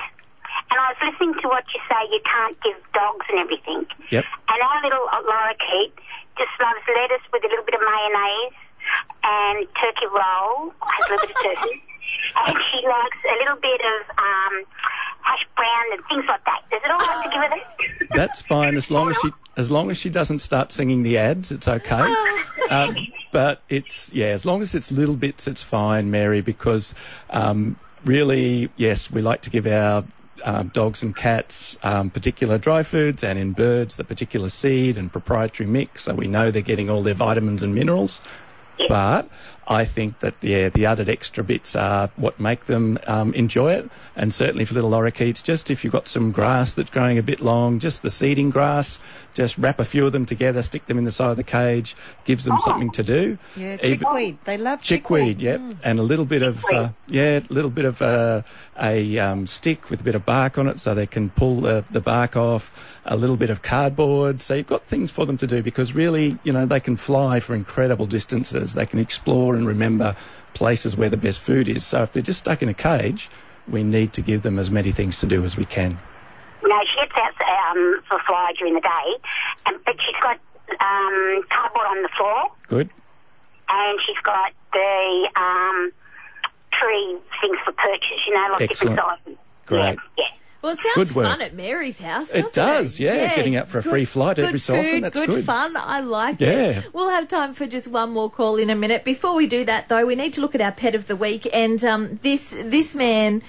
and 0.72 0.78
I 0.80 0.94
was 0.94 0.98
listening 1.12 1.34
to 1.42 1.48
what 1.48 1.64
you 1.74 1.80
say 1.90 2.12
you 2.12 2.20
can't 2.26 2.58
give 2.62 2.76
dogs 2.94 3.26
and 3.30 3.40
everything. 3.40 3.86
Yep. 4.12 4.26
And 4.50 4.62
our 4.62 4.84
little 4.84 5.08
lorikeet 5.08 5.94
just 6.38 6.52
loves 6.60 6.84
lettuce 6.88 7.26
with 7.32 7.44
a 7.44 7.48
little 7.48 7.66
bit 7.66 7.76
of 7.76 7.82
mayonnaise 7.82 8.58
and 9.24 9.68
turkey 9.80 10.08
roll, 10.12 10.74
has 10.82 11.10
a 11.10 11.12
little 11.14 11.28
bit 11.28 11.36
of 11.36 11.42
turkey. 11.42 11.82
And 12.36 12.58
she 12.72 12.86
likes 12.88 13.18
a 13.32 13.36
little 13.40 13.60
bit 13.62 13.82
of 13.82 14.02
um, 14.18 14.54
hash 15.26 15.46
brown 15.56 15.86
and 15.94 16.02
things 16.08 16.26
like 16.28 16.44
that. 16.46 16.62
Does 16.70 16.82
it 16.84 16.92
all 16.92 17.00
have 17.00 17.24
to 17.24 17.30
give 17.30 17.42
her 17.42 17.50
that? 17.50 18.16
That's 18.16 18.42
fine 18.42 18.76
as 18.76 18.92
long 18.92 19.10
as 19.10 19.18
she 19.18 19.32
as 19.58 19.72
long 19.72 19.90
as 19.90 19.98
she 19.98 20.10
doesn't 20.10 20.40
start 20.40 20.72
singing 20.72 21.04
the 21.04 21.18
ads. 21.18 21.52
It's 21.52 21.68
okay. 21.68 22.16
um, 22.70 22.96
but 23.32 23.62
it's 23.70 24.14
yeah, 24.14 24.28
as 24.28 24.46
long 24.46 24.62
as 24.62 24.76
it's 24.76 24.92
little 24.92 25.16
bits, 25.16 25.48
it's 25.48 25.64
fine, 25.64 26.12
Mary. 26.12 26.42
Because 26.42 26.94
um, 27.30 27.78
really, 28.04 28.70
yes, 28.78 29.10
we 29.12 29.22
like 29.22 29.42
to 29.42 29.50
give 29.50 29.66
our 29.66 30.06
um, 30.44 30.68
dogs 30.70 31.02
and 31.02 31.16
cats 31.16 31.78
um, 31.84 32.10
particular 32.10 32.58
dry 32.58 32.84
foods, 32.84 33.24
and 33.24 33.40
in 33.40 33.54
birds, 33.54 33.96
the 33.96 34.04
particular 34.04 34.50
seed 34.50 34.98
and 34.98 35.12
proprietary 35.12 35.68
mix, 35.68 36.04
so 36.04 36.14
we 36.14 36.28
know 36.28 36.52
they're 36.52 36.62
getting 36.62 36.90
all 36.90 37.02
their 37.02 37.14
vitamins 37.14 37.64
and 37.64 37.74
minerals. 37.74 38.22
But 38.90 39.30
I 39.68 39.86
think 39.86 40.20
that 40.20 40.36
yeah, 40.42 40.70
the 40.70 40.86
added 40.86 41.10
extra 41.10 41.44
bits 41.44 41.76
are 41.76 42.10
what 42.16 42.40
make 42.40 42.66
them 42.66 43.00
um, 43.08 43.34
enjoy 43.34 43.74
it. 43.74 43.90
And 44.16 44.34
certainly 44.34 44.64
for 44.66 44.76
little 44.76 44.92
lorikeets, 44.92 45.44
just 45.44 45.72
if 45.72 45.84
you've 45.84 45.94
got 45.94 46.08
some 46.08 46.32
grass 46.32 46.74
that's 46.74 46.90
growing 46.90 47.18
a 47.18 47.24
bit 47.24 47.42
long, 47.42 47.80
just 47.80 48.02
the 48.02 48.10
seeding 48.10 48.50
grass, 48.50 49.00
just 49.34 49.58
wrap 49.58 49.80
a 49.80 49.86
few 49.86 50.06
of 50.06 50.12
them 50.12 50.26
together, 50.26 50.62
stick 50.62 50.86
them 50.86 50.98
in 50.98 51.04
the 51.06 51.12
side 51.12 51.32
of 51.32 51.38
the 51.38 51.44
cage, 51.44 51.96
gives 52.26 52.46
them 52.46 52.58
something 52.60 52.92
to 52.92 53.04
do. 53.04 53.38
Yeah, 53.56 53.78
Even- 53.84 54.00
chickweed. 54.00 54.38
They 54.46 54.58
love 54.58 54.82
chickweed, 54.82 55.40
chickweed. 55.40 55.42
yep, 55.42 55.62
and 55.84 56.00
a 56.00 56.04
little 56.04 56.26
bit 56.26 56.44
of 56.44 56.64
uh, 56.72 56.90
yeah, 57.08 57.40
a 57.40 57.54
little 57.54 57.72
bit 57.72 57.86
of 57.86 58.02
uh, 58.02 58.44
a 58.80 59.18
um, 59.20 59.48
stick 59.48 59.90
with 59.90 60.02
a 60.02 60.04
bit 60.04 60.16
of 60.16 60.26
bark 60.26 60.58
on 60.58 60.68
it, 60.68 60.80
so 60.80 60.94
they 60.94 61.08
can 61.08 61.30
pull 61.32 61.62
the, 61.62 61.84
the 61.92 62.02
bark 62.02 62.36
off. 62.36 62.92
A 63.08 63.16
little 63.16 63.38
bit 63.38 63.52
of 63.52 63.62
cardboard, 63.62 64.42
so 64.42 64.56
you've 64.56 64.66
got 64.66 64.84
things 64.86 65.12
for 65.12 65.28
them 65.28 65.38
to 65.38 65.46
do 65.46 65.62
because 65.62 65.94
really, 65.94 66.40
you 66.44 66.52
know, 66.52 66.66
they 66.66 66.80
can 66.80 66.98
fly 66.98 67.40
for 67.40 67.54
incredible 67.54 68.08
distances. 68.08 68.74
They 68.74 68.88
can 68.88 68.98
explore 68.98 69.55
and 69.56 69.68
remember 69.68 70.16
places 70.54 70.96
where 70.96 71.10
the 71.10 71.18
best 71.18 71.40
food 71.40 71.68
is. 71.68 71.86
So 71.86 72.04
if 72.04 72.12
they're 72.12 72.24
just 72.24 72.40
stuck 72.40 72.62
in 72.62 72.70
a 72.70 72.74
cage, 72.74 73.30
we 73.68 73.84
need 73.84 74.14
to 74.14 74.22
give 74.22 74.42
them 74.42 74.60
as 74.60 74.70
many 74.72 74.92
things 74.92 75.20
to 75.20 75.26
do 75.26 75.44
as 75.44 75.58
we 75.58 75.66
can. 75.66 75.98
No, 76.64 76.80
she 76.88 77.00
gets 77.00 77.14
out 77.18 77.76
um, 77.76 78.02
for 78.08 78.18
a 78.18 78.24
fly 78.24 78.54
during 78.58 78.74
the 78.74 78.82
day, 78.82 79.30
and, 79.68 79.78
but 79.86 79.96
she's 80.02 80.16
got 80.22 80.40
um, 80.80 81.44
cardboard 81.52 81.86
on 81.88 82.02
the 82.02 82.10
floor, 82.18 82.52
Good. 82.68 82.90
and 83.70 84.00
she's 84.06 84.18
got 84.24 84.52
the 84.74 85.30
um, 85.36 85.92
tree 86.72 87.18
things 87.42 87.58
for 87.64 87.72
purchase, 87.74 88.22
you 88.28 88.34
know, 88.34 88.48
like 88.54 88.62
Excellent. 88.64 88.96
different 88.96 89.20
sizes. 89.26 89.38
Great. 89.68 90.00
Yeah. 90.18 90.26
Well, 90.66 90.74
it 90.74 90.80
sounds 90.80 91.10
Good 91.12 91.16
work. 91.16 91.26
fun 91.28 91.42
at 91.42 91.54
Mary's 91.54 92.00
house. 92.00 92.30
It 92.32 92.52
doesn't 92.54 92.54
does, 92.56 93.00
yeah, 93.00 93.36
getting 93.36 93.56
out 93.56 93.68
for 93.68 93.80
a 93.80 93.82
Good- 93.84 93.90
free 93.92 94.06
flight 94.06 94.40
every 94.40 94.54
good 94.54 94.62
so 94.62 94.76
often, 94.76 94.90
food, 94.92 95.04
that's 95.04 95.20
good, 95.20 95.30
good. 95.30 95.46
fun. 95.46 95.78
I 95.78 96.00
like 96.02 96.42
Yeah. 96.42 96.50
it. 96.50 96.90
We'll 96.94 97.10
have 97.12 97.28
time 97.28 97.54
for 97.54 97.68
just 97.68 97.88
one 97.88 98.10
more 98.12 98.30
call 98.32 98.56
in 98.58 98.70
a 98.72 98.76
minute. 98.76 99.04
Before 99.06 99.36
we 99.36 99.46
do 99.48 99.64
that, 99.66 99.90
though, 99.90 100.06
we 100.06 100.16
need 100.16 100.34
to 100.34 100.42
look 100.42 100.56
at 100.56 100.62
our 100.62 100.72
pet 100.72 100.96
of 100.96 101.06
the 101.06 101.16
week. 101.16 101.48
And 101.54 101.84
um, 101.86 102.20
this 102.24 102.50
this 102.50 102.96
man 102.96 103.44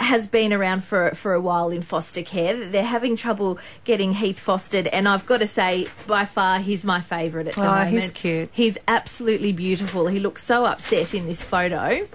has 0.00 0.26
been 0.26 0.52
around 0.52 0.82
for 0.82 1.10
for 1.14 1.34
a 1.34 1.40
while 1.40 1.68
in 1.70 1.80
foster 1.82 2.22
care. 2.22 2.56
They're 2.68 2.82
having 2.82 3.14
trouble 3.14 3.58
getting 3.84 4.14
Heath 4.14 4.40
fostered, 4.40 4.86
and 4.88 5.06
I've 5.08 5.24
got 5.26 5.38
to 5.38 5.46
say, 5.46 5.86
by 6.06 6.24
far, 6.24 6.58
he's 6.58 6.82
my 6.82 7.00
favourite 7.00 7.46
at 7.46 7.54
the 7.54 7.60
Oh, 7.62 7.66
moment. 7.66 7.90
he's 7.90 8.10
cute. 8.10 8.48
He's 8.52 8.76
absolutely 8.88 9.52
beautiful. 9.52 10.06
He 10.08 10.18
looks 10.18 10.42
so 10.42 10.64
upset 10.64 11.14
in 11.14 11.26
this 11.26 11.42
photo. 11.44 12.08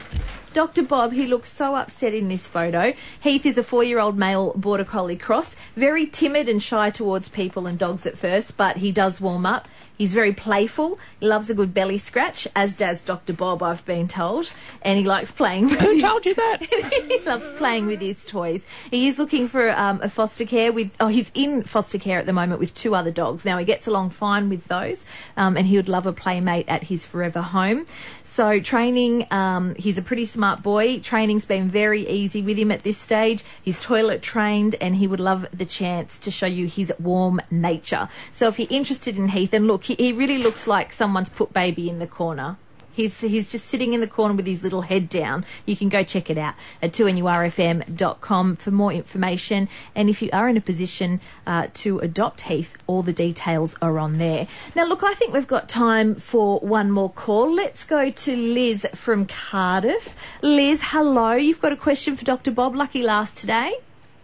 Dr. 0.54 0.82
Bob, 0.82 1.14
he 1.14 1.28
looks 1.28 1.52
so 1.52 1.76
upset 1.76 2.14
in 2.14 2.28
this 2.28 2.48
photo. 2.48 2.94
Heath 3.22 3.46
is 3.46 3.58
a 3.58 3.64
four 3.64 3.84
year 3.84 4.00
old 4.00 4.18
male 4.18 4.54
border 4.56 4.84
collie 4.84 5.16
cross, 5.16 5.56
very 5.76 6.08
timid 6.08 6.50
and 6.50 6.62
shy 6.62 6.90
towards 6.90 7.30
people 7.30 7.68
and 7.68 7.78
dogs 7.78 8.06
at 8.06 8.18
first, 8.18 8.58
but 8.58 8.78
he 8.78 8.92
does 8.92 9.22
warm 9.22 9.46
up. 9.46 9.68
He's 9.96 10.14
very 10.14 10.32
playful. 10.32 10.98
He 11.20 11.28
loves 11.28 11.50
a 11.50 11.54
good 11.54 11.74
belly 11.74 11.98
scratch, 11.98 12.48
as 12.56 12.74
does 12.74 13.02
Dr. 13.02 13.34
Bob, 13.34 13.62
I've 13.62 13.86
been 13.86 14.08
told. 14.08 14.50
And 14.82 14.98
he 14.98 15.04
likes 15.04 15.30
playing 15.30 15.66
with 15.66 15.82
Who 15.82 16.00
told 16.00 16.26
you 16.26 16.34
that? 16.36 16.62
he 17.10 17.20
loves 17.26 17.50
playing 17.58 17.86
with 17.86 18.00
his 18.00 18.26
toys. 18.26 18.66
He 18.90 19.10
is 19.10 19.20
looking 19.20 19.50
for 19.50 19.70
um, 19.78 20.00
a 20.02 20.08
foster 20.08 20.46
care 20.46 20.72
with, 20.72 20.96
oh, 21.02 21.08
he's 21.08 21.30
in 21.34 21.64
foster 21.64 22.00
care 22.00 22.18
at 22.18 22.26
the 22.26 22.32
moment 22.32 22.62
with 22.62 22.74
two 22.74 22.96
other 22.96 23.12
dogs. 23.12 23.44
Now, 23.44 23.58
he 23.58 23.66
gets 23.66 23.88
along 23.88 24.12
fine 24.12 24.48
with 24.48 24.66
those, 24.70 25.04
um, 25.36 25.58
and 25.58 25.68
he 25.68 25.76
would 25.76 25.90
love 25.90 26.08
a 26.08 26.14
playmate 26.14 26.70
at 26.70 26.84
his 26.84 27.06
forever 27.06 27.42
home. 27.42 27.86
So, 28.24 28.62
training, 28.62 29.28
um, 29.32 29.76
he's 29.76 29.98
a 29.98 30.02
pretty 30.02 30.26
smart 30.26 30.39
boy. 30.64 31.00
Training's 31.00 31.46
been 31.46 31.70
very 31.70 32.08
easy 32.08 32.42
with 32.42 32.58
him 32.58 32.72
at 32.72 32.84
this 32.84 32.98
stage. 32.98 33.44
He's 33.62 33.82
toilet 33.82 34.22
trained, 34.22 34.76
and 34.82 34.96
he 34.96 35.08
would 35.08 35.20
love 35.20 35.48
the 35.54 35.66
chance 35.66 36.18
to 36.20 36.32
show 36.32 36.46
you 36.46 36.68
his 36.68 36.94
warm 37.00 37.42
nature. 37.52 38.10
So, 38.32 38.48
if 38.48 38.58
you're 38.58 38.68
interested 38.70 39.18
in 39.18 39.30
Heath, 39.30 39.54
and 39.54 39.68
look, 39.68 39.84
he, 39.86 39.96
he 39.96 40.14
really 40.14 40.38
looks 40.38 40.68
like 40.68 40.94
someone's 40.94 41.30
put 41.30 41.54
baby 41.54 41.90
in 41.90 42.00
the 42.00 42.08
corner. 42.08 42.58
He's, 42.92 43.22
he's 43.22 43.52
just 43.52 43.66
sitting 43.66 43.94
in 43.94 44.02
the 44.02 44.08
corner 44.08 44.34
with 44.34 44.46
his 44.46 44.64
little 44.64 44.82
head 44.82 45.10
down. 45.10 45.46
You 45.66 45.76
can 45.76 45.90
go 45.90 46.04
check 46.04 46.30
it 46.30 46.38
out 46.38 46.56
at 46.82 46.92
2NURFM.com 46.92 48.56
for 48.56 48.72
more 48.72 48.92
information. 48.92 49.70
And 49.96 50.10
if 50.10 50.22
you 50.22 50.30
are 50.34 50.50
in 50.50 50.58
a 50.58 50.62
position 50.62 51.22
uh, 51.48 51.68
to 51.76 52.00
adopt 52.00 52.42
Heath, 52.42 52.76
all 52.88 53.02
the 53.02 53.14
details 53.14 53.76
are 53.82 54.00
on 54.00 54.18
there. 54.18 54.48
Now, 54.76 54.86
look, 54.86 55.04
I 55.04 55.14
think 55.14 55.34
we've 55.34 55.48
got 55.48 55.70
time 55.70 56.16
for 56.16 56.60
one 56.60 56.92
more 56.92 57.10
call. 57.10 57.54
Let's 57.54 57.84
go 57.84 58.10
to 58.10 58.36
Liz 58.36 58.88
from 58.94 59.26
Cardiff. 59.26 60.16
Liz, 60.42 60.82
hello. 60.86 61.34
You've 61.34 61.62
got 61.62 61.72
a 61.72 61.78
question 61.78 62.16
for 62.16 62.26
Dr. 62.26 62.52
Bob. 62.52 62.76
Lucky 62.76 63.04
last 63.04 63.38
today. 63.38 63.74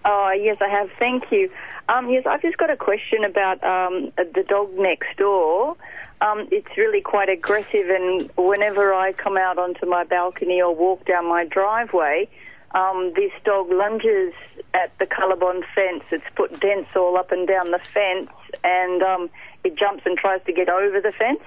Oh, 0.04 0.32
yes, 0.32 0.58
I 0.62 0.68
have. 0.70 0.90
Thank 1.00 1.32
you. 1.32 1.50
Um, 1.90 2.10
yes, 2.10 2.26
I've 2.26 2.42
just 2.42 2.58
got 2.58 2.70
a 2.70 2.78
question 2.78 3.24
about 3.24 3.64
um, 3.64 4.12
the 4.18 4.44
dog 4.48 4.74
next 4.78 5.18
door. 5.18 5.76
Um, 6.22 6.48
it's 6.52 6.78
really 6.78 7.02
quite 7.02 7.30
aggressive, 7.30 7.90
and 7.90 8.30
whenever 8.38 8.94
I 8.94 9.12
come 9.12 9.38
out 9.38 9.58
onto 9.58 9.86
my 9.86 10.04
balcony 10.04 10.62
or 10.62 10.74
walk 10.74 11.06
down 11.06 11.28
my 11.28 11.46
driveway, 11.46 12.30
um, 12.72 13.14
this 13.16 13.32
dog 13.44 13.70
lunges 13.72 14.34
at 14.74 14.98
the 14.98 15.06
Colorbond 15.06 15.64
fence. 15.76 16.04
It's 16.12 16.26
put 16.36 16.60
dents 16.60 16.90
all 16.96 17.18
up 17.18 17.32
and 17.32 17.48
down 17.48 17.72
the 17.72 17.80
fence, 17.80 18.32
and 18.64 19.04
um, 19.04 19.30
it 19.64 19.76
jumps 19.76 20.04
and 20.06 20.18
tries 20.18 20.44
to 20.46 20.54
get 20.54 20.70
over 20.70 21.00
the 21.00 21.12
fence. 21.12 21.42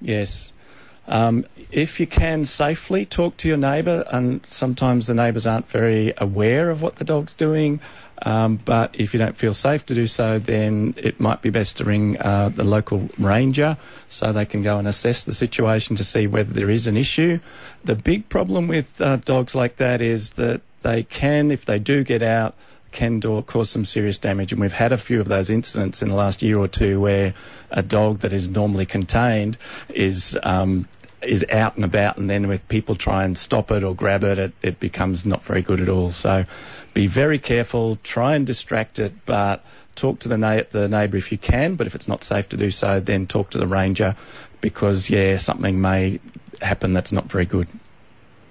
Yes. 0.00 0.53
Um, 1.06 1.44
if 1.70 1.98
you 2.00 2.06
can 2.06 2.44
safely 2.44 3.04
talk 3.04 3.36
to 3.38 3.48
your 3.48 3.56
neighbour, 3.56 4.04
and 4.10 4.44
sometimes 4.48 5.06
the 5.06 5.14
neighbours 5.14 5.46
aren't 5.46 5.68
very 5.68 6.14
aware 6.18 6.70
of 6.70 6.82
what 6.82 6.96
the 6.96 7.04
dog's 7.04 7.34
doing, 7.34 7.80
um, 8.22 8.56
but 8.56 8.94
if 8.94 9.12
you 9.12 9.18
don't 9.18 9.36
feel 9.36 9.52
safe 9.52 9.84
to 9.86 9.94
do 9.94 10.06
so, 10.06 10.38
then 10.38 10.94
it 10.96 11.20
might 11.20 11.42
be 11.42 11.50
best 11.50 11.76
to 11.78 11.84
ring 11.84 12.16
uh, 12.20 12.48
the 12.48 12.64
local 12.64 13.08
ranger 13.18 13.76
so 14.08 14.32
they 14.32 14.46
can 14.46 14.62
go 14.62 14.78
and 14.78 14.88
assess 14.88 15.24
the 15.24 15.34
situation 15.34 15.96
to 15.96 16.04
see 16.04 16.26
whether 16.26 16.52
there 16.52 16.70
is 16.70 16.86
an 16.86 16.96
issue. 16.96 17.40
The 17.84 17.96
big 17.96 18.28
problem 18.28 18.68
with 18.68 19.00
uh, 19.00 19.16
dogs 19.16 19.54
like 19.54 19.76
that 19.76 20.00
is 20.00 20.30
that 20.30 20.62
they 20.82 21.02
can, 21.02 21.50
if 21.50 21.64
they 21.64 21.78
do 21.78 22.04
get 22.04 22.22
out, 22.22 22.54
can 22.92 23.20
do, 23.20 23.42
cause 23.42 23.68
some 23.68 23.84
serious 23.84 24.16
damage. 24.16 24.52
And 24.52 24.60
we've 24.60 24.72
had 24.72 24.92
a 24.92 24.98
few 24.98 25.20
of 25.20 25.28
those 25.28 25.50
incidents 25.50 26.00
in 26.00 26.08
the 26.08 26.14
last 26.14 26.42
year 26.42 26.58
or 26.58 26.68
two 26.68 27.00
where 27.00 27.34
a 27.70 27.82
dog 27.82 28.20
that 28.20 28.32
is 28.32 28.48
normally 28.48 28.86
contained 28.86 29.58
is 29.88 30.38
um, 30.44 30.88
is 31.26 31.44
out 31.50 31.76
and 31.76 31.84
about, 31.84 32.16
and 32.16 32.28
then 32.28 32.48
with 32.48 32.66
people 32.68 32.94
try 32.94 33.24
and 33.24 33.36
stop 33.36 33.70
it 33.70 33.82
or 33.82 33.94
grab 33.94 34.24
it, 34.24 34.38
it, 34.38 34.52
it 34.62 34.80
becomes 34.80 35.24
not 35.24 35.42
very 35.44 35.62
good 35.62 35.80
at 35.80 35.88
all. 35.88 36.10
So 36.10 36.44
be 36.92 37.06
very 37.06 37.38
careful, 37.38 37.96
try 37.96 38.34
and 38.34 38.46
distract 38.46 38.98
it, 38.98 39.12
but 39.26 39.64
talk 39.94 40.18
to 40.20 40.28
the, 40.28 40.38
na- 40.38 40.62
the 40.70 40.88
neighbour 40.88 41.16
if 41.16 41.30
you 41.32 41.38
can, 41.38 41.76
but 41.76 41.86
if 41.86 41.94
it's 41.94 42.08
not 42.08 42.24
safe 42.24 42.48
to 42.50 42.56
do 42.56 42.70
so, 42.70 43.00
then 43.00 43.26
talk 43.26 43.50
to 43.50 43.58
the 43.58 43.66
ranger 43.66 44.16
because, 44.60 45.10
yeah, 45.10 45.36
something 45.38 45.80
may 45.80 46.20
happen 46.62 46.92
that's 46.92 47.12
not 47.12 47.30
very 47.30 47.46
good. 47.46 47.68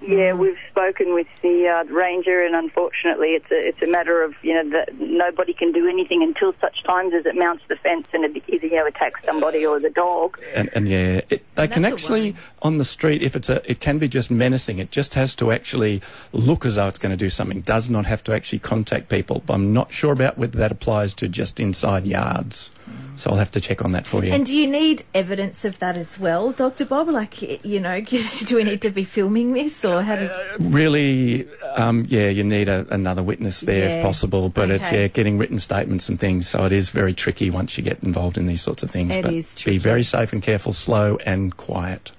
Yeah, 0.06 0.34
we've 0.34 0.58
spoken 0.70 1.14
with 1.14 1.26
the 1.42 1.68
uh, 1.68 1.84
ranger, 1.84 2.42
and 2.42 2.54
unfortunately, 2.54 3.30
it's 3.30 3.50
a 3.50 3.68
it's 3.68 3.82
a 3.82 3.86
matter 3.86 4.22
of 4.22 4.34
you 4.42 4.54
know 4.54 4.70
that 4.70 4.98
nobody 4.98 5.52
can 5.52 5.72
do 5.72 5.88
anything 5.88 6.22
until 6.22 6.54
such 6.60 6.82
times 6.84 7.14
as 7.14 7.26
it 7.26 7.36
mounts 7.36 7.64
the 7.68 7.76
fence 7.76 8.06
and 8.12 8.24
it 8.24 8.42
either 8.48 8.66
you 8.66 8.76
know 8.76 8.86
attacks 8.86 9.20
somebody 9.24 9.64
or 9.64 9.80
the 9.80 9.90
dog. 9.90 10.38
And, 10.54 10.68
and 10.74 10.88
yeah, 10.88 11.22
it, 11.30 11.44
they 11.54 11.68
can 11.68 11.84
actually 11.84 12.36
on 12.62 12.78
the 12.78 12.84
street 12.84 13.22
if 13.22 13.34
it's 13.36 13.48
a, 13.48 13.68
it 13.70 13.80
can 13.80 13.98
be 13.98 14.08
just 14.08 14.30
menacing. 14.30 14.78
It 14.78 14.90
just 14.90 15.14
has 15.14 15.34
to 15.36 15.52
actually 15.52 16.02
look 16.32 16.66
as 16.66 16.76
though 16.76 16.88
it's 16.88 16.98
going 16.98 17.12
to 17.12 17.16
do 17.16 17.30
something. 17.30 17.60
Does 17.62 17.88
not 17.88 18.06
have 18.06 18.22
to 18.24 18.34
actually 18.34 18.58
contact 18.58 19.08
people. 19.08 19.42
But 19.46 19.54
I'm 19.54 19.72
not 19.72 19.92
sure 19.92 20.12
about 20.12 20.38
whether 20.38 20.58
that 20.58 20.72
applies 20.72 21.14
to 21.14 21.28
just 21.28 21.60
inside 21.60 22.06
yards. 22.06 22.70
So 23.16 23.30
I'll 23.30 23.36
have 23.36 23.50
to 23.52 23.60
check 23.60 23.84
on 23.84 23.92
that 23.92 24.06
for 24.06 24.24
you. 24.24 24.32
And 24.32 24.44
do 24.44 24.56
you 24.56 24.66
need 24.66 25.04
evidence 25.14 25.64
of 25.64 25.78
that 25.78 25.96
as 25.96 26.18
well, 26.18 26.52
Dr. 26.52 26.84
Bob? 26.84 27.08
Like, 27.08 27.64
you 27.64 27.80
know, 27.80 28.00
do 28.46 28.56
we 28.56 28.64
need 28.64 28.82
to 28.82 28.90
be 28.90 29.04
filming 29.04 29.52
this 29.52 29.84
or 29.84 30.02
how 30.02 30.16
does. 30.16 30.60
really, 30.60 31.46
um, 31.76 32.04
yeah, 32.08 32.28
you 32.28 32.42
need 32.44 32.68
a, 32.68 32.86
another 32.90 33.22
witness 33.22 33.60
there 33.60 33.88
Yeah. 33.88 33.94
if 33.96 34.02
possible. 34.02 34.48
But 34.48 34.70
it's 34.70 34.90
yeah, 34.90 35.06
getting 35.08 35.38
written 35.38 35.58
statements 35.58 36.08
and 36.08 36.18
things. 36.18 36.48
So 36.48 36.64
it 36.64 36.72
is 36.72 36.90
very 36.90 37.14
tricky 37.14 37.50
once 37.50 37.76
you 37.78 37.84
get 37.84 38.02
involved 38.02 38.36
in 38.36 38.46
these 38.46 38.62
sorts 38.62 38.82
of 38.82 38.90
things. 38.90 39.14
It 39.14 39.22
but 39.22 39.32
is 39.32 39.54
be 39.64 39.78
very 39.78 40.02
safe 40.02 40.32
and 40.32 40.42
careful, 40.42 40.72
slow 40.72 41.16
and 41.24 41.56
quiet. 41.56 42.10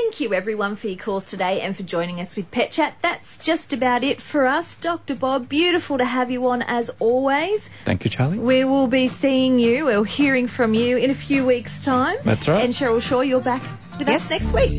Thank 0.00 0.20
you, 0.20 0.32
everyone, 0.32 0.76
for 0.76 0.86
your 0.86 0.96
calls 0.96 1.26
today 1.26 1.60
and 1.60 1.76
for 1.76 1.82
joining 1.82 2.20
us 2.20 2.36
with 2.36 2.52
Pet 2.52 2.70
Chat. 2.70 2.94
That's 3.02 3.36
just 3.36 3.72
about 3.72 4.04
it 4.04 4.20
for 4.20 4.46
us. 4.46 4.76
Dr. 4.76 5.16
Bob, 5.16 5.48
beautiful 5.48 5.98
to 5.98 6.04
have 6.04 6.30
you 6.30 6.46
on 6.46 6.62
as 6.62 6.88
always. 7.00 7.68
Thank 7.84 8.04
you, 8.04 8.10
Charlie. 8.10 8.38
We 8.38 8.64
will 8.64 8.86
be 8.86 9.08
seeing 9.08 9.58
you 9.58 9.90
or 9.90 10.04
hearing 10.04 10.46
from 10.46 10.72
you 10.72 10.96
in 10.96 11.10
a 11.10 11.14
few 11.14 11.44
weeks' 11.44 11.80
time. 11.80 12.16
That's 12.24 12.48
right. 12.48 12.64
And 12.64 12.72
Cheryl 12.72 13.02
Shaw, 13.02 13.22
you're 13.22 13.40
back 13.40 13.60
with 13.98 14.08
us 14.08 14.30
next 14.30 14.52
week. 14.52 14.70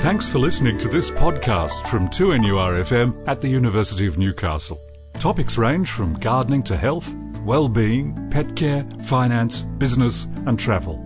Thanks 0.00 0.26
for 0.26 0.38
listening 0.38 0.78
to 0.78 0.88
this 0.88 1.10
podcast 1.10 1.86
from 1.86 2.08
2NURFM 2.08 3.28
at 3.28 3.42
the 3.42 3.48
University 3.48 4.06
of 4.06 4.16
Newcastle. 4.16 4.80
Topics 5.18 5.58
range 5.58 5.90
from 5.90 6.14
gardening 6.14 6.62
to 6.64 6.76
health, 6.76 7.14
well-being, 7.44 8.30
pet 8.30 8.56
care, 8.56 8.82
finance, 9.04 9.62
business 9.76 10.24
and 10.46 10.58
travel. 10.58 11.05